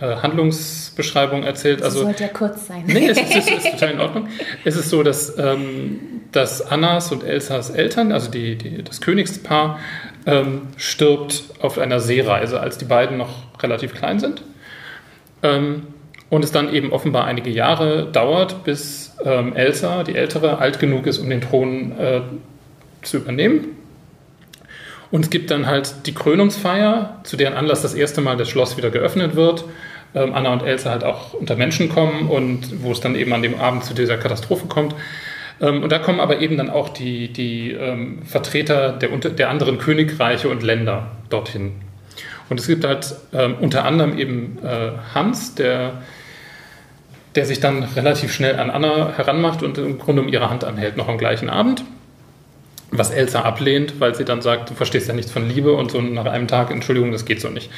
äh, 0.00 0.16
Handlungsbeschreibung 0.16 1.42
erzählt. 1.42 1.80
Das 1.80 1.86
also, 1.86 2.02
sollte 2.02 2.22
ja 2.22 2.28
kurz 2.28 2.68
sein. 2.68 2.84
Nee, 2.86 3.08
es 3.08 3.18
ist, 3.20 3.36
es 3.36 3.48
ist 3.48 3.72
total 3.72 3.90
in 3.90 4.00
Ordnung. 4.00 4.28
Es 4.64 4.76
ist 4.76 4.88
so, 4.88 5.02
dass, 5.02 5.36
ähm, 5.36 5.98
dass 6.30 6.62
Annas 6.62 7.10
und 7.10 7.24
Elsas 7.24 7.70
Eltern, 7.70 8.12
also 8.12 8.30
die, 8.30 8.56
die, 8.56 8.84
das 8.84 9.00
Königspaar, 9.00 9.80
ähm, 10.26 10.68
stirbt 10.76 11.42
auf 11.60 11.76
einer 11.76 11.98
Seereise, 11.98 12.60
als 12.60 12.78
die 12.78 12.84
beiden 12.84 13.18
noch 13.18 13.60
relativ 13.60 13.94
klein 13.94 14.20
sind. 14.20 14.42
Ähm, 15.42 15.88
und 16.30 16.44
es 16.44 16.52
dann 16.52 16.72
eben 16.72 16.92
offenbar 16.92 17.24
einige 17.24 17.50
Jahre 17.50 18.06
dauert, 18.10 18.62
bis 18.62 19.01
ähm, 19.24 19.54
Elsa, 19.54 20.04
die 20.04 20.14
Ältere, 20.14 20.58
alt 20.58 20.78
genug 20.78 21.06
ist, 21.06 21.18
um 21.18 21.28
den 21.30 21.40
Thron 21.40 21.92
äh, 21.98 22.20
zu 23.02 23.18
übernehmen. 23.18 23.76
Und 25.10 25.24
es 25.24 25.30
gibt 25.30 25.50
dann 25.50 25.66
halt 25.66 26.06
die 26.06 26.14
Krönungsfeier, 26.14 27.20
zu 27.24 27.36
deren 27.36 27.54
Anlass 27.54 27.82
das 27.82 27.94
erste 27.94 28.20
Mal 28.20 28.36
das 28.36 28.48
Schloss 28.48 28.76
wieder 28.76 28.90
geöffnet 28.90 29.36
wird. 29.36 29.64
Ähm, 30.14 30.34
Anna 30.34 30.52
und 30.52 30.62
Elsa 30.62 30.90
halt 30.90 31.04
auch 31.04 31.34
unter 31.34 31.56
Menschen 31.56 31.88
kommen 31.88 32.28
und 32.28 32.82
wo 32.82 32.92
es 32.92 33.00
dann 33.00 33.14
eben 33.14 33.32
an 33.32 33.42
dem 33.42 33.58
Abend 33.60 33.84
zu 33.84 33.94
dieser 33.94 34.16
Katastrophe 34.16 34.66
kommt. 34.66 34.94
Ähm, 35.60 35.82
und 35.82 35.92
da 35.92 35.98
kommen 35.98 36.20
aber 36.20 36.40
eben 36.40 36.56
dann 36.56 36.70
auch 36.70 36.88
die, 36.88 37.32
die 37.32 37.72
ähm, 37.72 38.22
Vertreter 38.24 38.92
der, 38.92 39.10
der 39.10 39.50
anderen 39.50 39.78
Königreiche 39.78 40.48
und 40.48 40.62
Länder 40.62 41.12
dorthin. 41.30 41.72
Und 42.48 42.60
es 42.60 42.66
gibt 42.66 42.84
halt 42.84 43.14
ähm, 43.32 43.54
unter 43.60 43.84
anderem 43.84 44.18
eben 44.18 44.58
äh, 44.62 44.92
Hans, 45.14 45.54
der, 45.54 46.02
der 47.34 47.46
sich 47.46 47.60
dann 47.60 47.82
relativ 47.82 48.32
schnell 48.32 48.58
an 48.58 48.70
Anna 48.70 49.12
heranmacht 49.16 49.62
und 49.62 49.78
im 49.78 49.98
Grunde 49.98 50.22
um 50.22 50.28
ihre 50.28 50.50
Hand 50.50 50.64
anhält, 50.64 50.96
noch 50.96 51.08
am 51.08 51.18
gleichen 51.18 51.48
Abend. 51.48 51.84
Was 52.90 53.10
Elsa 53.10 53.40
ablehnt, 53.40 54.00
weil 54.00 54.14
sie 54.14 54.24
dann 54.24 54.42
sagt, 54.42 54.68
du 54.70 54.74
verstehst 54.74 55.08
ja 55.08 55.14
nichts 55.14 55.32
von 55.32 55.48
Liebe 55.48 55.72
und 55.72 55.90
so 55.90 56.00
nach 56.00 56.26
einem 56.26 56.46
Tag, 56.46 56.70
Entschuldigung, 56.70 57.10
das 57.10 57.24
geht 57.24 57.40
so 57.40 57.48
nicht. 57.48 57.70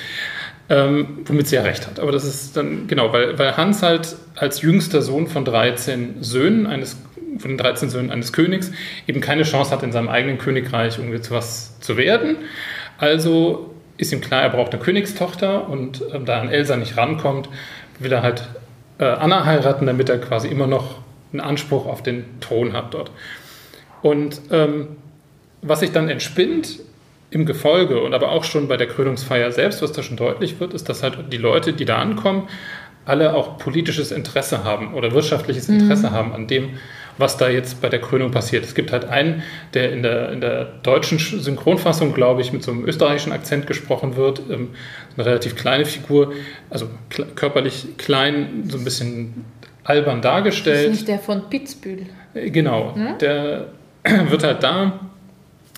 Ähm, 0.68 1.20
womit 1.26 1.46
sie 1.46 1.56
ja 1.56 1.62
recht 1.62 1.86
hat. 1.86 2.00
Aber 2.00 2.10
das 2.10 2.24
ist 2.24 2.56
dann, 2.56 2.88
genau, 2.88 3.12
weil, 3.12 3.38
weil 3.38 3.56
Hans 3.56 3.82
halt 3.82 4.16
als 4.34 4.62
jüngster 4.62 5.02
Sohn 5.02 5.26
von 5.26 5.44
13 5.44 6.22
Söhnen 6.22 6.66
eines 6.66 6.96
von 7.38 7.50
den 7.50 7.58
13 7.58 7.90
Söhnen 7.90 8.10
eines 8.10 8.32
Königs 8.32 8.70
eben 9.06 9.20
keine 9.20 9.42
Chance 9.42 9.70
hat, 9.70 9.82
in 9.82 9.92
seinem 9.92 10.08
eigenen 10.08 10.38
Königreich 10.38 10.98
irgendwie 10.98 11.20
zu 11.20 11.32
was 11.32 11.78
zu 11.80 11.96
werden. 11.96 12.36
Also 12.98 13.74
ist 13.96 14.12
ihm 14.12 14.20
klar, 14.20 14.42
er 14.42 14.50
braucht 14.50 14.72
eine 14.72 14.82
Königstochter 14.82 15.68
und 15.68 16.02
ähm, 16.12 16.24
da 16.24 16.40
an 16.40 16.48
Elsa 16.48 16.76
nicht 16.76 16.96
rankommt, 16.96 17.48
will 17.98 18.12
er 18.12 18.22
halt 18.22 18.48
äh, 18.98 19.04
Anna 19.04 19.44
heiraten, 19.44 19.86
damit 19.86 20.08
er 20.08 20.18
quasi 20.18 20.48
immer 20.48 20.66
noch 20.66 20.98
einen 21.32 21.40
Anspruch 21.40 21.86
auf 21.86 22.02
den 22.02 22.24
Thron 22.40 22.72
hat 22.72 22.94
dort. 22.94 23.10
Und 24.02 24.40
ähm, 24.50 24.88
was 25.62 25.80
sich 25.80 25.92
dann 25.92 26.08
entspinnt 26.08 26.80
im 27.30 27.46
Gefolge 27.46 28.00
und 28.00 28.14
aber 28.14 28.30
auch 28.30 28.44
schon 28.44 28.68
bei 28.68 28.76
der 28.76 28.86
Krönungsfeier 28.86 29.50
selbst, 29.50 29.82
was 29.82 29.92
da 29.92 30.02
schon 30.02 30.16
deutlich 30.16 30.60
wird, 30.60 30.74
ist, 30.74 30.88
dass 30.88 31.02
halt 31.02 31.32
die 31.32 31.38
Leute, 31.38 31.72
die 31.72 31.84
da 31.84 31.98
ankommen, 31.98 32.48
alle 33.06 33.34
auch 33.34 33.58
politisches 33.58 34.12
Interesse 34.12 34.64
haben 34.64 34.94
oder 34.94 35.12
wirtschaftliches 35.12 35.68
Interesse 35.68 36.08
mhm. 36.08 36.12
haben 36.12 36.32
an 36.32 36.46
dem, 36.46 36.78
was 37.18 37.36
da 37.36 37.48
jetzt 37.48 37.80
bei 37.80 37.88
der 37.88 38.00
Krönung 38.00 38.30
passiert. 38.30 38.64
Es 38.64 38.74
gibt 38.74 38.92
halt 38.92 39.04
einen, 39.04 39.42
der 39.72 39.92
in 39.92 40.02
der, 40.02 40.32
in 40.32 40.40
der 40.40 40.64
deutschen 40.82 41.18
Synchronfassung, 41.18 42.14
glaube 42.14 42.40
ich, 42.40 42.52
mit 42.52 42.62
so 42.62 42.72
einem 42.72 42.84
österreichischen 42.86 43.32
Akzent 43.32 43.66
gesprochen 43.66 44.16
wird. 44.16 44.42
Ähm, 44.50 44.70
eine 45.16 45.26
relativ 45.26 45.54
kleine 45.56 45.84
Figur, 45.84 46.32
also 46.70 46.88
körperlich 47.36 47.96
klein, 47.98 48.64
so 48.68 48.78
ein 48.78 48.84
bisschen 48.84 49.44
albern 49.84 50.22
dargestellt. 50.22 50.76
Das 50.76 50.84
ist 50.84 50.90
nicht 50.90 51.08
der 51.08 51.18
von 51.18 51.48
Pitzbühl. 51.48 52.06
Äh, 52.34 52.50
genau, 52.50 52.94
hm? 52.94 53.18
der 53.18 53.68
wird 54.28 54.42
halt 54.42 54.62
da 54.62 55.00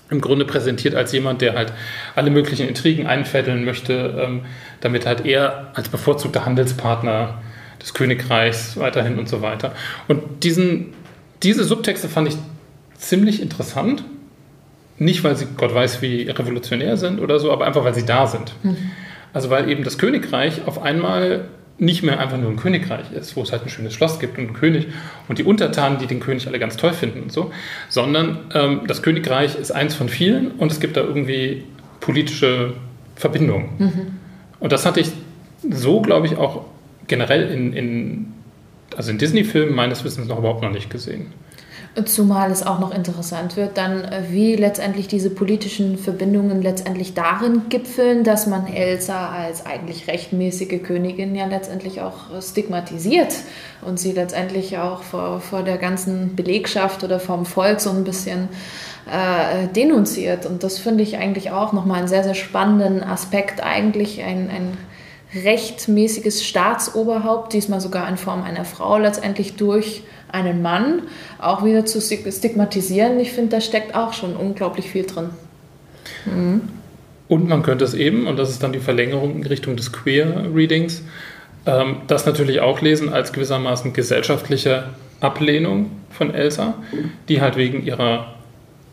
im 0.09 0.21
Grunde 0.21 0.45
präsentiert 0.45 0.95
als 0.95 1.13
jemand, 1.13 1.41
der 1.43 1.55
halt 1.55 1.73
alle 2.15 2.31
möglichen 2.31 2.69
Intrigen 2.69 3.07
einfädeln 3.07 3.65
möchte, 3.65 4.23
ähm, 4.25 4.43
damit 4.81 5.05
halt 5.05 5.27
er 5.27 5.73
als 5.75 5.89
bevorzugter 5.89 6.47
Handelspartner 6.47 7.43
des 7.81 7.93
Königreichs 7.93 8.77
weiterhin 8.77 9.19
und 9.19 9.29
so 9.29 9.43
weiter. 9.43 9.75
Und 10.09 10.45
diesen 10.45 10.95
diese 11.43 11.65
Subtexte 11.65 12.09
fand 12.09 12.29
ich 12.29 12.37
ziemlich 12.97 13.43
interessant. 13.43 14.05
Nicht, 14.99 15.25
weil 15.25 15.37
sie 15.37 15.47
Gott 15.57 15.75
weiß, 15.75 16.01
wie 16.01 16.23
revolutionär 16.23 16.97
sind 16.97 17.21
oder 17.21 17.39
so, 17.39 17.53
aber 17.53 17.67
einfach, 17.67 17.85
weil 17.85 17.95
sie 17.95 18.07
da 18.07 18.27
sind. 18.27 18.55
Mhm. 18.63 18.77
Also, 19.35 19.51
weil 19.51 19.69
eben 19.69 19.85
das 19.85 19.99
Königreich 19.99 20.67
auf 20.67 20.83
einmal 20.83 21.45
nicht 21.79 22.03
mehr 22.03 22.19
einfach 22.19 22.39
nur 22.39 22.51
ein 22.51 22.57
Königreich 22.57 23.13
ist, 23.13 23.37
wo 23.37 23.43
es 23.43 23.53
halt 23.53 23.63
ein 23.63 23.69
schönes 23.69 23.93
Schloss 23.93 24.19
gibt 24.19 24.39
und 24.39 24.47
einen 24.47 24.55
König 24.55 24.87
und 25.29 25.39
die 25.39 25.45
Untertanen, 25.45 25.99
die 25.99 26.07
den 26.07 26.21
König 26.21 26.47
alle 26.47 26.59
ganz 26.59 26.79
toll 26.79 26.95
finden 26.95 27.25
und 27.25 27.33
so, 27.33 27.53
sondern 27.91 28.39
ähm, 28.55 28.81
das 28.87 29.03
Königreich 29.03 29.57
ist 29.57 29.73
eins 29.73 29.95
von 29.95 30.09
vielen 30.09 30.53
und 30.53 30.73
es 30.73 30.81
gibt 30.81 30.97
da 30.97 31.03
irgendwie 31.03 31.65
politische 32.01 32.73
Verbindungen. 33.15 33.69
Mhm. 33.79 34.07
Und 34.59 34.73
das 34.73 34.87
hatte 34.87 35.01
ich 35.01 35.11
so, 35.71 36.01
glaube 36.01 36.27
ich, 36.27 36.37
auch 36.37 36.65
generell 37.09 37.51
in, 37.51 37.73
in 37.75 38.33
also 38.95 39.11
in 39.11 39.19
Disney-Filmen 39.19 39.75
meines 39.75 40.05
Wissens 40.05 40.29
noch 40.29 40.39
überhaupt 40.39 40.63
noch 40.63 40.71
nicht 40.71 40.91
gesehen. 40.91 41.33
Zumal 42.05 42.51
es 42.51 42.63
auch 42.63 42.79
noch 42.79 42.95
interessant 42.95 43.57
wird, 43.57 43.79
dann 43.79 44.05
äh, 44.05 44.25
wie 44.29 44.55
letztendlich 44.55 45.09
diese 45.09 45.31
politischen 45.31 45.97
Verbindungen 45.97 46.61
letztendlich 46.61 47.15
darin 47.15 47.71
gipfeln, 47.71 48.23
dass 48.23 48.47
man 48.47 48.67
Elsa 48.67 49.31
als 49.31 49.65
eigentlich 49.65 50.07
rechtmäßige 50.07 50.83
Königin 50.83 51.35
ja 51.35 51.47
letztendlich 51.47 52.03
auch 52.03 52.43
stigmatisiert 52.43 53.35
und 53.81 53.99
sie 53.99 54.13
letztendlich 54.13 54.77
auch 54.77 55.03
vor, 55.03 55.41
vor 55.41 55.63
der 55.63 55.79
ganzen 55.79 56.37
Belegschaft 56.37 57.03
oder 57.03 57.19
vom 57.19 57.47
Volk 57.47 57.81
so 57.81 57.89
ein 57.89 58.05
bisschen 58.05 58.51
äh, 59.11 59.67
denunziert. 59.69 60.45
Und 60.45 60.65
das 60.65 60.79
finde 60.79 61.03
ich 61.03 61.17
eigentlich 61.17 61.51
auch 61.51 61.73
nochmal 61.73 62.01
einen 62.01 62.09
sehr, 62.09 62.25
sehr 62.25 62.35
spannenden 62.35 63.03
Aspekt, 63.03 63.63
eigentlich 63.63 64.23
ein, 64.23 64.51
ein 64.51 64.77
rechtmäßiges 65.45 66.45
Staatsoberhaupt, 66.45 67.53
diesmal 67.53 67.81
sogar 67.81 68.09
in 68.09 68.17
Form 68.17 68.43
einer 68.43 68.65
Frau, 68.65 68.99
letztendlich 68.99 69.57
durch 69.57 70.03
einen 70.31 70.63
Mann 70.63 71.03
auch 71.39 71.65
wieder 71.65 71.85
zu 71.85 72.01
stigmatisieren. 72.01 73.19
Ich 73.21 73.33
finde, 73.33 73.57
da 73.57 73.61
steckt 73.61 73.95
auch 73.95 74.13
schon 74.13 74.37
unglaublich 74.37 74.91
viel 74.91 75.05
drin. 75.05 75.31
Mhm. 76.25 76.61
Und 77.29 77.49
man 77.49 77.63
könnte 77.63 77.85
es 77.85 77.95
eben, 77.95 78.27
und 78.27 78.39
das 78.39 78.51
ist 78.51 78.63
dann 78.63 78.73
die 78.73 78.79
Verlängerung 78.79 79.37
in 79.37 79.47
Richtung 79.47 79.77
des 79.77 79.93
Queer-Readings, 79.93 81.03
ähm, 81.67 81.97
das 82.07 82.27
natürlich 82.27 82.61
auch 82.61 82.81
lesen 82.81 83.13
als 83.13 83.33
gewissermaßen 83.33 83.93
gesellschaftliche 83.93 84.91
Ablehnung 85.21 85.91
von 86.11 86.33
Elsa, 86.33 86.75
die 87.29 87.41
halt 87.41 87.57
wegen 87.57 87.85
ihrer 87.85 88.35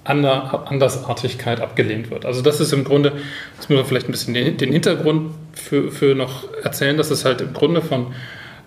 Andersartigkeit 0.04 1.62
abgelehnt 1.62 2.12
wird. 2.12 2.26
Also 2.26 2.42
das 2.42 2.60
ist 2.60 2.74
im 2.74 2.84
Grunde, 2.84 3.14
das 3.58 3.70
müssen 3.70 3.80
wir 3.80 3.86
vielleicht 3.86 4.10
ein 4.10 4.12
bisschen 4.12 4.34
den 4.34 4.72
Hintergrund 4.72 5.32
für, 5.54 5.92
für 5.92 6.16
noch 6.16 6.52
erzählen, 6.64 6.98
dass 6.98 7.12
es 7.12 7.26
halt 7.26 7.42
im 7.42 7.54
Grunde 7.54 7.82
von, 7.82 8.14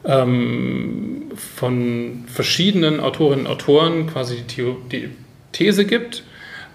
ähm, 0.05 1.31
von 1.35 2.25
verschiedenen 2.27 3.01
Autorinnen 3.01 3.46
und 3.46 3.53
Autoren 3.53 4.07
quasi 4.07 4.42
die, 4.42 4.75
die 4.90 5.11
These 5.53 5.85
gibt, 5.85 6.22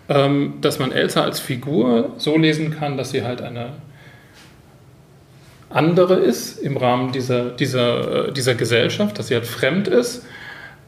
ähm, 0.10 0.56
dass 0.62 0.80
man 0.80 0.92
Elsa 0.92 1.24
als 1.24 1.40
Figur 1.40 2.14
so 2.18 2.38
lesen 2.38 2.78
kann, 2.78 2.98
dass 2.98 3.12
sie 3.12 3.24
halt 3.24 3.42
eine 3.42 3.74
andere 5.70 6.16
ist 6.16 6.58
im 6.58 6.76
Rahmen 6.76 7.14
dieser, 7.14 7.50
dieser, 7.50 8.28
äh, 8.28 8.32
dieser 8.34 8.56
Gesellschaft, 8.56 9.18
dass 9.18 9.30
sie 9.30 9.36
halt 9.36 9.48
fremd 9.48 9.88
ist. 9.88 10.26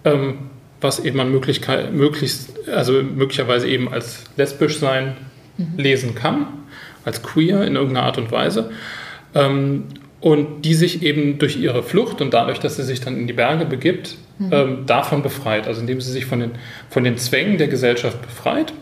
Ähm, 0.04 0.50
was 0.84 1.00
eben 1.00 1.18
man 1.18 1.32
Möglichkeit, 1.32 1.94
möglichst, 1.94 2.68
also 2.68 3.02
möglicherweise 3.02 3.68
eben 3.68 3.92
als 3.92 4.26
lesbisch 4.36 4.80
sein 4.80 5.16
mhm. 5.58 5.78
lesen 5.78 6.14
kann, 6.14 6.46
als 7.06 7.24
queer 7.24 7.64
in 7.64 7.76
irgendeiner 7.76 8.06
Art 8.06 8.18
und 8.18 8.32
Weise. 8.32 8.70
Ähm, 9.36 9.86
und 10.22 10.64
die 10.64 10.74
sich 10.74 11.04
eben 11.04 11.38
durch 11.38 11.58
ihre 11.58 11.84
Flucht 11.84 12.22
und 12.22 12.34
dadurch, 12.34 12.60
dass 12.60 12.78
sie 12.78 12.84
sich 12.84 13.02
dann 13.02 13.18
in 13.18 13.28
die 13.28 13.34
Berge 13.34 13.66
begibt, 13.66 14.16
mhm. 14.40 14.50
ähm, 14.52 14.86
davon 14.86 15.22
befreit. 15.22 15.68
Also 15.68 15.82
indem 15.82 16.00
sie 16.00 16.12
sich 16.12 16.26
von 16.26 16.40
den, 16.40 16.52
von 16.90 17.04
den 17.04 17.18
Zwängen 17.18 17.58
der 17.58 17.68
Gesellschaft 17.68 18.22
befreit, 18.22 18.74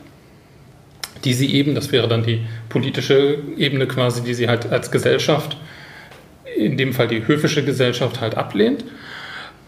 die 1.23 1.33
sie 1.33 1.53
eben, 1.53 1.73
das 1.73 1.91
wäre 1.91 2.07
dann 2.07 2.23
die 2.23 2.41
politische 2.69 3.39
Ebene 3.57 3.87
quasi, 3.87 4.21
die 4.21 4.35
sie 4.35 4.47
halt 4.47 4.71
als 4.71 4.91
Gesellschaft, 4.91 5.57
in 6.55 6.77
dem 6.77 6.93
Fall 6.93 7.07
die 7.07 7.25
höfische 7.25 7.65
Gesellschaft 7.65 8.21
halt 8.21 8.35
ablehnt 8.35 8.83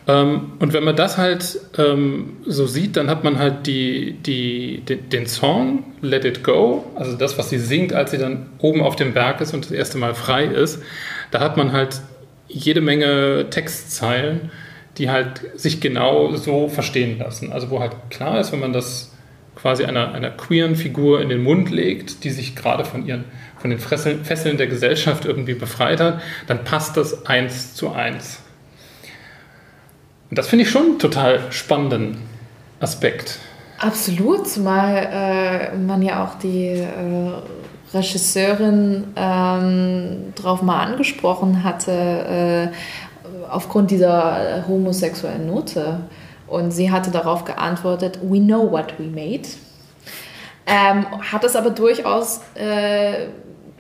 und 0.06 0.74
wenn 0.74 0.84
man 0.84 0.98
das 0.98 1.18
halt 1.18 1.60
ähm, 1.78 2.38
so 2.46 2.68
sieht, 2.68 2.98
dann 2.98 3.10
hat 3.10 3.24
man 3.24 3.40
halt 3.40 3.68
die, 3.68 4.18
die, 4.26 4.82
den, 4.82 5.10
den, 5.10 5.28
Song 5.28 5.86
Let 6.02 6.26
It 6.26 6.44
Go, 6.44 6.84
also 6.96 7.16
das, 7.16 7.38
was 7.38 7.50
sie 7.50 7.58
singt, 7.58 7.94
als 7.94 8.12
sie 8.12 8.18
dann 8.18 8.48
oben 8.60 8.82
auf 8.82 8.98
dem 8.98 9.14
Berg 9.14 9.40
ist 9.40 9.54
und 9.54 9.64
das 9.64 9.72
erste 9.72 9.98
Mal 9.98 10.14
frei 10.14 10.44
ist. 10.44 10.82
Da 11.32 11.40
hat 11.40 11.56
man 11.56 11.72
halt 11.72 12.02
jede 12.50 12.82
Menge 12.82 13.48
Textzeilen, 13.50 14.52
die 14.98 15.10
halt 15.10 15.42
sich 15.56 15.80
genau 15.80 16.36
so 16.36 16.68
verstehen 16.68 17.18
lassen. 17.18 17.54
Also 17.54 17.70
wo 17.70 17.80
halt 17.80 17.96
klar 18.10 18.42
ist, 18.42 18.52
wenn 18.52 18.60
man 18.60 18.74
das 18.74 19.14
quasi 19.56 19.86
einer, 19.86 20.14
einer 20.14 20.32
queeren 20.32 20.76
Figur 20.76 21.22
in 21.22 21.30
den 21.30 21.42
Mund 21.42 21.70
legt, 21.70 22.26
die 22.26 22.30
sich 22.32 22.56
gerade 22.56 22.84
von 22.84 23.06
ihren 23.06 23.24
von 23.58 23.70
den 23.70 23.80
Fesseln 23.80 24.58
der 24.58 24.68
Gesellschaft 24.68 25.24
irgendwie 25.24 25.54
befreit 25.54 26.02
hat, 26.02 26.22
dann 26.48 26.66
passt 26.66 26.98
das 26.98 27.26
eins 27.26 27.74
zu 27.74 27.94
eins. 27.94 28.43
Das 30.36 30.48
finde 30.48 30.64
ich 30.64 30.72
schon 30.72 30.84
einen 30.84 31.00
total 31.00 31.52
spannenden 31.52 32.18
Aspekt. 32.80 33.40
Absolut, 33.80 34.48
zumal 34.48 35.10
äh, 35.12 35.78
man 35.78 36.02
ja 36.02 36.24
auch 36.24 36.36
die 36.40 36.68
äh, 36.68 36.88
Regisseurin 37.94 39.14
ähm, 39.16 40.34
darauf 40.36 40.62
mal 40.62 40.84
angesprochen 40.84 41.64
hatte, 41.64 41.92
äh, 41.92 43.48
aufgrund 43.50 43.92
dieser 43.92 44.66
homosexuellen 44.68 45.48
Note. 45.48 46.00
Und 46.48 46.72
sie 46.72 46.92
hatte 46.92 47.12
darauf 47.12 47.46
geantwortet, 47.46 48.20
we 48.22 48.40
know 48.40 48.72
what 48.72 48.94
we 48.98 49.06
made. 49.06 49.48
Ähm, 50.66 51.06
hat 51.32 51.44
es 51.44 51.56
aber 51.56 51.72
durchaus 51.72 52.42
äh, 52.56 53.28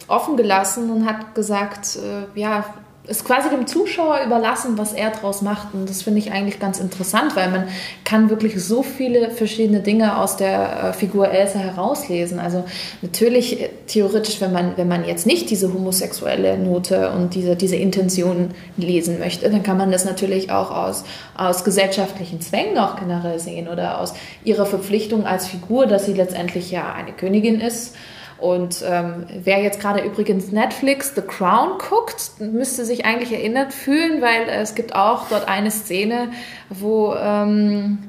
offen 0.08 0.36
gelassen 0.36 0.90
und 0.90 1.06
hat 1.06 1.34
gesagt, 1.34 1.98
äh, 1.98 2.40
ja, 2.40 2.66
ist 3.06 3.26
quasi 3.26 3.50
dem 3.50 3.68
Zuschauer 3.68 4.22
überlassen, 4.26 4.78
was 4.78 4.94
er 4.94 5.10
daraus 5.10 5.42
macht. 5.42 5.74
Und 5.74 5.90
das 5.90 6.04
finde 6.04 6.20
ich 6.20 6.32
eigentlich 6.32 6.60
ganz 6.60 6.80
interessant, 6.80 7.36
weil 7.36 7.52
man 7.52 7.68
kann 8.06 8.30
wirklich 8.30 8.64
so 8.64 8.82
viele 8.82 9.30
verschiedene 9.30 9.82
Dinge 9.82 10.18
aus 10.18 10.38
der 10.38 10.84
äh, 10.84 10.94
Figur 10.94 11.30
Elsa 11.30 11.60
herauslesen. 11.60 12.40
Also 12.40 12.64
natürlich 13.02 13.62
äh, 13.62 13.70
theoretisch, 13.88 14.40
wenn 14.40 14.54
man, 14.54 14.78
wenn 14.78 14.88
man 14.88 15.06
jetzt 15.06 15.28
nicht 15.28 15.50
diese 15.50 15.74
homosexuelle 15.74 16.58
Note 16.58 17.12
und 17.12 17.36
diese, 17.36 17.58
diese 17.58 17.76
Intention 17.76 18.52
lesen 18.78 19.20
möchte, 19.20 19.50
dann 19.50 19.64
kann 19.64 19.78
man 19.78 19.92
das 19.92 20.06
natürlich 20.06 20.50
auch 20.52 20.72
aus, 20.72 21.04
aus 21.36 21.66
gesellschaftlichen 21.66 22.40
Zwängen 22.40 22.78
auch 22.78 22.96
generell 22.96 23.38
sehen 23.38 23.68
oder 23.68 24.00
aus 24.00 24.14
ihrer 24.46 24.66
Verpflichtung 24.66 25.26
als 25.26 25.48
Figur, 25.48 25.88
dass 25.88 26.06
sie 26.06 26.14
letztendlich 26.14 26.72
ja 26.72 26.94
eine 26.94 27.12
Königin 27.12 27.60
ist 27.60 27.96
und 28.44 28.84
ähm, 28.86 29.26
wer 29.46 29.64
jetzt 29.64 29.80
gerade 29.80 30.02
übrigens 30.02 30.52
Netflix 30.52 31.16
The 31.16 31.22
Crown 31.22 31.78
guckt, 31.78 32.32
müsste 32.42 32.84
sich 32.84 33.06
eigentlich 33.06 33.32
erinnert 33.32 33.72
fühlen, 33.72 34.22
weil 34.22 34.50
äh, 34.50 34.62
es 34.62 34.76
gibt 34.76 34.94
auch 34.96 35.30
dort 35.30 35.48
eine 35.48 35.72
Szene, 35.72 36.28
wo 36.70 37.14
ähm, 37.16 38.00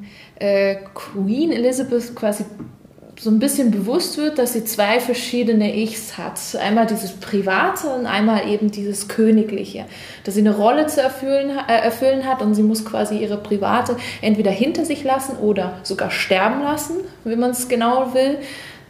äh, 0.40 0.74
Queen 0.92 1.52
Elizabeth 1.52 2.16
quasi 2.16 2.44
so 3.16 3.30
ein 3.30 3.38
bisschen 3.38 3.70
bewusst 3.70 4.18
wird, 4.18 4.40
dass 4.40 4.54
sie 4.54 4.64
zwei 4.64 4.98
verschiedene 4.98 5.76
Ichs 5.76 6.18
hat. 6.18 6.40
Einmal 6.60 6.86
dieses 6.86 7.12
Private 7.12 7.86
und 7.86 8.06
einmal 8.06 8.48
eben 8.48 8.72
dieses 8.72 9.06
Königliche. 9.06 9.84
Dass 10.24 10.34
sie 10.34 10.40
eine 10.40 10.56
Rolle 10.56 10.88
zu 10.88 11.00
erfüllen, 11.00 11.50
äh, 11.68 11.80
erfüllen 11.80 12.26
hat 12.26 12.42
und 12.42 12.56
sie 12.56 12.64
muss 12.64 12.84
quasi 12.84 13.18
ihre 13.18 13.36
Private 13.36 13.96
entweder 14.20 14.50
hinter 14.50 14.84
sich 14.84 15.04
lassen 15.04 15.36
oder 15.36 15.78
sogar 15.84 16.10
sterben 16.10 16.60
lassen, 16.64 16.96
wenn 17.22 17.38
man 17.38 17.52
es 17.52 17.68
genau 17.68 18.14
will. 18.14 18.38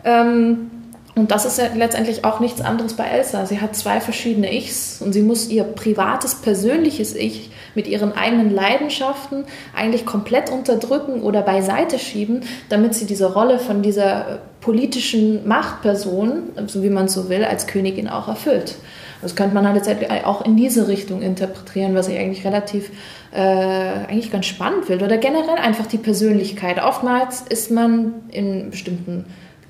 Ähm, 0.07 0.71
und 1.17 1.31
das 1.31 1.45
ist 1.45 1.59
ja 1.59 1.67
letztendlich 1.75 2.25
auch 2.25 2.41
nichts 2.41 2.61
anderes 2.61 2.95
bei 2.95 3.05
Elsa. 3.05 3.47
Sie 3.47 3.61
hat 3.61 3.77
zwei 3.77 4.01
verschiedene 4.01 4.53
Ichs 4.53 5.01
und 5.01 5.13
sie 5.13 5.23
muss 5.23 5.49
ihr 5.49 5.63
privates, 5.63 6.35
persönliches 6.37 7.15
Ich 7.15 7.51
mit 7.77 7.87
ihren 7.87 8.13
eigenen 8.13 8.53
Leidenschaften 8.53 9.45
eigentlich 9.77 10.07
komplett 10.07 10.51
unterdrücken 10.51 11.23
oder 11.23 11.43
beiseite 11.43 12.01
schieben, 12.01 12.41
damit 12.69 12.95
sie 12.95 13.07
diese 13.07 13.33
Rolle 13.33 13.61
von 13.61 13.83
dieser 13.83 14.41
politischen 14.61 15.47
Machtperson, 15.47 16.51
so 16.67 16.83
wie 16.83 16.91
man 16.91 17.05
es 17.05 17.15
so 17.15 17.29
will, 17.29 17.45
als 17.45 17.69
Königin 17.69 18.09
auch 18.09 18.27
erfüllt. 18.27 18.75
Das 19.23 19.37
könnte 19.37 19.55
man 19.55 19.67
halt 19.67 19.77
letztendlich 19.77 20.11
auch 20.25 20.45
in 20.45 20.57
diese 20.57 20.89
Richtung 20.89 21.23
interpretieren, 21.23 21.95
was 21.95 22.09
ich 22.09 22.19
eigentlich 22.19 22.45
relativ, 22.45 22.91
äh, 23.33 23.39
eigentlich 23.41 24.33
ganz 24.33 24.47
spannend 24.47 24.87
finde. 24.87 25.05
Oder 25.05 25.17
generell 25.17 25.57
einfach 25.57 25.87
die 25.87 25.97
Persönlichkeit. 25.97 26.83
Oftmals 26.83 27.43
ist 27.43 27.71
man 27.71 28.15
in 28.31 28.71
bestimmten 28.71 29.25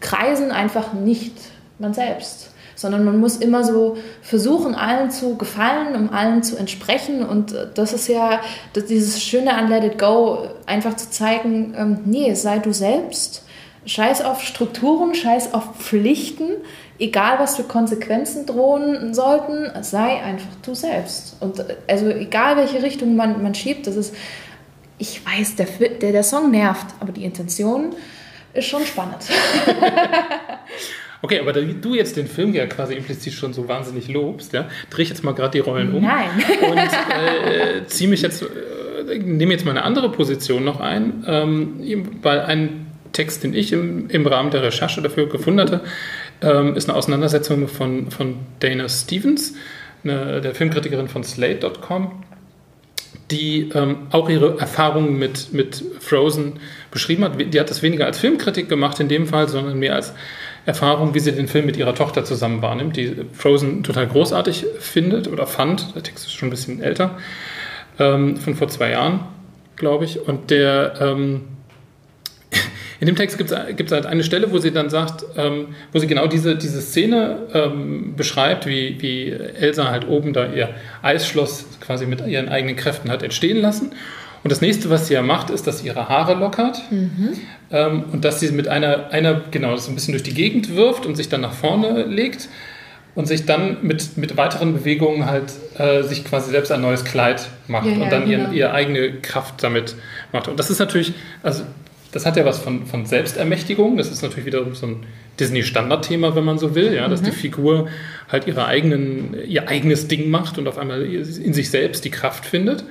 Kreisen 0.04 0.52
einfach 0.52 0.92
nicht 0.92 1.32
man 1.78 1.94
selbst, 1.94 2.50
sondern 2.76 3.04
man 3.04 3.18
muss 3.18 3.38
immer 3.38 3.64
so 3.64 3.96
versuchen, 4.20 4.74
allen 4.74 5.10
zu 5.10 5.36
gefallen, 5.36 5.96
um 5.96 6.10
allen 6.10 6.42
zu 6.42 6.56
entsprechen. 6.56 7.24
Und 7.24 7.54
das 7.74 7.92
ist 7.94 8.08
ja 8.08 8.40
das, 8.74 8.84
dieses 8.84 9.22
Schöne 9.22 9.54
an 9.54 9.68
Let 9.68 9.82
It 9.84 9.98
Go, 9.98 10.46
einfach 10.66 10.94
zu 10.94 11.10
zeigen, 11.10 11.74
ähm, 11.76 11.98
nee, 12.04 12.34
sei 12.34 12.58
du 12.58 12.72
selbst. 12.72 13.44
Scheiß 13.86 14.22
auf 14.22 14.42
Strukturen, 14.42 15.14
scheiß 15.14 15.52
auf 15.52 15.76
Pflichten, 15.78 16.48
egal 16.98 17.38
was 17.38 17.56
für 17.56 17.64
Konsequenzen 17.64 18.46
drohen 18.46 19.14
sollten, 19.14 19.70
sei 19.82 20.22
einfach 20.22 20.48
du 20.64 20.74
selbst. 20.74 21.36
Und 21.40 21.64
also 21.88 22.08
egal 22.08 22.56
welche 22.56 22.82
Richtung 22.82 23.16
man, 23.16 23.42
man 23.42 23.54
schiebt, 23.54 23.86
das 23.86 23.96
ist, 23.96 24.14
ich 24.98 25.22
weiß, 25.26 25.56
der, 25.56 25.66
der, 26.00 26.12
der 26.12 26.22
Song 26.22 26.50
nervt, 26.50 26.86
aber 27.00 27.12
die 27.12 27.24
Intention 27.24 27.94
ist 28.54 28.66
schon 28.66 28.84
spannend. 28.86 29.24
okay, 31.22 31.40
aber 31.40 31.52
da 31.52 31.60
du 31.60 31.94
jetzt 31.94 32.16
den 32.16 32.26
Film 32.26 32.54
ja 32.54 32.66
quasi 32.66 32.94
implizit 32.94 33.32
schon 33.32 33.52
so 33.52 33.68
wahnsinnig 33.68 34.08
lobst, 34.08 34.52
ja, 34.52 34.68
drehe 34.90 35.02
ich 35.02 35.08
jetzt 35.08 35.24
mal 35.24 35.32
gerade 35.32 35.50
die 35.50 35.58
Rollen 35.58 35.92
um. 35.92 36.04
Nein. 36.04 36.30
Und 36.70 36.78
äh, 36.78 37.84
ziehe 37.86 38.08
mich 38.08 38.22
jetzt, 38.22 38.42
äh, 38.42 39.18
nehme 39.18 39.52
jetzt 39.52 39.64
mal 39.64 39.72
eine 39.72 39.82
andere 39.82 40.10
Position 40.10 40.64
noch 40.64 40.80
ein, 40.80 41.24
ähm, 41.26 42.18
weil 42.22 42.40
ein 42.40 42.86
Text, 43.12 43.44
den 43.44 43.54
ich 43.54 43.72
im, 43.72 44.08
im 44.10 44.26
Rahmen 44.26 44.50
der 44.50 44.62
Recherche 44.62 45.02
dafür 45.02 45.28
gefunden 45.28 45.60
hatte, 45.60 45.80
ähm, 46.42 46.76
ist 46.76 46.88
eine 46.88 46.98
Auseinandersetzung 46.98 47.68
von, 47.68 48.10
von 48.10 48.36
Dana 48.60 48.88
Stevens, 48.88 49.54
eine, 50.02 50.40
der 50.40 50.54
Filmkritikerin 50.54 51.08
von 51.08 51.24
Slate.com 51.24 52.22
die 53.30 53.70
ähm, 53.74 54.06
auch 54.10 54.28
ihre 54.28 54.58
Erfahrungen 54.58 55.18
mit, 55.18 55.52
mit 55.52 55.82
Frozen 56.00 56.60
beschrieben 56.90 57.24
hat. 57.24 57.32
Die 57.38 57.58
hat 57.58 57.70
das 57.70 57.82
weniger 57.82 58.06
als 58.06 58.18
Filmkritik 58.18 58.68
gemacht 58.68 59.00
in 59.00 59.08
dem 59.08 59.26
Fall, 59.26 59.48
sondern 59.48 59.78
mehr 59.78 59.94
als 59.94 60.14
Erfahrung, 60.66 61.14
wie 61.14 61.20
sie 61.20 61.32
den 61.32 61.48
Film 61.48 61.66
mit 61.66 61.76
ihrer 61.76 61.94
Tochter 61.94 62.24
zusammen 62.24 62.62
wahrnimmt, 62.62 62.96
die 62.96 63.14
Frozen 63.32 63.82
total 63.82 64.06
großartig 64.06 64.64
findet 64.78 65.28
oder 65.28 65.46
fand. 65.46 65.94
Der 65.94 66.02
Text 66.02 66.26
ist 66.26 66.32
schon 66.32 66.48
ein 66.48 66.50
bisschen 66.50 66.82
älter, 66.82 67.18
ähm, 67.98 68.36
von 68.36 68.54
vor 68.54 68.68
zwei 68.68 68.90
Jahren, 68.90 69.20
glaube 69.76 70.04
ich. 70.04 70.26
Und 70.26 70.50
der 70.50 70.94
ähm, 71.00 71.42
in 73.04 73.06
dem 73.06 73.16
Text 73.16 73.36
gibt 73.36 73.50
es 73.50 73.92
halt 73.92 74.06
eine 74.06 74.24
Stelle, 74.24 74.50
wo 74.50 74.56
sie 74.56 74.70
dann 74.70 74.88
sagt, 74.88 75.26
ähm, 75.36 75.74
wo 75.92 75.98
sie 75.98 76.06
genau 76.06 76.26
diese, 76.26 76.56
diese 76.56 76.80
Szene 76.80 77.36
ähm, 77.52 78.14
beschreibt, 78.16 78.64
wie, 78.64 78.96
wie 78.98 79.30
Elsa 79.30 79.90
halt 79.90 80.08
oben 80.08 80.32
da 80.32 80.50
ihr 80.50 80.70
Eisschloss 81.02 81.66
quasi 81.80 82.06
mit 82.06 82.26
ihren 82.26 82.48
eigenen 82.48 82.76
Kräften 82.76 83.10
hat 83.10 83.22
entstehen 83.22 83.60
lassen. 83.60 83.90
Und 84.42 84.50
das 84.50 84.62
nächste, 84.62 84.88
was 84.88 85.08
sie 85.08 85.14
ja 85.14 85.20
macht, 85.20 85.50
ist, 85.50 85.66
dass 85.66 85.80
sie 85.80 85.86
ihre 85.88 86.08
Haare 86.08 86.32
lockert 86.32 86.80
mhm. 86.90 87.34
ähm, 87.70 88.04
und 88.10 88.24
dass 88.24 88.40
sie 88.40 88.50
mit 88.52 88.68
einer, 88.68 89.10
einer, 89.10 89.42
genau, 89.50 89.76
so 89.76 89.90
ein 89.90 89.94
bisschen 89.94 90.12
durch 90.12 90.22
die 90.22 90.34
Gegend 90.34 90.74
wirft 90.74 91.04
und 91.04 91.14
sich 91.14 91.28
dann 91.28 91.42
nach 91.42 91.52
vorne 91.52 92.04
legt 92.04 92.48
und 93.14 93.26
sich 93.26 93.44
dann 93.44 93.76
mit, 93.82 94.16
mit 94.16 94.38
weiteren 94.38 94.72
Bewegungen 94.72 95.26
halt 95.26 95.52
äh, 95.76 96.02
sich 96.04 96.24
quasi 96.24 96.50
selbst 96.50 96.72
ein 96.72 96.80
neues 96.80 97.04
Kleid 97.04 97.48
macht 97.68 97.86
ja, 97.86 98.02
und 98.02 98.10
dann 98.10 98.30
ja, 98.30 98.38
genau. 98.38 98.52
ihre 98.52 98.72
eigene 98.72 99.12
Kraft 99.20 99.62
damit 99.62 99.94
macht. 100.32 100.48
Und 100.48 100.58
das 100.58 100.70
ist 100.70 100.78
natürlich, 100.78 101.12
also 101.42 101.64
das 102.14 102.26
hat 102.26 102.36
ja 102.36 102.44
was 102.44 102.58
von, 102.60 102.86
von 102.86 103.06
Selbstermächtigung. 103.06 103.96
Das 103.96 104.08
ist 104.08 104.22
natürlich 104.22 104.46
wieder 104.46 104.72
so 104.72 104.86
ein 104.86 105.06
Disney-Standardthema, 105.40 106.36
wenn 106.36 106.44
man 106.44 106.58
so 106.58 106.76
will, 106.76 106.94
ja, 106.94 107.08
dass 107.08 107.22
mhm. 107.22 107.24
die 107.26 107.30
Figur 107.32 107.88
halt 108.30 108.46
ihre 108.46 108.66
eigenen, 108.66 109.34
ihr 109.48 109.68
eigenes 109.68 110.06
Ding 110.06 110.30
macht 110.30 110.56
und 110.56 110.68
auf 110.68 110.78
einmal 110.78 111.02
in 111.02 111.52
sich 111.52 111.70
selbst 111.70 112.04
die 112.04 112.10
Kraft 112.10 112.46
findet. 112.46 112.84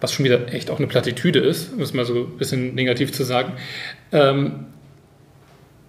Was 0.00 0.14
schon 0.14 0.24
wieder 0.24 0.54
echt 0.54 0.70
auch 0.70 0.78
eine 0.78 0.86
Plattitüde 0.86 1.38
ist, 1.40 1.74
um 1.74 1.82
es 1.82 1.92
mal 1.92 2.06
so 2.06 2.14
ein 2.14 2.38
bisschen 2.38 2.74
negativ 2.74 3.12
zu 3.12 3.24
sagen. 3.24 3.52
Ähm, 4.10 4.64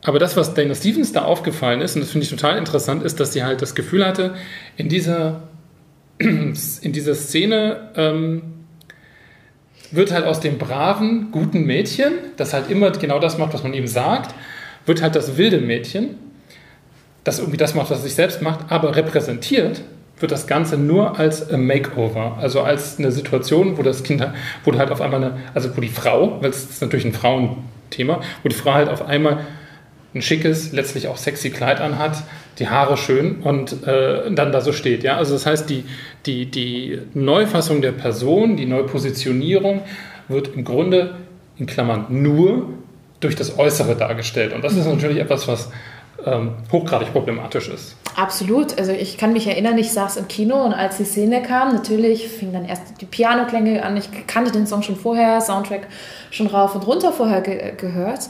aber 0.01 0.19
das, 0.19 0.35
was 0.35 0.53
Dana 0.53 0.75
Stevens 0.75 1.13
da 1.13 1.21
aufgefallen 1.21 1.79
ist, 1.79 1.95
und 1.95 2.01
das 2.01 2.11
finde 2.11 2.25
ich 2.25 2.29
total 2.29 2.57
interessant, 2.57 3.01
ist, 3.01 3.21
dass 3.21 3.31
sie 3.31 3.45
halt 3.45 3.61
das 3.61 3.75
Gefühl 3.75 4.05
hatte, 4.05 4.35
in 4.75 4.89
dieser, 4.89 5.47
in 6.17 6.53
dieser 6.83 7.15
Szene 7.15 7.91
ähm, 7.95 8.56
wird 9.91 10.11
halt 10.11 10.25
aus 10.25 10.39
dem 10.39 10.57
braven, 10.57 11.31
guten 11.31 11.63
Mädchen, 11.63 12.13
das 12.37 12.53
halt 12.53 12.69
immer 12.69 12.91
genau 12.91 13.19
das 13.19 13.37
macht, 13.37 13.53
was 13.53 13.63
man 13.63 13.73
ihm 13.73 13.87
sagt, 13.87 14.33
wird 14.85 15.01
halt 15.01 15.15
das 15.15 15.37
wilde 15.37 15.59
Mädchen, 15.59 16.15
das 17.23 17.39
irgendwie 17.39 17.57
das 17.57 17.75
macht, 17.75 17.89
was 17.89 17.99
es 17.99 18.05
sich 18.05 18.15
selbst 18.15 18.41
macht, 18.41 18.71
aber 18.71 18.95
repräsentiert 18.95 19.81
wird 20.19 20.31
das 20.31 20.47
Ganze 20.47 20.77
nur 20.77 21.19
als 21.19 21.51
a 21.51 21.57
Makeover, 21.57 22.37
also 22.39 22.61
als 22.61 22.97
eine 22.97 23.11
Situation, 23.11 23.77
wo 23.77 23.83
das 23.83 24.03
Kind, 24.03 24.25
wo 24.63 24.73
halt 24.77 24.91
auf 24.91 25.01
einmal 25.01 25.23
eine, 25.23 25.37
also 25.53 25.75
wo 25.75 25.81
die 25.81 25.89
Frau, 25.89 26.41
weil 26.41 26.49
es 26.49 26.69
ist 26.69 26.81
natürlich 26.81 27.05
ein 27.05 27.13
Frauenthema, 27.13 28.21
wo 28.41 28.49
die 28.49 28.55
Frau 28.55 28.73
halt 28.73 28.89
auf 28.89 29.05
einmal 29.05 29.39
ein 30.17 30.21
schickes, 30.21 30.71
letztlich 30.71 31.07
auch 31.07 31.17
sexy 31.17 31.49
Kleid 31.49 31.79
anhat, 31.79 32.23
die 32.59 32.67
Haare 32.67 32.97
schön 32.97 33.37
und 33.37 33.87
äh, 33.87 34.31
dann 34.31 34.51
da 34.51 34.61
so 34.61 34.73
steht. 34.73 35.03
Ja? 35.03 35.17
Also 35.17 35.33
das 35.33 35.45
heißt, 35.45 35.69
die, 35.69 35.83
die, 36.25 36.45
die 36.47 36.99
Neufassung 37.13 37.81
der 37.81 37.91
Person, 37.91 38.57
die 38.57 38.65
Neupositionierung 38.65 39.81
wird 40.27 40.55
im 40.55 40.63
Grunde 40.63 41.15
in 41.57 41.65
Klammern 41.65 42.05
nur 42.09 42.69
durch 43.19 43.35
das 43.35 43.57
Äußere 43.57 43.95
dargestellt. 43.95 44.53
Und 44.53 44.63
das 44.63 44.73
ist 44.75 44.85
natürlich 44.85 45.17
etwas, 45.17 45.47
was 45.47 45.71
ähm, 46.25 46.51
hochgradig 46.71 47.11
problematisch 47.11 47.69
ist. 47.69 47.95
Absolut. 48.17 48.79
Also 48.79 48.93
ich 48.93 49.19
kann 49.19 49.31
mich 49.31 49.45
erinnern, 49.45 49.77
ich 49.77 49.91
saß 49.91 50.17
im 50.17 50.27
Kino 50.27 50.63
und 50.63 50.73
als 50.73 50.97
die 50.97 51.03
Szene 51.03 51.43
kam, 51.43 51.75
natürlich 51.75 52.27
fing 52.27 52.51
dann 52.51 52.65
erst 52.65 52.99
die 52.99 53.05
Pianoklänge 53.05 53.85
an. 53.85 53.95
Ich 53.95 54.09
kannte 54.25 54.51
den 54.51 54.65
Song 54.65 54.81
schon 54.81 54.95
vorher, 54.95 55.39
Soundtrack 55.39 55.85
schon 56.31 56.47
rauf 56.47 56.73
und 56.73 56.87
runter 56.87 57.11
vorher 57.11 57.41
ge 57.41 57.73
gehört. 57.77 58.21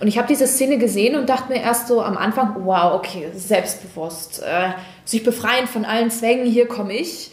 Und 0.00 0.08
ich 0.08 0.18
habe 0.18 0.26
diese 0.26 0.48
Szene 0.48 0.78
gesehen 0.78 1.14
und 1.14 1.28
dachte 1.28 1.52
mir 1.52 1.62
erst 1.62 1.86
so 1.86 2.02
am 2.02 2.16
Anfang, 2.16 2.56
wow, 2.64 2.94
okay, 2.94 3.28
selbstbewusst, 3.36 4.42
äh, 4.42 4.70
sich 5.04 5.22
befreien 5.22 5.68
von 5.68 5.84
allen 5.84 6.10
Zwängen, 6.10 6.46
hier 6.46 6.66
komme 6.66 6.94
ich. 6.94 7.30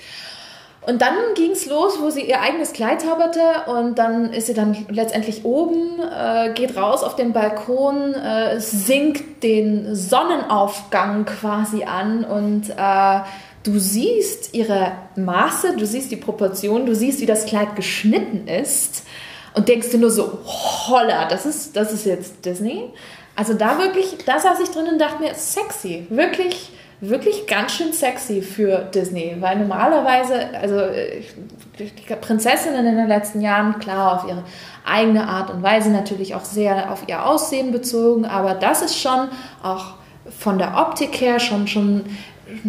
Und 0.85 1.01
dann 1.01 1.15
ging 1.35 1.51
es 1.51 1.65
los, 1.65 2.01
wo 2.01 2.09
sie 2.09 2.27
ihr 2.27 2.41
eigenes 2.41 2.73
Kleid 2.73 3.01
zauberte 3.01 3.39
und 3.67 3.97
dann 3.97 4.33
ist 4.33 4.47
sie 4.47 4.53
dann 4.53 4.85
letztendlich 4.89 5.45
oben, 5.45 6.01
äh, 6.01 6.51
geht 6.53 6.75
raus 6.75 7.03
auf 7.03 7.15
den 7.15 7.31
Balkon, 7.31 8.13
äh, 8.13 8.59
singt 8.59 9.43
den 9.43 9.95
Sonnenaufgang 9.95 11.25
quasi 11.25 11.85
an 11.85 12.25
und 12.25 12.69
äh, 12.69 13.19
du 13.63 13.79
siehst 13.79 14.53
ihre 14.53 14.91
Maße, 15.15 15.77
du 15.77 15.85
siehst 15.85 16.11
die 16.11 16.17
Proportionen, 16.17 16.85
du 16.85 16.95
siehst, 16.95 17.21
wie 17.21 17.25
das 17.25 17.45
Kleid 17.45 17.77
geschnitten 17.77 18.49
ist 18.49 19.05
und 19.53 19.69
denkst 19.69 19.89
dir 19.91 19.99
nur 19.99 20.11
so, 20.11 20.39
holla, 20.45 21.29
das 21.29 21.45
ist, 21.45 21.77
das 21.77 21.93
ist 21.93 22.05
jetzt 22.05 22.45
Disney. 22.45 22.89
Also 23.37 23.53
da 23.53 23.79
wirklich, 23.79 24.17
da 24.25 24.37
saß 24.37 24.59
ich 24.59 24.69
drin 24.69 24.87
und 24.91 24.99
dachte 24.99 25.23
mir, 25.23 25.33
sexy, 25.33 26.07
wirklich 26.09 26.71
wirklich 27.09 27.47
ganz 27.47 27.73
schön 27.73 27.91
sexy 27.91 28.41
für 28.41 28.77
Disney, 28.93 29.35
weil 29.39 29.57
normalerweise, 29.57 30.47
also 30.59 30.79
die 31.77 32.15
Prinzessinnen 32.15 32.85
in 32.85 32.95
den 32.95 33.07
letzten 33.07 33.41
Jahren, 33.41 33.79
klar, 33.79 34.13
auf 34.13 34.29
ihre 34.29 34.43
eigene 34.85 35.27
Art 35.27 35.49
und 35.49 35.61
Weise 35.63 35.89
natürlich 35.89 36.35
auch 36.35 36.45
sehr 36.45 36.91
auf 36.91 37.03
ihr 37.07 37.25
Aussehen 37.25 37.71
bezogen, 37.71 38.25
aber 38.25 38.53
das 38.53 38.81
ist 38.81 38.99
schon 38.99 39.29
auch 39.61 39.95
von 40.29 40.57
der 40.57 40.77
Optik 40.77 41.19
her 41.19 41.39
schon, 41.39 41.67
schon 41.67 42.05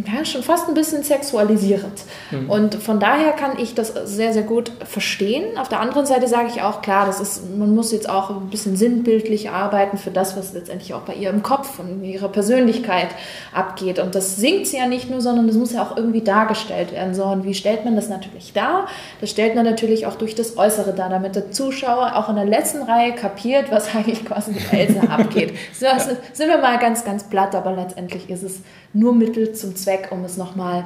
ja, 0.07 0.25
schon 0.25 0.43
fast 0.43 0.69
ein 0.69 0.75
bisschen 0.75 1.03
sexualisierend. 1.03 2.03
Mhm. 2.31 2.51
Und 2.51 2.75
von 2.77 3.01
daher 3.01 3.33
kann 3.33 3.59
ich 3.59 3.75
das 3.75 3.93
sehr, 4.05 4.33
sehr 4.33 4.43
gut 4.43 4.73
verstehen. 4.85 5.59
Auf 5.59 5.69
der 5.69 5.81
anderen 5.81 6.07
Seite 6.07 6.29
sage 6.29 6.49
ich 6.49 6.63
auch, 6.63 6.83
klar, 6.83 7.07
das 7.07 7.21
ist, 7.21 7.57
man 7.57 7.75
muss 7.75 7.93
jetzt 7.93 8.09
auch 8.09 8.31
ein 8.31 8.51
bisschen 8.51 8.77
sinnbildlich 8.77 9.51
arbeiten 9.51 9.97
für 9.99 10.11
das, 10.11 10.37
was 10.37 10.53
letztendlich 10.53 10.95
auch 10.95 11.03
bei 11.03 11.15
ihr 11.15 11.31
im 11.31 11.43
Kopf 11.43 11.79
und 11.79 11.89
in 11.89 12.05
ihrer 12.05 12.29
Persönlichkeit 12.29 13.09
abgeht. 13.53 13.99
Und 13.99 14.15
das 14.15 14.37
singt 14.37 14.67
sie 14.67 14.79
ja 14.79 14.87
nicht 14.87 15.11
nur, 15.11 15.21
sondern 15.21 15.47
das 15.47 15.57
muss 15.57 15.73
ja 15.73 15.83
auch 15.83 15.97
irgendwie 15.97 16.23
dargestellt 16.23 16.93
werden. 16.93 17.15
So, 17.15 17.25
und 17.25 17.45
wie 17.45 17.55
stellt 17.55 17.85
man 17.85 17.97
das 17.97 18.09
natürlich 18.09 18.53
dar? 18.53 18.87
Das 19.21 19.31
stellt 19.31 19.55
man 19.55 19.65
natürlich 19.65 20.07
auch 20.07 20.17
durch 20.17 20.35
das 20.35 20.57
Äußere 20.57 20.93
dar, 20.93 21.09
damit 21.09 21.37
der 21.37 21.51
Zuschauer 21.51 22.17
auch 22.17 22.29
in 22.29 22.37
der 22.37 22.45
letzten 22.45 22.83
Reihe 22.83 23.13
kapiert, 23.13 23.71
was 23.71 23.95
eigentlich 23.95 24.25
quasi 24.25 24.53
mit 24.53 24.73
Elsa 24.73 25.01
abgeht. 25.09 25.55
So, 25.73 25.87
also 25.87 26.11
sind 26.33 26.49
wir 26.49 26.59
mal 26.59 26.79
ganz, 26.79 27.05
ganz 27.05 27.25
platt, 27.25 27.55
aber 27.55 27.73
letztendlich 27.73 28.31
ist 28.31 28.43
es 28.43 28.61
nur 28.93 29.15
Mittel 29.15 29.53
zum 29.53 29.74
Zweck, 29.75 30.09
um 30.11 30.25
es 30.25 30.37
nochmal 30.37 30.85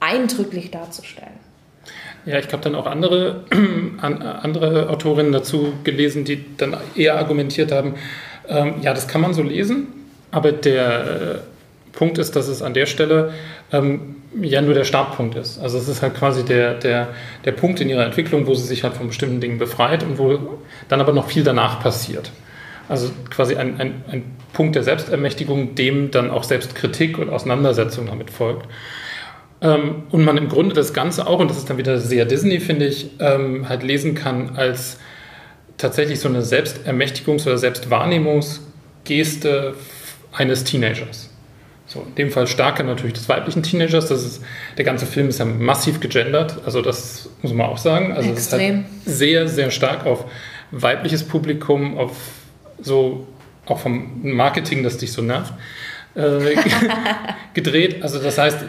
eindrücklich 0.00 0.70
darzustellen. 0.70 1.32
Ja, 2.24 2.38
ich 2.38 2.52
habe 2.52 2.62
dann 2.62 2.74
auch 2.74 2.86
andere, 2.86 3.44
andere 4.00 4.88
Autorinnen 4.90 5.32
dazu 5.32 5.72
gelesen, 5.84 6.24
die 6.24 6.44
dann 6.56 6.76
eher 6.94 7.16
argumentiert 7.16 7.72
haben, 7.72 7.94
ähm, 8.48 8.74
ja, 8.80 8.94
das 8.94 9.08
kann 9.08 9.20
man 9.20 9.34
so 9.34 9.42
lesen, 9.42 9.88
aber 10.30 10.52
der 10.52 11.04
äh, 11.04 11.38
Punkt 11.92 12.18
ist, 12.18 12.36
dass 12.36 12.48
es 12.48 12.62
an 12.62 12.74
der 12.74 12.86
Stelle 12.86 13.32
ähm, 13.72 14.16
ja 14.40 14.62
nur 14.62 14.74
der 14.74 14.84
Startpunkt 14.84 15.36
ist. 15.36 15.60
Also 15.60 15.78
es 15.78 15.88
ist 15.88 16.02
halt 16.02 16.14
quasi 16.14 16.44
der, 16.44 16.74
der, 16.74 17.08
der 17.44 17.52
Punkt 17.52 17.80
in 17.80 17.88
ihrer 17.88 18.04
Entwicklung, 18.04 18.46
wo 18.46 18.54
sie 18.54 18.66
sich 18.66 18.82
halt 18.82 18.94
von 18.94 19.08
bestimmten 19.08 19.40
Dingen 19.40 19.58
befreit 19.58 20.02
und 20.02 20.18
wo 20.18 20.38
dann 20.88 21.00
aber 21.00 21.12
noch 21.12 21.28
viel 21.28 21.44
danach 21.44 21.80
passiert. 21.80 22.30
Also 22.88 23.10
quasi 23.30 23.56
ein, 23.56 23.80
ein, 23.80 24.04
ein 24.10 24.24
Punkt 24.52 24.74
der 24.74 24.82
Selbstermächtigung, 24.82 25.74
dem 25.74 26.10
dann 26.10 26.30
auch 26.30 26.44
Selbstkritik 26.44 27.18
und 27.18 27.30
Auseinandersetzung 27.30 28.06
damit 28.06 28.30
folgt. 28.30 28.66
Ähm, 29.60 30.04
und 30.10 30.24
man 30.24 30.36
im 30.36 30.48
Grunde 30.48 30.74
das 30.74 30.92
Ganze 30.92 31.26
auch, 31.26 31.38
und 31.38 31.48
das 31.48 31.58
ist 31.58 31.70
dann 31.70 31.78
wieder 31.78 31.98
sehr 31.98 32.24
Disney, 32.24 32.60
finde 32.60 32.86
ich, 32.86 33.10
ähm, 33.20 33.68
halt 33.68 33.82
lesen 33.82 34.14
kann 34.14 34.56
als 34.56 34.98
tatsächlich 35.78 36.20
so 36.20 36.28
eine 36.28 36.42
Selbstermächtigungs- 36.42 37.46
oder 37.46 37.58
Selbstwahrnehmungsgeste 37.58 39.74
eines 40.32 40.64
Teenagers. 40.64 41.30
So, 41.86 42.06
in 42.08 42.14
dem 42.14 42.30
Fall 42.30 42.46
stärker 42.46 42.84
natürlich 42.84 43.14
des 43.14 43.28
weiblichen 43.28 43.62
Teenagers. 43.62 44.08
Das 44.08 44.24
ist, 44.24 44.42
der 44.78 44.84
ganze 44.84 45.06
Film 45.06 45.28
ist 45.28 45.38
ja 45.38 45.44
massiv 45.44 46.00
gegendert, 46.00 46.58
also 46.64 46.80
das 46.80 47.28
muss 47.42 47.52
man 47.52 47.66
auch 47.66 47.78
sagen. 47.78 48.12
Also 48.12 48.30
Extrem. 48.30 48.34
es 48.34 48.46
ist 48.46 48.52
halt 48.52 48.84
sehr, 49.18 49.48
sehr 49.48 49.70
stark 49.70 50.06
auf 50.06 50.24
weibliches 50.70 51.22
Publikum, 51.22 51.98
auf 51.98 52.12
so 52.80 53.26
auch 53.66 53.78
vom 53.78 54.20
Marketing, 54.22 54.82
das 54.82 54.98
dich 54.98 55.12
so 55.12 55.22
nervt, 55.22 55.52
äh, 56.14 56.56
gedreht. 57.54 58.02
Also 58.02 58.18
das 58.18 58.38
heißt, 58.38 58.64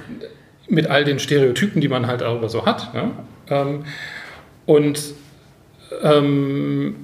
mit 0.68 0.88
all 0.88 1.04
den 1.04 1.20
Stereotypen, 1.20 1.82
die 1.82 1.88
man 1.88 2.08
halt 2.08 2.22
darüber 2.22 2.50
so 2.50 2.66
hat. 2.66 2.94
Ne? 2.94 3.12
Ähm, 3.50 3.86
und 4.66 5.00
ähm, 6.02 6.96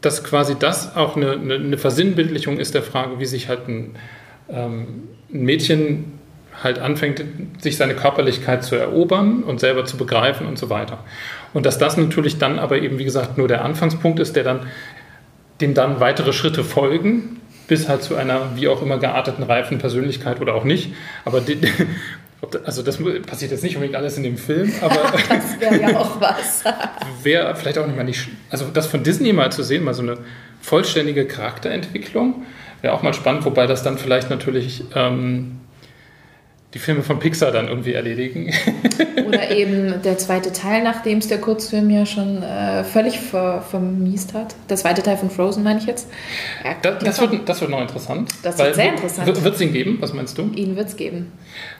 dass 0.00 0.24
quasi 0.24 0.56
das 0.58 0.96
auch 0.96 1.16
eine, 1.16 1.32
eine, 1.32 1.54
eine, 1.54 1.78
Versinnbildlichung 1.78 2.58
ist 2.58 2.74
der 2.74 2.82
Frage, 2.82 3.18
wie 3.18 3.26
sich 3.26 3.48
halt 3.48 3.68
ein, 3.68 3.96
ähm, 4.48 5.08
ein 5.32 5.42
Mädchen 5.42 6.18
halt 6.62 6.78
anfängt, 6.78 7.24
sich 7.58 7.76
seine 7.76 7.94
Körperlichkeit 7.94 8.64
zu 8.64 8.76
erobern 8.76 9.42
und 9.42 9.60
selber 9.60 9.84
zu 9.84 9.96
begreifen 9.96 10.46
und 10.46 10.58
so 10.58 10.70
weiter. 10.70 11.04
Und 11.52 11.66
dass 11.66 11.78
das 11.78 11.96
natürlich 11.96 12.38
dann 12.38 12.58
aber 12.58 12.78
eben, 12.78 12.98
wie 12.98 13.04
gesagt, 13.04 13.38
nur 13.38 13.48
der 13.48 13.64
Anfangspunkt 13.64 14.20
ist, 14.20 14.36
der 14.36 14.44
dann 14.44 14.66
dem 15.60 15.74
dann 15.74 16.00
weitere 16.00 16.32
Schritte 16.32 16.64
folgen, 16.64 17.40
bis 17.68 17.88
halt 17.88 18.02
zu 18.02 18.16
einer 18.16 18.56
wie 18.56 18.68
auch 18.68 18.82
immer 18.82 18.98
gearteten 18.98 19.44
reifen 19.44 19.78
Persönlichkeit 19.78 20.40
oder 20.40 20.54
auch 20.54 20.64
nicht. 20.64 20.92
Aber 21.24 21.40
die, 21.40 21.60
also 22.64 22.82
das 22.82 22.98
passiert 23.26 23.52
jetzt 23.52 23.62
nicht 23.62 23.76
unbedingt 23.76 23.96
alles 23.96 24.16
in 24.16 24.22
dem 24.22 24.36
Film, 24.36 24.72
aber 24.80 24.96
das 25.28 25.60
wäre 25.60 25.80
ja 25.80 25.98
auch 25.98 26.20
was. 26.20 26.64
wäre 27.22 27.54
vielleicht 27.54 27.78
auch 27.78 27.86
nicht 27.86 27.96
mal 27.96 28.04
nicht, 28.04 28.28
also 28.50 28.66
das 28.72 28.86
von 28.86 29.02
Disney 29.02 29.32
mal 29.32 29.52
zu 29.52 29.62
sehen, 29.62 29.84
mal 29.84 29.94
so 29.94 30.02
eine 30.02 30.18
vollständige 30.60 31.26
Charakterentwicklung, 31.26 32.44
wäre 32.82 32.94
auch 32.94 33.02
mal 33.02 33.14
spannend, 33.14 33.44
wobei 33.44 33.66
das 33.66 33.82
dann 33.82 33.98
vielleicht 33.98 34.30
natürlich 34.30 34.84
ähm, 34.94 35.59
die 36.72 36.78
Filme 36.78 37.02
von 37.02 37.18
Pixar 37.18 37.50
dann 37.50 37.66
irgendwie 37.66 37.94
erledigen. 37.94 38.52
Oder 39.26 39.50
eben 39.50 40.02
der 40.02 40.18
zweite 40.18 40.52
Teil, 40.52 40.84
nachdem 40.84 41.18
es 41.18 41.26
der 41.26 41.40
Kurzfilm 41.40 41.90
ja 41.90 42.06
schon 42.06 42.42
äh, 42.42 42.84
völlig 42.84 43.18
ver, 43.18 43.62
vermiest 43.62 44.34
hat. 44.34 44.54
Der 44.68 44.76
zweite 44.76 45.02
Teil 45.02 45.16
von 45.16 45.30
Frozen 45.30 45.64
meine 45.64 45.80
ich 45.80 45.86
jetzt. 45.86 46.08
Ja, 46.64 46.76
das, 46.80 47.02
das, 47.02 47.20
wird, 47.20 47.48
das 47.48 47.60
wird 47.60 47.70
noch 47.70 47.80
interessant. 47.80 48.30
Das 48.44 48.56
wird 48.58 48.76
sehr 48.76 48.90
interessant. 48.90 49.44
Wird 49.44 49.54
es 49.54 49.60
ihn 49.60 49.72
geben? 49.72 49.98
Was 50.00 50.12
meinst 50.12 50.38
du? 50.38 50.50
Ihn 50.54 50.76
wird 50.76 50.88
es 50.88 50.96
geben. 50.96 51.32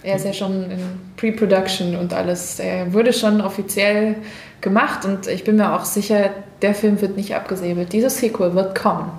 Er 0.02 0.16
ist 0.16 0.24
ja 0.24 0.32
schon 0.32 0.70
in 0.70 0.80
Pre-Production 1.16 1.94
und 1.94 2.12
alles. 2.12 2.58
Er 2.58 2.92
wurde 2.92 3.12
schon 3.12 3.40
offiziell 3.40 4.16
gemacht 4.60 5.04
und 5.04 5.28
ich 5.28 5.44
bin 5.44 5.56
mir 5.56 5.72
auch 5.72 5.84
sicher, 5.84 6.30
der 6.62 6.74
Film 6.74 7.00
wird 7.00 7.16
nicht 7.16 7.36
abgesäbelt. 7.36 7.92
Dieses 7.92 8.18
Sequel 8.18 8.54
wird 8.54 8.76
kommen. 8.76 9.12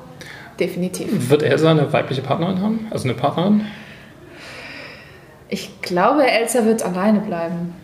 Definitiv. 0.60 1.30
Wird 1.30 1.44
er 1.44 1.58
seine 1.58 1.92
weibliche 1.94 2.22
Partnerin 2.22 2.62
haben? 2.62 2.88
Also 2.92 3.06
eine 3.06 3.18
Partnerin? 3.18 3.66
Ich 5.52 5.82
glaube, 5.82 6.26
Elsa 6.26 6.66
wird 6.66 6.82
alleine 6.82 7.20
bleiben. 7.20 7.76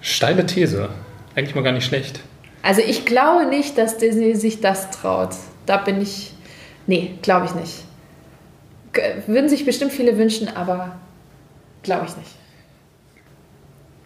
Steile 0.00 0.44
These. 0.44 0.88
Eigentlich 1.36 1.54
mal 1.54 1.62
gar 1.62 1.72
nicht 1.72 1.86
schlecht. 1.86 2.20
Also 2.62 2.80
ich 2.80 3.06
glaube 3.06 3.46
nicht, 3.46 3.78
dass 3.78 3.98
Disney 3.98 4.34
sich 4.34 4.60
das 4.60 4.90
traut. 4.90 5.30
Da 5.64 5.76
bin 5.76 6.02
ich. 6.02 6.32
Nee, 6.88 7.14
glaube 7.22 7.46
ich 7.46 7.54
nicht. 7.54 7.84
Würden 9.28 9.48
sich 9.48 9.64
bestimmt 9.64 9.92
viele 9.92 10.18
wünschen, 10.18 10.48
aber 10.48 10.96
glaube 11.84 12.06
ich 12.08 12.16
nicht. 12.16 12.30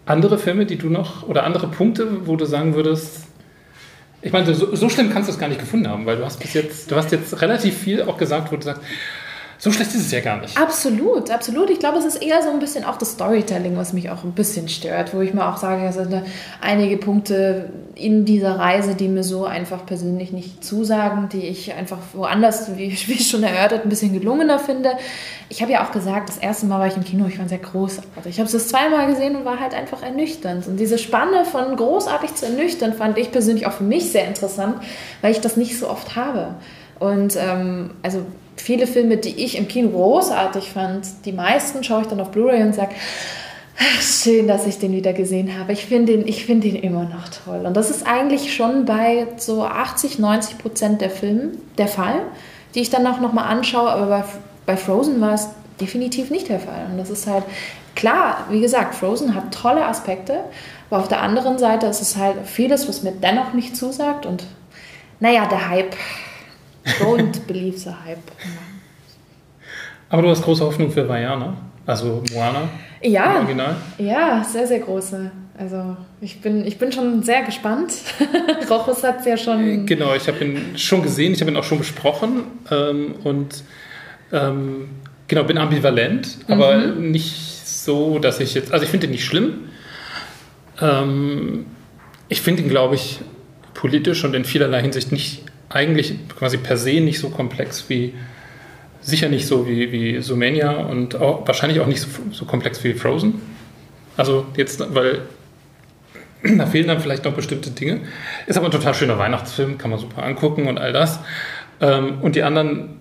Andere 0.05 0.37
Filme, 0.37 0.67
die 0.67 0.77
du 0.77 0.89
noch, 0.89 1.27
oder 1.27 1.45
andere 1.45 1.67
Punkte, 1.67 2.27
wo 2.27 2.35
du 2.35 2.45
sagen 2.45 2.75
würdest, 2.75 3.23
ich 4.21 4.31
meine, 4.31 4.53
so, 4.53 4.75
so 4.75 4.87
schlimm 4.87 5.11
kannst 5.11 5.29
du 5.29 5.33
es 5.33 5.39
gar 5.39 5.47
nicht 5.47 5.59
gefunden 5.59 5.87
haben, 5.87 6.05
weil 6.05 6.17
du 6.17 6.25
hast 6.25 6.39
bis 6.39 6.53
jetzt, 6.53 6.91
du 6.91 6.95
hast 6.95 7.11
jetzt 7.11 7.41
relativ 7.41 7.75
viel 7.75 8.03
auch 8.03 8.17
gesagt, 8.17 8.51
wo 8.51 8.55
du 8.55 8.61
sagst, 8.61 8.83
so 9.63 9.71
schlecht 9.71 9.93
ist 9.93 10.07
es 10.07 10.11
ja 10.11 10.21
gar 10.21 10.41
nicht. 10.41 10.57
Absolut, 10.57 11.29
absolut. 11.29 11.69
Ich 11.69 11.77
glaube, 11.77 11.99
es 11.99 12.05
ist 12.05 12.15
eher 12.15 12.41
so 12.41 12.49
ein 12.49 12.57
bisschen 12.57 12.83
auch 12.83 12.97
das 12.97 13.11
Storytelling, 13.11 13.77
was 13.77 13.93
mich 13.93 14.09
auch 14.09 14.23
ein 14.23 14.31
bisschen 14.31 14.67
stört, 14.67 15.13
wo 15.13 15.21
ich 15.21 15.35
mir 15.35 15.47
auch 15.47 15.57
sage, 15.57 15.85
es 15.85 15.93
sind 15.93 16.23
einige 16.61 16.97
Punkte 16.97 17.69
in 17.93 18.25
dieser 18.25 18.57
Reise, 18.57 18.95
die 18.95 19.07
mir 19.07 19.23
so 19.23 19.45
einfach 19.45 19.85
persönlich 19.85 20.31
nicht 20.31 20.65
zusagen, 20.65 21.29
die 21.29 21.43
ich 21.43 21.75
einfach 21.75 21.99
woanders, 22.13 22.75
wie, 22.75 22.89
wie 23.05 23.23
schon 23.23 23.43
erörtert, 23.43 23.83
ein 23.83 23.89
bisschen 23.89 24.13
gelungener 24.13 24.57
finde. 24.57 24.93
Ich 25.47 25.61
habe 25.61 25.71
ja 25.71 25.85
auch 25.85 25.91
gesagt, 25.91 26.29
das 26.29 26.39
erste 26.39 26.65
Mal 26.65 26.79
war 26.79 26.87
ich 26.87 26.97
im 26.97 27.03
Kino, 27.03 27.27
ich 27.27 27.37
es 27.37 27.49
sehr 27.49 27.59
großartig. 27.59 28.31
Ich 28.31 28.39
habe 28.39 28.47
es 28.47 28.53
das 28.53 28.67
zweimal 28.67 29.05
gesehen 29.05 29.35
und 29.35 29.45
war 29.45 29.59
halt 29.59 29.75
einfach 29.75 30.01
ernüchternd. 30.01 30.65
Und 30.65 30.77
diese 30.77 30.97
Spanne 30.97 31.45
von 31.45 31.75
großartig 31.75 32.33
zu 32.33 32.47
ernüchtern 32.47 32.93
fand 32.93 33.19
ich 33.19 33.31
persönlich 33.31 33.67
auch 33.67 33.73
für 33.73 33.83
mich 33.83 34.11
sehr 34.11 34.27
interessant, 34.27 34.77
weil 35.21 35.33
ich 35.33 35.39
das 35.39 35.55
nicht 35.55 35.77
so 35.77 35.87
oft 35.87 36.15
habe. 36.15 36.55
Und 36.97 37.35
ähm, 37.35 37.91
also 38.01 38.25
viele 38.55 38.87
Filme, 38.87 39.17
die 39.17 39.43
ich 39.43 39.57
im 39.57 39.67
Kino 39.67 39.89
großartig 39.89 40.69
fand, 40.69 41.07
die 41.25 41.31
meisten 41.31 41.83
schaue 41.83 42.01
ich 42.01 42.07
dann 42.07 42.19
auf 42.19 42.31
Blu-ray 42.31 42.61
und 42.61 42.75
sage, 42.75 42.91
schön, 43.99 44.47
dass 44.47 44.67
ich 44.67 44.79
den 44.79 44.91
wieder 44.91 45.13
gesehen 45.13 45.57
habe. 45.57 45.73
Ich 45.73 45.85
finde 45.85 46.13
ihn, 46.13 46.33
find 46.33 46.63
ihn 46.65 46.75
immer 46.75 47.03
noch 47.03 47.29
toll. 47.45 47.65
Und 47.65 47.75
das 47.75 47.89
ist 47.89 48.05
eigentlich 48.05 48.53
schon 48.53 48.85
bei 48.85 49.27
so 49.37 49.63
80, 49.63 50.19
90 50.19 50.57
Prozent 50.57 51.01
der 51.01 51.09
Filme 51.09 51.51
der 51.77 51.87
Fall, 51.87 52.21
die 52.75 52.81
ich 52.81 52.89
dann 52.89 53.07
auch 53.07 53.19
nochmal 53.19 53.45
anschaue. 53.45 53.89
Aber 53.89 54.05
bei 54.05 54.23
bei 54.65 54.77
Frozen 54.77 55.19
war 55.21 55.33
es 55.33 55.49
definitiv 55.79 56.29
nicht 56.29 56.49
der 56.49 56.59
Fall. 56.59 56.85
Und 56.89 56.97
das 56.97 57.09
ist 57.09 57.27
halt 57.27 57.43
klar, 57.95 58.45
wie 58.49 58.61
gesagt, 58.61 58.95
Frozen 58.95 59.35
hat 59.35 59.53
tolle 59.53 59.85
Aspekte, 59.85 60.45
aber 60.89 61.01
auf 61.01 61.07
der 61.07 61.21
anderen 61.21 61.57
Seite 61.57 61.87
ist 61.87 62.01
es 62.01 62.15
halt 62.15 62.35
vieles, 62.45 62.87
was 62.87 63.03
mir 63.03 63.11
dennoch 63.11 63.53
nicht 63.53 63.75
zusagt. 63.75 64.25
Und 64.25 64.45
naja, 65.19 65.45
der 65.45 65.69
Hype. 65.69 65.95
Don't 66.99 67.39
believe 67.47 67.77
the 67.77 67.89
Hype. 67.89 68.17
Aber 70.09 70.21
du 70.21 70.29
hast 70.29 70.43
große 70.43 70.63
Hoffnung 70.65 70.91
für 70.91 71.07
Vajana, 71.07 71.55
also 71.85 72.23
Moana. 72.33 72.69
Ja, 73.01 73.37
Original. 73.37 73.75
ja, 73.97 74.43
sehr, 74.43 74.67
sehr 74.67 74.79
große. 74.79 75.31
Also 75.57 75.95
ich 76.21 76.41
bin, 76.41 76.65
ich 76.65 76.77
bin 76.77 76.91
schon 76.91 77.23
sehr 77.23 77.43
gespannt. 77.43 77.93
Rochus 78.69 79.03
hat 79.03 79.19
es 79.19 79.25
ja 79.25 79.37
schon. 79.37 79.85
Genau, 79.85 80.15
ich 80.15 80.27
habe 80.27 80.43
ihn 80.43 80.77
schon 80.77 81.03
gesehen, 81.03 81.33
ich 81.33 81.41
habe 81.41 81.51
ihn 81.51 81.57
auch 81.57 81.63
schon 81.63 81.77
besprochen 81.77 82.43
ähm, 82.71 83.15
und 83.23 83.63
ähm, 84.31 84.89
genau, 85.27 85.43
bin 85.43 85.57
ambivalent, 85.57 86.39
aber 86.47 86.77
mhm. 86.77 87.11
nicht 87.11 87.67
so, 87.67 88.19
dass 88.19 88.39
ich 88.39 88.53
jetzt. 88.53 88.73
Also 88.73 88.85
ich 88.85 88.91
finde 88.91 89.07
ihn 89.07 89.11
nicht 89.11 89.25
schlimm. 89.25 89.69
Ähm, 90.81 91.65
ich 92.27 92.41
finde 92.41 92.63
ihn, 92.63 92.69
glaube 92.69 92.95
ich, 92.95 93.19
politisch 93.73 94.23
und 94.23 94.33
in 94.33 94.45
vielerlei 94.45 94.81
Hinsicht 94.81 95.11
nicht, 95.11 95.43
eigentlich 95.73 96.15
quasi 96.37 96.57
per 96.57 96.77
se 96.77 97.01
nicht 97.01 97.19
so 97.19 97.29
komplex 97.29 97.85
wie, 97.89 98.13
sicher 99.01 99.29
nicht 99.29 99.47
so 99.47 99.67
wie, 99.67 99.91
wie 99.91 100.21
Sumania 100.21 100.71
und 100.71 101.15
auch, 101.15 101.47
wahrscheinlich 101.47 101.79
auch 101.79 101.87
nicht 101.87 102.01
so, 102.01 102.07
so 102.31 102.45
komplex 102.45 102.83
wie 102.83 102.93
Frozen. 102.93 103.41
Also 104.17 104.45
jetzt, 104.55 104.83
weil 104.93 105.21
da 106.43 106.65
fehlen 106.65 106.87
dann 106.87 106.99
vielleicht 106.99 107.25
noch 107.25 107.33
bestimmte 107.33 107.71
Dinge. 107.71 108.01
Ist 108.47 108.57
aber 108.57 108.67
ein 108.67 108.71
total 108.71 108.93
schöner 108.93 109.17
Weihnachtsfilm, 109.17 109.77
kann 109.77 109.91
man 109.91 109.99
super 109.99 110.23
angucken 110.23 110.67
und 110.67 110.77
all 110.77 110.93
das. 110.93 111.19
Ähm, 111.79 112.21
und 112.21 112.35
die 112.35 112.43
anderen 112.43 112.99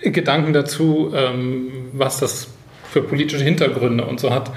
Gedanken 0.00 0.52
dazu, 0.52 1.12
ähm, 1.14 1.88
was 1.92 2.18
das 2.18 2.48
für 2.90 3.02
politische 3.02 3.42
Hintergründe 3.42 4.04
und 4.04 4.20
so 4.20 4.32
hat, 4.32 4.50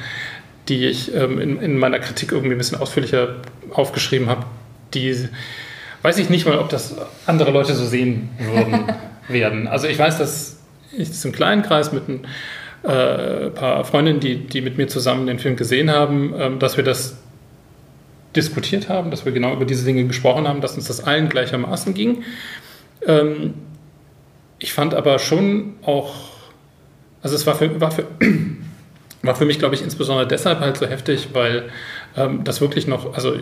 die 0.70 0.86
ich 0.86 1.14
ähm, 1.16 1.40
in, 1.40 1.60
in 1.60 1.78
meiner 1.78 2.00
Kritik 2.00 2.32
irgendwie 2.32 2.56
ein 2.56 2.58
bisschen 2.58 2.80
ausführlicher 2.80 3.38
aufgeschrieben 3.72 4.30
habe, 4.30 4.46
die 4.94 5.14
weiß 6.02 6.18
ich 6.18 6.30
nicht 6.30 6.46
mal, 6.46 6.58
ob 6.58 6.70
das 6.70 6.96
andere 7.26 7.52
Leute 7.52 7.74
so 7.74 7.86
sehen 7.86 8.30
würden 8.40 8.86
werden. 9.28 9.68
Also 9.68 9.88
ich 9.88 9.98
weiß, 9.98 10.18
dass 10.18 10.60
ich 10.98 11.10
das 11.10 11.24
im 11.26 11.32
kleinen 11.32 11.62
Kreis 11.62 11.92
mit 11.92 12.08
ein 12.08 12.26
äh, 12.84 13.50
paar 13.52 13.84
Freundinnen, 13.86 14.20
die, 14.20 14.38
die 14.38 14.62
mit 14.62 14.78
mir 14.78 14.88
zusammen 14.88 15.28
den 15.28 15.40
Film 15.40 15.56
gesehen 15.56 15.92
haben, 15.92 16.34
ähm, 16.38 16.60
dass 16.60 16.78
wir 16.78 16.84
das 16.84 17.18
diskutiert 18.36 18.90
haben, 18.90 19.12
dass 19.12 19.26
wir 19.26 19.32
genau 19.32 19.54
über 19.54 19.66
diese 19.66 19.86
Dinge 19.86 20.06
gesprochen 20.06 20.48
haben, 20.48 20.62
dass 20.62 20.76
uns 20.76 20.88
das 20.88 21.04
allen 21.04 21.30
gleichermaßen 21.30 21.94
ging. 21.94 22.24
Ähm, 23.06 23.54
ich 24.60 24.74
fand 24.74 24.94
aber 24.94 25.20
schon 25.20 25.74
auch, 25.84 26.14
also 27.22 27.36
es 27.36 27.46
war 27.46 27.56
für, 27.56 27.82
war 27.82 27.92
für, 27.92 28.06
war 29.22 29.36
für 29.36 29.46
mich, 29.46 29.60
glaube 29.60 29.76
ich, 29.76 29.84
insbesondere 29.84 30.28
deshalb 30.28 30.60
halt 30.60 30.78
so 30.78 30.88
heftig, 30.88 31.30
weil 31.34 31.70
ähm, 32.16 32.44
das 32.44 32.62
wirklich 32.62 32.88
noch, 32.88 33.14
also 33.14 33.36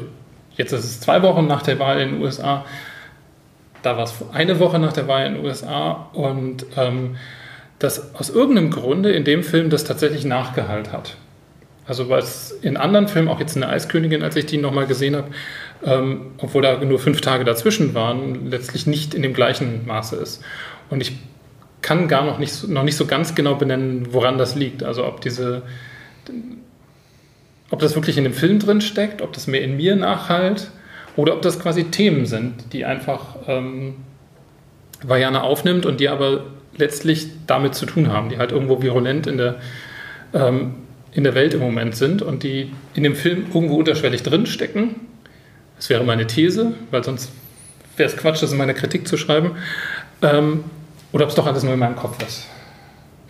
jetzt 0.59 0.73
ist 0.73 0.83
es 0.83 0.99
zwei 0.99 1.23
Wochen 1.23 1.47
nach 1.47 1.63
der 1.63 1.79
Wahl 1.79 1.99
in 2.01 2.11
den 2.11 2.21
USA, 2.21 2.65
da 3.81 3.95
war 3.95 4.03
es 4.03 4.13
eine 4.33 4.59
Woche 4.59 4.77
nach 4.77 4.91
der 4.91 5.07
Wahl 5.07 5.25
in 5.25 5.35
den 5.35 5.45
USA 5.45 6.09
und 6.11 6.65
ähm, 6.75 7.15
dass 7.79 8.13
aus 8.13 8.29
irgendeinem 8.29 8.69
Grunde 8.69 9.11
in 9.13 9.23
dem 9.23 9.41
Film 9.41 9.69
das 9.69 9.85
tatsächlich 9.85 10.25
nachgehalten 10.25 10.91
hat. 10.91 11.15
Also 11.87 12.13
es 12.13 12.51
in 12.51 12.75
anderen 12.75 13.07
Filmen, 13.07 13.29
auch 13.29 13.39
jetzt 13.39 13.55
in 13.55 13.61
der 13.61 13.69
Eiskönigin, 13.71 14.21
als 14.21 14.35
ich 14.35 14.45
die 14.45 14.57
nochmal 14.57 14.85
gesehen 14.85 15.15
habe, 15.15 15.29
ähm, 15.85 16.31
obwohl 16.39 16.61
da 16.61 16.77
nur 16.77 16.99
fünf 16.99 17.21
Tage 17.21 17.45
dazwischen 17.45 17.93
waren, 17.95 18.51
letztlich 18.51 18.85
nicht 18.85 19.13
in 19.13 19.21
dem 19.21 19.33
gleichen 19.33 19.87
Maße 19.87 20.17
ist. 20.17 20.43
Und 20.89 20.99
ich 20.99 21.13
kann 21.81 22.09
gar 22.09 22.25
noch 22.25 22.37
nicht, 22.37 22.67
noch 22.67 22.83
nicht 22.83 22.97
so 22.97 23.05
ganz 23.05 23.33
genau 23.33 23.55
benennen, 23.55 24.09
woran 24.11 24.37
das 24.37 24.55
liegt. 24.55 24.83
Also 24.83 25.05
ob 25.05 25.21
diese, 25.21 25.63
ob 27.71 27.79
das 27.79 27.95
wirklich 27.95 28.17
in 28.17 28.23
dem 28.23 28.33
Film 28.33 28.59
drin 28.59 28.81
steckt, 28.81 29.21
ob 29.21 29.33
das 29.33 29.47
mehr 29.47 29.61
in 29.61 29.77
mir 29.77 29.95
nachhalt 29.95 30.69
oder 31.15 31.33
ob 31.33 31.41
das 31.41 31.59
quasi 31.59 31.85
Themen 31.85 32.25
sind, 32.25 32.73
die 32.73 32.85
einfach 32.85 33.35
ähm, 33.47 33.95
Vajana 35.03 35.41
aufnimmt 35.41 35.85
und 35.85 35.99
die 35.99 36.09
aber 36.09 36.45
letztlich 36.77 37.27
damit 37.47 37.75
zu 37.75 37.85
tun 37.85 38.11
haben, 38.11 38.29
die 38.29 38.37
halt 38.37 38.51
irgendwo 38.51 38.81
virulent 38.81 39.27
in 39.27 39.37
der 39.37 39.55
ähm, 40.33 40.75
in 41.11 41.23
der 41.23 41.35
Welt 41.35 41.53
im 41.53 41.59
Moment 41.59 41.95
sind 41.95 42.21
und 42.21 42.43
die 42.43 42.71
in 42.93 43.03
dem 43.03 43.15
Film 43.15 43.47
irgendwo 43.53 43.77
unterschwellig 43.77 44.23
drinstecken. 44.23 44.95
Das 45.75 45.89
wäre 45.89 46.03
meine 46.03 46.27
These, 46.27 46.73
weil 46.91 47.03
sonst 47.03 47.31
wäre 47.97 48.09
es 48.09 48.17
Quatsch, 48.17 48.43
das 48.43 48.51
in 48.51 48.57
meiner 48.57 48.73
Kritik 48.73 49.07
zu 49.07 49.17
schreiben. 49.17 49.51
Ähm, 50.21 50.65
oder 51.11 51.23
ob 51.23 51.29
es 51.29 51.35
doch 51.35 51.47
alles 51.47 51.63
nur 51.63 51.73
in 51.73 51.79
meinem 51.79 51.95
Kopf 51.95 52.21
ist. 52.25 52.45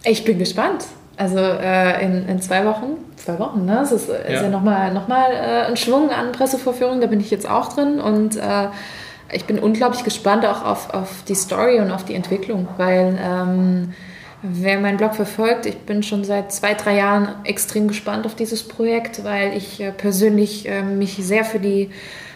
Ich 0.03 0.25
bin 0.25 0.39
gespannt. 0.39 0.85
Also 1.19 1.39
äh, 1.39 2.03
in, 2.03 2.27
in 2.27 2.41
zwei 2.41 2.65
Wochen, 2.65 2.95
zwei 3.17 3.37
Wochen, 3.39 3.65
ne? 3.65 3.75
Das 3.81 3.91
ist, 3.91 4.07
ist 4.07 4.29
ja, 4.29 4.43
ja 4.43 4.49
nochmal 4.49 4.93
noch 4.93 5.07
mal, 5.07 5.31
äh, 5.31 5.65
ein 5.67 5.75
Schwung 5.75 6.11
an 6.11 6.31
Pressevorführungen, 6.31 7.01
da 7.01 7.07
bin 7.07 7.19
ich 7.19 7.29
jetzt 7.29 7.47
auch 7.47 7.73
drin 7.73 7.99
und 7.99 8.37
äh, 8.37 8.69
ich 9.31 9.45
bin 9.45 9.59
unglaublich 9.59 10.03
gespannt 10.05 10.45
auch 10.45 10.63
auf, 10.63 10.93
auf 10.93 11.23
die 11.27 11.35
Story 11.35 11.79
und 11.79 11.91
auf 11.91 12.05
die 12.05 12.15
Entwicklung, 12.15 12.67
weil 12.77 13.19
ähm, 13.21 13.93
Wer 14.41 14.79
meinen 14.79 14.95
Blog 14.95 15.15
verfolgt, 15.15 15.65
ich 15.65 15.79
bin 15.79 16.01
schon 16.01 16.23
seit 16.23 16.53
zwei, 16.53 16.73
drei 16.73 16.95
Jahren 16.95 17.27
extrem 17.43 17.89
gespannt 17.89 18.25
auf 18.25 18.35
dieses 18.35 18.65
Projekt, 18.65 19.25
weil 19.25 19.55
ich 19.55 19.81
äh, 19.81 19.91
persönlich 19.91 20.65
äh, 20.65 20.81
mich 20.81 21.17
sehr 21.17 21.43
für 21.43 21.59
die 21.59 21.89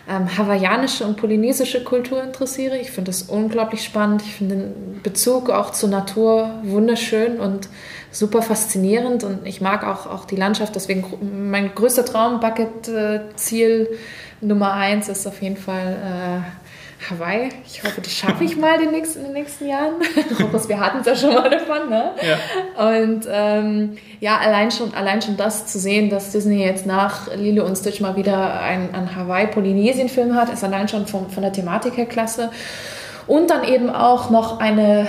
ähm, 0.09 0.37
hawaiianische 0.37 1.05
und 1.05 1.17
polynesische 1.17 1.83
Kultur 1.83 2.21
interessiere. 2.21 2.77
Ich 2.77 2.91
finde 2.91 3.09
das 3.09 3.23
unglaublich 3.23 3.83
spannend. 3.83 4.21
Ich 4.21 4.35
finde 4.35 4.55
den 4.55 5.01
Bezug 5.01 5.49
auch 5.49 5.71
zur 5.71 5.89
Natur 5.89 6.59
wunderschön 6.63 7.39
und 7.39 7.69
super 8.11 8.41
faszinierend. 8.41 9.23
Und 9.23 9.45
ich 9.45 9.61
mag 9.61 9.85
auch, 9.85 10.07
auch 10.07 10.25
die 10.25 10.35
Landschaft. 10.35 10.75
Deswegen 10.75 11.05
mein 11.49 11.73
größter 11.73 12.05
Traum, 12.05 12.39
Bucket-Ziel 12.39 13.89
Nummer 14.41 14.73
eins 14.73 15.07
ist 15.07 15.25
auf 15.25 15.41
jeden 15.41 15.55
Fall 15.55 16.43
äh, 16.43 16.62
Hawaii, 17.09 17.49
ich 17.65 17.83
hoffe, 17.83 18.01
das 18.01 18.11
schaffe 18.11 18.43
ich 18.43 18.55
mal 18.55 18.77
den 18.77 18.91
nächsten, 18.91 19.19
in 19.19 19.25
den 19.25 19.33
nächsten 19.33 19.67
Jahren. 19.67 19.95
Robbers, 20.41 20.69
wir 20.69 20.79
hatten 20.79 20.99
es 20.99 21.05
ja 21.05 21.15
schon 21.15 21.33
mal 21.33 21.49
davon, 21.49 21.89
ne? 21.89 22.11
Ja. 22.21 22.91
Und 22.91 23.27
ähm, 23.29 23.97
ja, 24.19 24.37
allein 24.37 24.71
schon, 24.71 24.93
allein 24.93 25.21
schon 25.21 25.37
das 25.37 25.65
zu 25.65 25.79
sehen, 25.79 26.09
dass 26.09 26.31
Disney 26.31 26.63
jetzt 26.63 26.85
nach 26.85 27.33
Lilo 27.35 27.65
und 27.65 27.75
Stitch 27.75 27.99
mal 27.99 28.15
wieder 28.15 28.59
einen, 28.61 28.93
einen 28.93 29.15
Hawaii-Polynesien-Film 29.15 30.35
hat, 30.35 30.51
ist 30.51 30.63
allein 30.63 30.87
schon 30.87 31.07
von, 31.07 31.29
von 31.29 31.43
der 31.43 31.51
Thematik 31.51 31.97
her 31.97 32.05
klasse. 32.05 32.51
Und 33.27 33.49
dann 33.49 33.63
eben 33.63 33.89
auch 33.89 34.29
noch 34.29 34.59
eine 34.59 35.07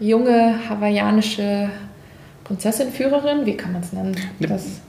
junge 0.00 0.54
hawaiianische 0.68 1.70
Prinzessin-Führerin, 2.44 3.46
wie 3.46 3.56
kann 3.56 3.72
man 3.72 3.82
es 3.82 3.92
nennen? 3.92 4.16
Das 4.40 4.80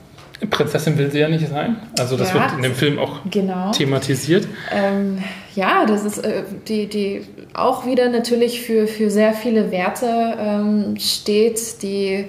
Prinzessin 0.48 0.98
will 0.98 1.12
sie 1.12 1.20
ja 1.20 1.28
nicht 1.28 1.48
sein. 1.48 1.78
Also 2.00 2.16
das 2.16 2.30
ja, 2.30 2.36
wird 2.36 2.54
in 2.54 2.64
dem 2.64 2.76
Film 2.76 3.00
auch 3.00 3.20
genau. 3.30 3.72
thematisiert. 3.72 4.48
Ähm, 4.72 5.24
ja, 5.56 5.86
das 5.86 6.06
ist 6.06 6.20
äh, 6.20 6.44
die, 6.68 6.88
die 6.88 7.22
auch 7.54 7.86
wieder 7.86 8.10
natürlich 8.10 8.62
für, 8.62 8.88
für 8.88 9.10
sehr 9.10 9.34
viele 9.34 9.72
Werte 9.72 10.38
ähm, 10.40 10.96
steht, 10.98 11.82
die 11.82 12.26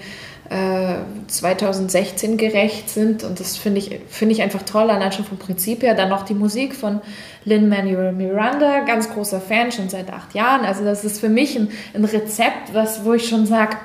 äh, 0.51 0.97
2016 1.29 2.37
gerecht 2.37 2.91
sind. 2.91 3.23
Und 3.23 3.39
das 3.39 3.57
finde 3.57 3.79
ich, 3.79 4.01
find 4.09 4.33
ich 4.33 4.43
einfach 4.43 4.63
toll, 4.63 4.91
allein 4.91 5.13
schon 5.13 5.25
vom 5.25 5.39
Prinzip 5.39 5.83
her. 5.83 5.95
Dann 5.95 6.09
noch 6.09 6.25
die 6.25 6.35
Musik 6.35 6.75
von 6.75 7.01
Lin-Manuel 7.45 8.13
Miranda, 8.13 8.81
ganz 8.81 9.09
großer 9.11 9.41
Fan, 9.41 9.71
schon 9.71 9.89
seit 9.89 10.13
acht 10.13 10.35
Jahren. 10.35 10.65
Also 10.65 10.85
das 10.85 11.05
ist 11.05 11.21
für 11.21 11.29
mich 11.29 11.57
ein, 11.57 11.69
ein 11.95 12.05
Rezept, 12.05 12.75
was, 12.75 13.05
wo 13.05 13.15
ich 13.15 13.29
schon 13.29 13.47
sage, 13.47 13.77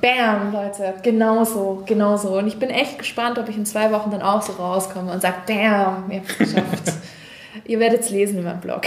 Bam, 0.00 0.52
Leute, 0.52 0.94
genauso, 1.02 1.82
genauso. 1.86 2.38
Und 2.38 2.48
ich 2.48 2.58
bin 2.58 2.70
echt 2.70 2.98
gespannt, 2.98 3.38
ob 3.38 3.48
ich 3.48 3.56
in 3.56 3.66
zwei 3.66 3.92
Wochen 3.92 4.10
dann 4.10 4.22
auch 4.22 4.42
so 4.42 4.52
rauskomme 4.52 5.12
und 5.12 5.22
sage, 5.22 5.36
bam, 5.46 6.10
ihr 6.10 6.18
habt 6.18 6.30
es 6.30 6.38
geschafft. 6.38 6.92
ihr 7.64 7.78
werdet 7.78 8.00
es 8.00 8.10
lesen 8.10 8.38
in 8.38 8.44
meinem 8.44 8.60
Blog. 8.60 8.82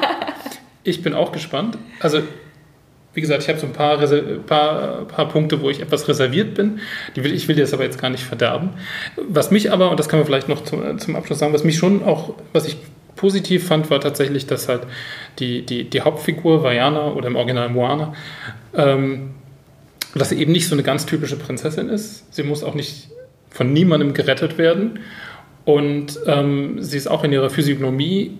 ich 0.84 1.02
bin 1.02 1.14
auch 1.14 1.32
gespannt. 1.32 1.78
Also, 2.00 2.22
wie 3.14 3.20
gesagt, 3.20 3.42
ich 3.42 3.48
habe 3.48 3.58
so 3.58 3.66
ein 3.66 3.72
paar, 3.72 3.98
paar, 4.46 5.04
paar 5.06 5.28
Punkte, 5.28 5.62
wo 5.62 5.70
ich 5.70 5.80
etwas 5.80 6.06
reserviert 6.06 6.54
bin. 6.54 6.80
Will, 7.14 7.32
ich 7.32 7.48
will 7.48 7.56
dir 7.56 7.62
das 7.62 7.72
aber 7.72 7.84
jetzt 7.84 8.00
gar 8.00 8.10
nicht 8.10 8.22
verderben. 8.22 8.70
Was 9.16 9.50
mich 9.50 9.72
aber, 9.72 9.90
und 9.90 9.98
das 9.98 10.08
kann 10.08 10.18
man 10.18 10.26
vielleicht 10.26 10.48
noch 10.48 10.64
zum, 10.64 10.98
zum 10.98 11.16
Abschluss 11.16 11.38
sagen, 11.38 11.54
was 11.54 11.64
mich 11.64 11.78
schon 11.78 12.04
auch, 12.04 12.34
was 12.52 12.66
ich 12.66 12.76
positiv 13.16 13.66
fand, 13.66 13.90
war 13.90 14.00
tatsächlich, 14.00 14.46
dass 14.46 14.68
halt 14.68 14.82
die, 15.38 15.64
die, 15.66 15.88
die 15.88 16.00
Hauptfigur, 16.02 16.62
Vajana 16.62 17.12
oder 17.12 17.28
im 17.28 17.36
Original 17.36 17.68
Moana, 17.68 18.14
ähm, 18.74 19.34
dass 20.14 20.30
sie 20.30 20.40
eben 20.40 20.52
nicht 20.52 20.68
so 20.68 20.74
eine 20.74 20.82
ganz 20.82 21.06
typische 21.06 21.36
Prinzessin 21.36 21.88
ist. 21.88 22.32
Sie 22.34 22.42
muss 22.42 22.64
auch 22.64 22.74
nicht 22.74 23.08
von 23.50 23.72
niemandem 23.72 24.14
gerettet 24.14 24.58
werden. 24.58 25.00
Und 25.64 26.18
ähm, 26.26 26.82
sie 26.82 26.96
ist 26.96 27.08
auch 27.08 27.22
in 27.24 27.32
ihrer 27.32 27.50
Physiognomie 27.50 28.38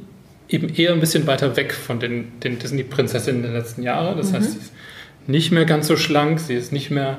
eben 0.49 0.69
eher 0.69 0.93
ein 0.93 1.01
bisschen 1.01 1.27
weiter 1.27 1.57
weg 1.57 1.73
von 1.73 2.01
den, 2.01 2.41
den 2.41 2.59
Disney-Prinzessinnen 2.59 3.43
der 3.43 3.53
letzten 3.53 3.83
Jahre. 3.83 4.17
Das 4.17 4.31
mhm. 4.31 4.37
heißt, 4.37 4.53
sie 4.53 4.59
ist 4.59 4.73
nicht 5.27 5.53
mehr 5.53 5.65
ganz 5.65 5.87
so 5.87 5.97
schlank, 5.97 6.41
sie 6.41 6.55
ist 6.55 6.73
nicht 6.73 6.91
mehr, 6.91 7.19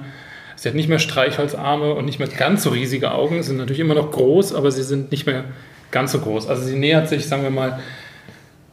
sie 0.56 0.68
hat 0.68 0.76
nicht 0.76 0.90
mehr 0.90 1.00
Streichholzarme 1.00 1.94
und 1.94 2.06
nicht 2.06 2.20
mehr 2.20 2.28
ganz 2.28 2.64
so 2.64 2.72
riesige 2.72 3.12
Augen. 3.12 3.42
Sie 3.42 3.50
sind 3.50 3.58
natürlich 3.58 3.80
immer 3.80 3.96
noch 3.96 4.12
groß, 4.12 4.54
aber 4.54 4.72
sie 4.72 4.84
sind 4.84 5.12
nicht 5.12 5.26
mehr 5.26 5.46
ganz 5.92 6.12
so 6.12 6.20
groß. 6.20 6.48
Also 6.48 6.64
sie 6.64 6.76
nähert 6.76 7.08
sich, 7.08 7.28
sagen 7.28 7.44
wir 7.44 7.52
mal, 7.52 7.80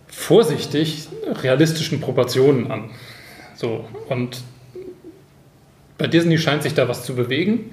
vorsichtig 0.09 1.09
realistischen 1.43 2.01
Proportionen 2.01 2.70
an. 2.70 2.91
So, 3.55 3.85
und 4.09 4.43
bei 5.99 6.07
Disney 6.07 6.38
scheint 6.38 6.62
sich 6.62 6.74
da 6.74 6.88
was 6.88 7.05
zu 7.05 7.14
bewegen. 7.14 7.72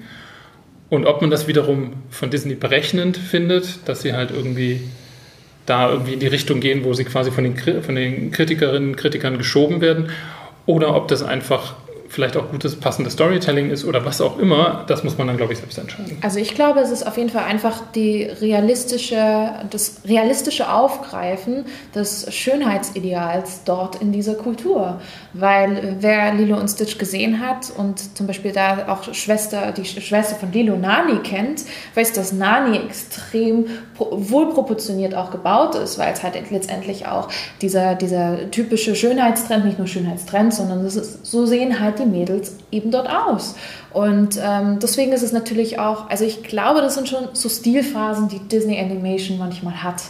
Und 0.88 1.06
ob 1.06 1.20
man 1.20 1.30
das 1.30 1.48
wiederum 1.48 1.94
von 2.10 2.30
Disney 2.30 2.54
berechnend 2.54 3.16
findet, 3.16 3.88
dass 3.88 4.02
sie 4.02 4.12
halt 4.12 4.30
irgendwie 4.30 4.80
da 5.64 5.90
irgendwie 5.90 6.12
in 6.12 6.20
die 6.20 6.28
Richtung 6.28 6.60
gehen, 6.60 6.84
wo 6.84 6.94
sie 6.94 7.04
quasi 7.04 7.32
von 7.32 7.42
den, 7.42 7.56
von 7.82 7.94
den 7.94 8.30
Kritikerinnen 8.30 8.90
und 8.90 8.96
Kritikern 8.96 9.38
geschoben 9.38 9.80
werden, 9.80 10.10
oder 10.64 10.94
ob 10.94 11.08
das 11.08 11.22
einfach 11.22 11.74
vielleicht 12.08 12.36
auch 12.36 12.50
gutes, 12.50 12.76
passendes 12.76 13.14
Storytelling 13.14 13.70
ist 13.70 13.84
oder 13.84 14.04
was 14.04 14.20
auch 14.20 14.38
immer, 14.38 14.84
das 14.86 15.04
muss 15.04 15.18
man 15.18 15.26
dann, 15.26 15.36
glaube 15.36 15.52
ich, 15.52 15.58
selbst 15.58 15.78
entscheiden. 15.78 16.18
Also 16.22 16.38
ich 16.38 16.54
glaube, 16.54 16.80
es 16.80 16.90
ist 16.90 17.06
auf 17.06 17.16
jeden 17.16 17.30
Fall 17.30 17.44
einfach 17.44 17.82
die 17.94 18.24
realistische, 18.24 19.50
das 19.70 20.00
realistische 20.06 20.72
Aufgreifen 20.72 21.64
des 21.94 22.32
Schönheitsideals 22.34 23.64
dort 23.64 23.96
in 24.02 24.12
dieser 24.12 24.34
Kultur. 24.34 25.00
Weil 25.32 25.96
wer 26.00 26.34
Lilo 26.34 26.56
und 26.58 26.68
Stitch 26.68 26.98
gesehen 26.98 27.40
hat 27.46 27.72
und 27.76 28.16
zum 28.16 28.26
Beispiel 28.26 28.52
da 28.52 28.86
auch 28.88 29.12
Schwester, 29.14 29.72
die 29.72 29.84
Schwester 29.84 30.36
von 30.36 30.52
Lilo 30.52 30.76
Nani 30.76 31.18
kennt, 31.22 31.64
weiß, 31.94 32.12
dass 32.12 32.32
Nani 32.32 32.78
extrem 32.78 33.66
wohlproportioniert 33.98 35.14
auch 35.14 35.30
gebaut 35.30 35.74
ist, 35.74 35.98
weil 35.98 36.12
es 36.12 36.22
halt 36.22 36.34
letztendlich 36.50 37.06
auch 37.06 37.28
dieser, 37.62 37.94
dieser 37.94 38.50
typische 38.50 38.94
Schönheitstrend, 38.94 39.64
nicht 39.64 39.78
nur 39.78 39.86
Schönheitstrend, 39.86 40.54
sondern 40.54 40.84
ist, 40.84 41.24
so 41.24 41.46
sehen 41.46 41.80
halt 41.80 41.98
die 41.98 42.06
Mädels 42.06 42.54
eben 42.70 42.90
dort 42.90 43.08
aus. 43.08 43.54
Und 43.92 44.38
ähm, 44.42 44.78
deswegen 44.80 45.12
ist 45.12 45.22
es 45.22 45.32
natürlich 45.32 45.78
auch, 45.78 46.10
also 46.10 46.24
ich 46.24 46.42
glaube, 46.42 46.80
das 46.80 46.94
sind 46.94 47.08
schon 47.08 47.28
so 47.32 47.48
Stilphasen, 47.48 48.28
die 48.28 48.40
Disney 48.40 48.78
Animation 48.78 49.38
manchmal 49.38 49.82
hat. 49.82 50.02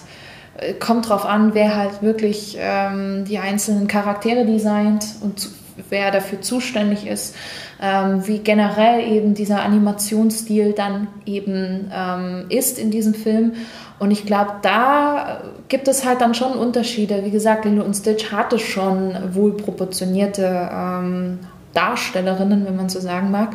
Äh, 0.59 0.75
kommt 0.75 1.09
drauf 1.09 1.25
an, 1.25 1.55
wer 1.55 1.77
halt 1.77 2.03
wirklich 2.03 2.57
ähm, 2.59 3.25
die 3.25 3.39
einzelnen 3.39 3.87
Charaktere 3.89 4.45
designt 4.45 5.07
und 5.21 5.49
wer 5.89 6.11
dafür 6.11 6.41
zuständig 6.41 7.07
ist, 7.07 7.35
ähm, 7.81 8.27
wie 8.27 8.39
generell 8.39 9.01
eben 9.01 9.35
dieser 9.35 9.63
Animationsstil 9.63 10.73
dann 10.73 11.09
eben 11.25 11.91
ähm, 11.95 12.47
ist 12.49 12.79
in 12.79 12.91
diesem 12.91 13.15
Film. 13.15 13.53
Und 13.99 14.11
ich 14.11 14.27
glaube, 14.27 14.53
da 14.63 15.41
gibt 15.69 15.89
es 15.89 16.05
halt 16.05 16.21
dann 16.21 16.35
schon 16.35 16.53
Unterschiede. 16.53 17.25
Wie 17.25 17.31
gesagt, 17.31 17.65
Lilo 17.65 17.85
und 17.85 17.95
Stitch 17.95 18.31
hatte 18.31 18.59
schon 18.59 19.15
wohl 19.33 19.57
proportionierte 19.57 20.71
ähm, 20.73 21.39
Darstellerinnen, 21.73 22.67
wenn 22.67 22.77
man 22.77 22.89
so 22.89 23.01
sagen 23.01 23.31
mag. 23.31 23.51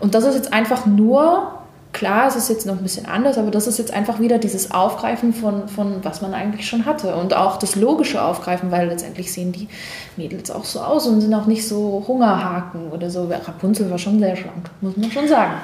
Und 0.00 0.14
das 0.14 0.24
ist 0.24 0.34
jetzt 0.34 0.52
einfach 0.52 0.86
nur, 0.86 1.61
klar, 1.92 2.28
es 2.28 2.36
ist 2.36 2.48
jetzt 2.48 2.66
noch 2.66 2.76
ein 2.76 2.82
bisschen 2.82 3.06
anders, 3.06 3.38
aber 3.38 3.50
das 3.50 3.66
ist 3.66 3.78
jetzt 3.78 3.92
einfach 3.92 4.20
wieder 4.20 4.38
dieses 4.38 4.70
Aufgreifen 4.70 5.32
von, 5.32 5.68
von 5.68 6.04
was 6.04 6.22
man 6.22 6.34
eigentlich 6.34 6.66
schon 6.66 6.86
hatte. 6.86 7.14
Und 7.14 7.34
auch 7.34 7.58
das 7.58 7.76
logische 7.76 8.22
Aufgreifen, 8.22 8.70
weil 8.70 8.88
letztendlich 8.88 9.32
sehen 9.32 9.52
die 9.52 9.68
Mädels 10.16 10.50
auch 10.50 10.64
so 10.64 10.80
aus 10.80 11.06
und 11.06 11.20
sind 11.20 11.34
auch 11.34 11.46
nicht 11.46 11.66
so 11.66 12.04
Hungerhaken 12.06 12.90
oder 12.90 13.10
so. 13.10 13.30
Rapunzel 13.30 13.90
war 13.90 13.98
schon 13.98 14.18
sehr 14.18 14.36
schlank, 14.36 14.70
muss 14.80 14.96
man 14.96 15.10
schon 15.10 15.28
sagen. 15.28 15.54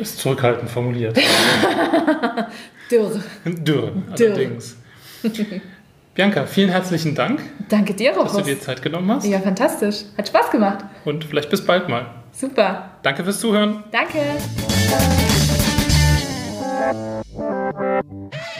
Ist 0.00 0.18
zurückhaltend 0.18 0.70
formuliert. 0.70 1.16
Dürr. 2.90 3.20
Dürr, 3.44 3.92
allerdings. 4.10 4.76
Bianca, 6.14 6.44
vielen 6.46 6.70
herzlichen 6.70 7.14
Dank. 7.14 7.40
Danke 7.68 7.94
dir, 7.94 8.10
Robert. 8.10 8.26
Dass 8.26 8.36
du 8.38 8.42
dir 8.42 8.60
Zeit 8.60 8.82
genommen 8.82 9.10
hast. 9.12 9.26
Ja, 9.26 9.38
fantastisch. 9.38 10.04
Hat 10.18 10.28
Spaß 10.28 10.50
gemacht. 10.50 10.84
Und 11.04 11.24
vielleicht 11.24 11.50
bis 11.50 11.64
bald 11.64 11.88
mal. 11.88 12.06
Super. 12.32 12.90
Danke 13.02 13.24
fürs 13.24 13.40
Zuhören. 13.40 13.84
Danke. 13.92 14.18
Thank 16.80 16.96
you. 17.38 18.59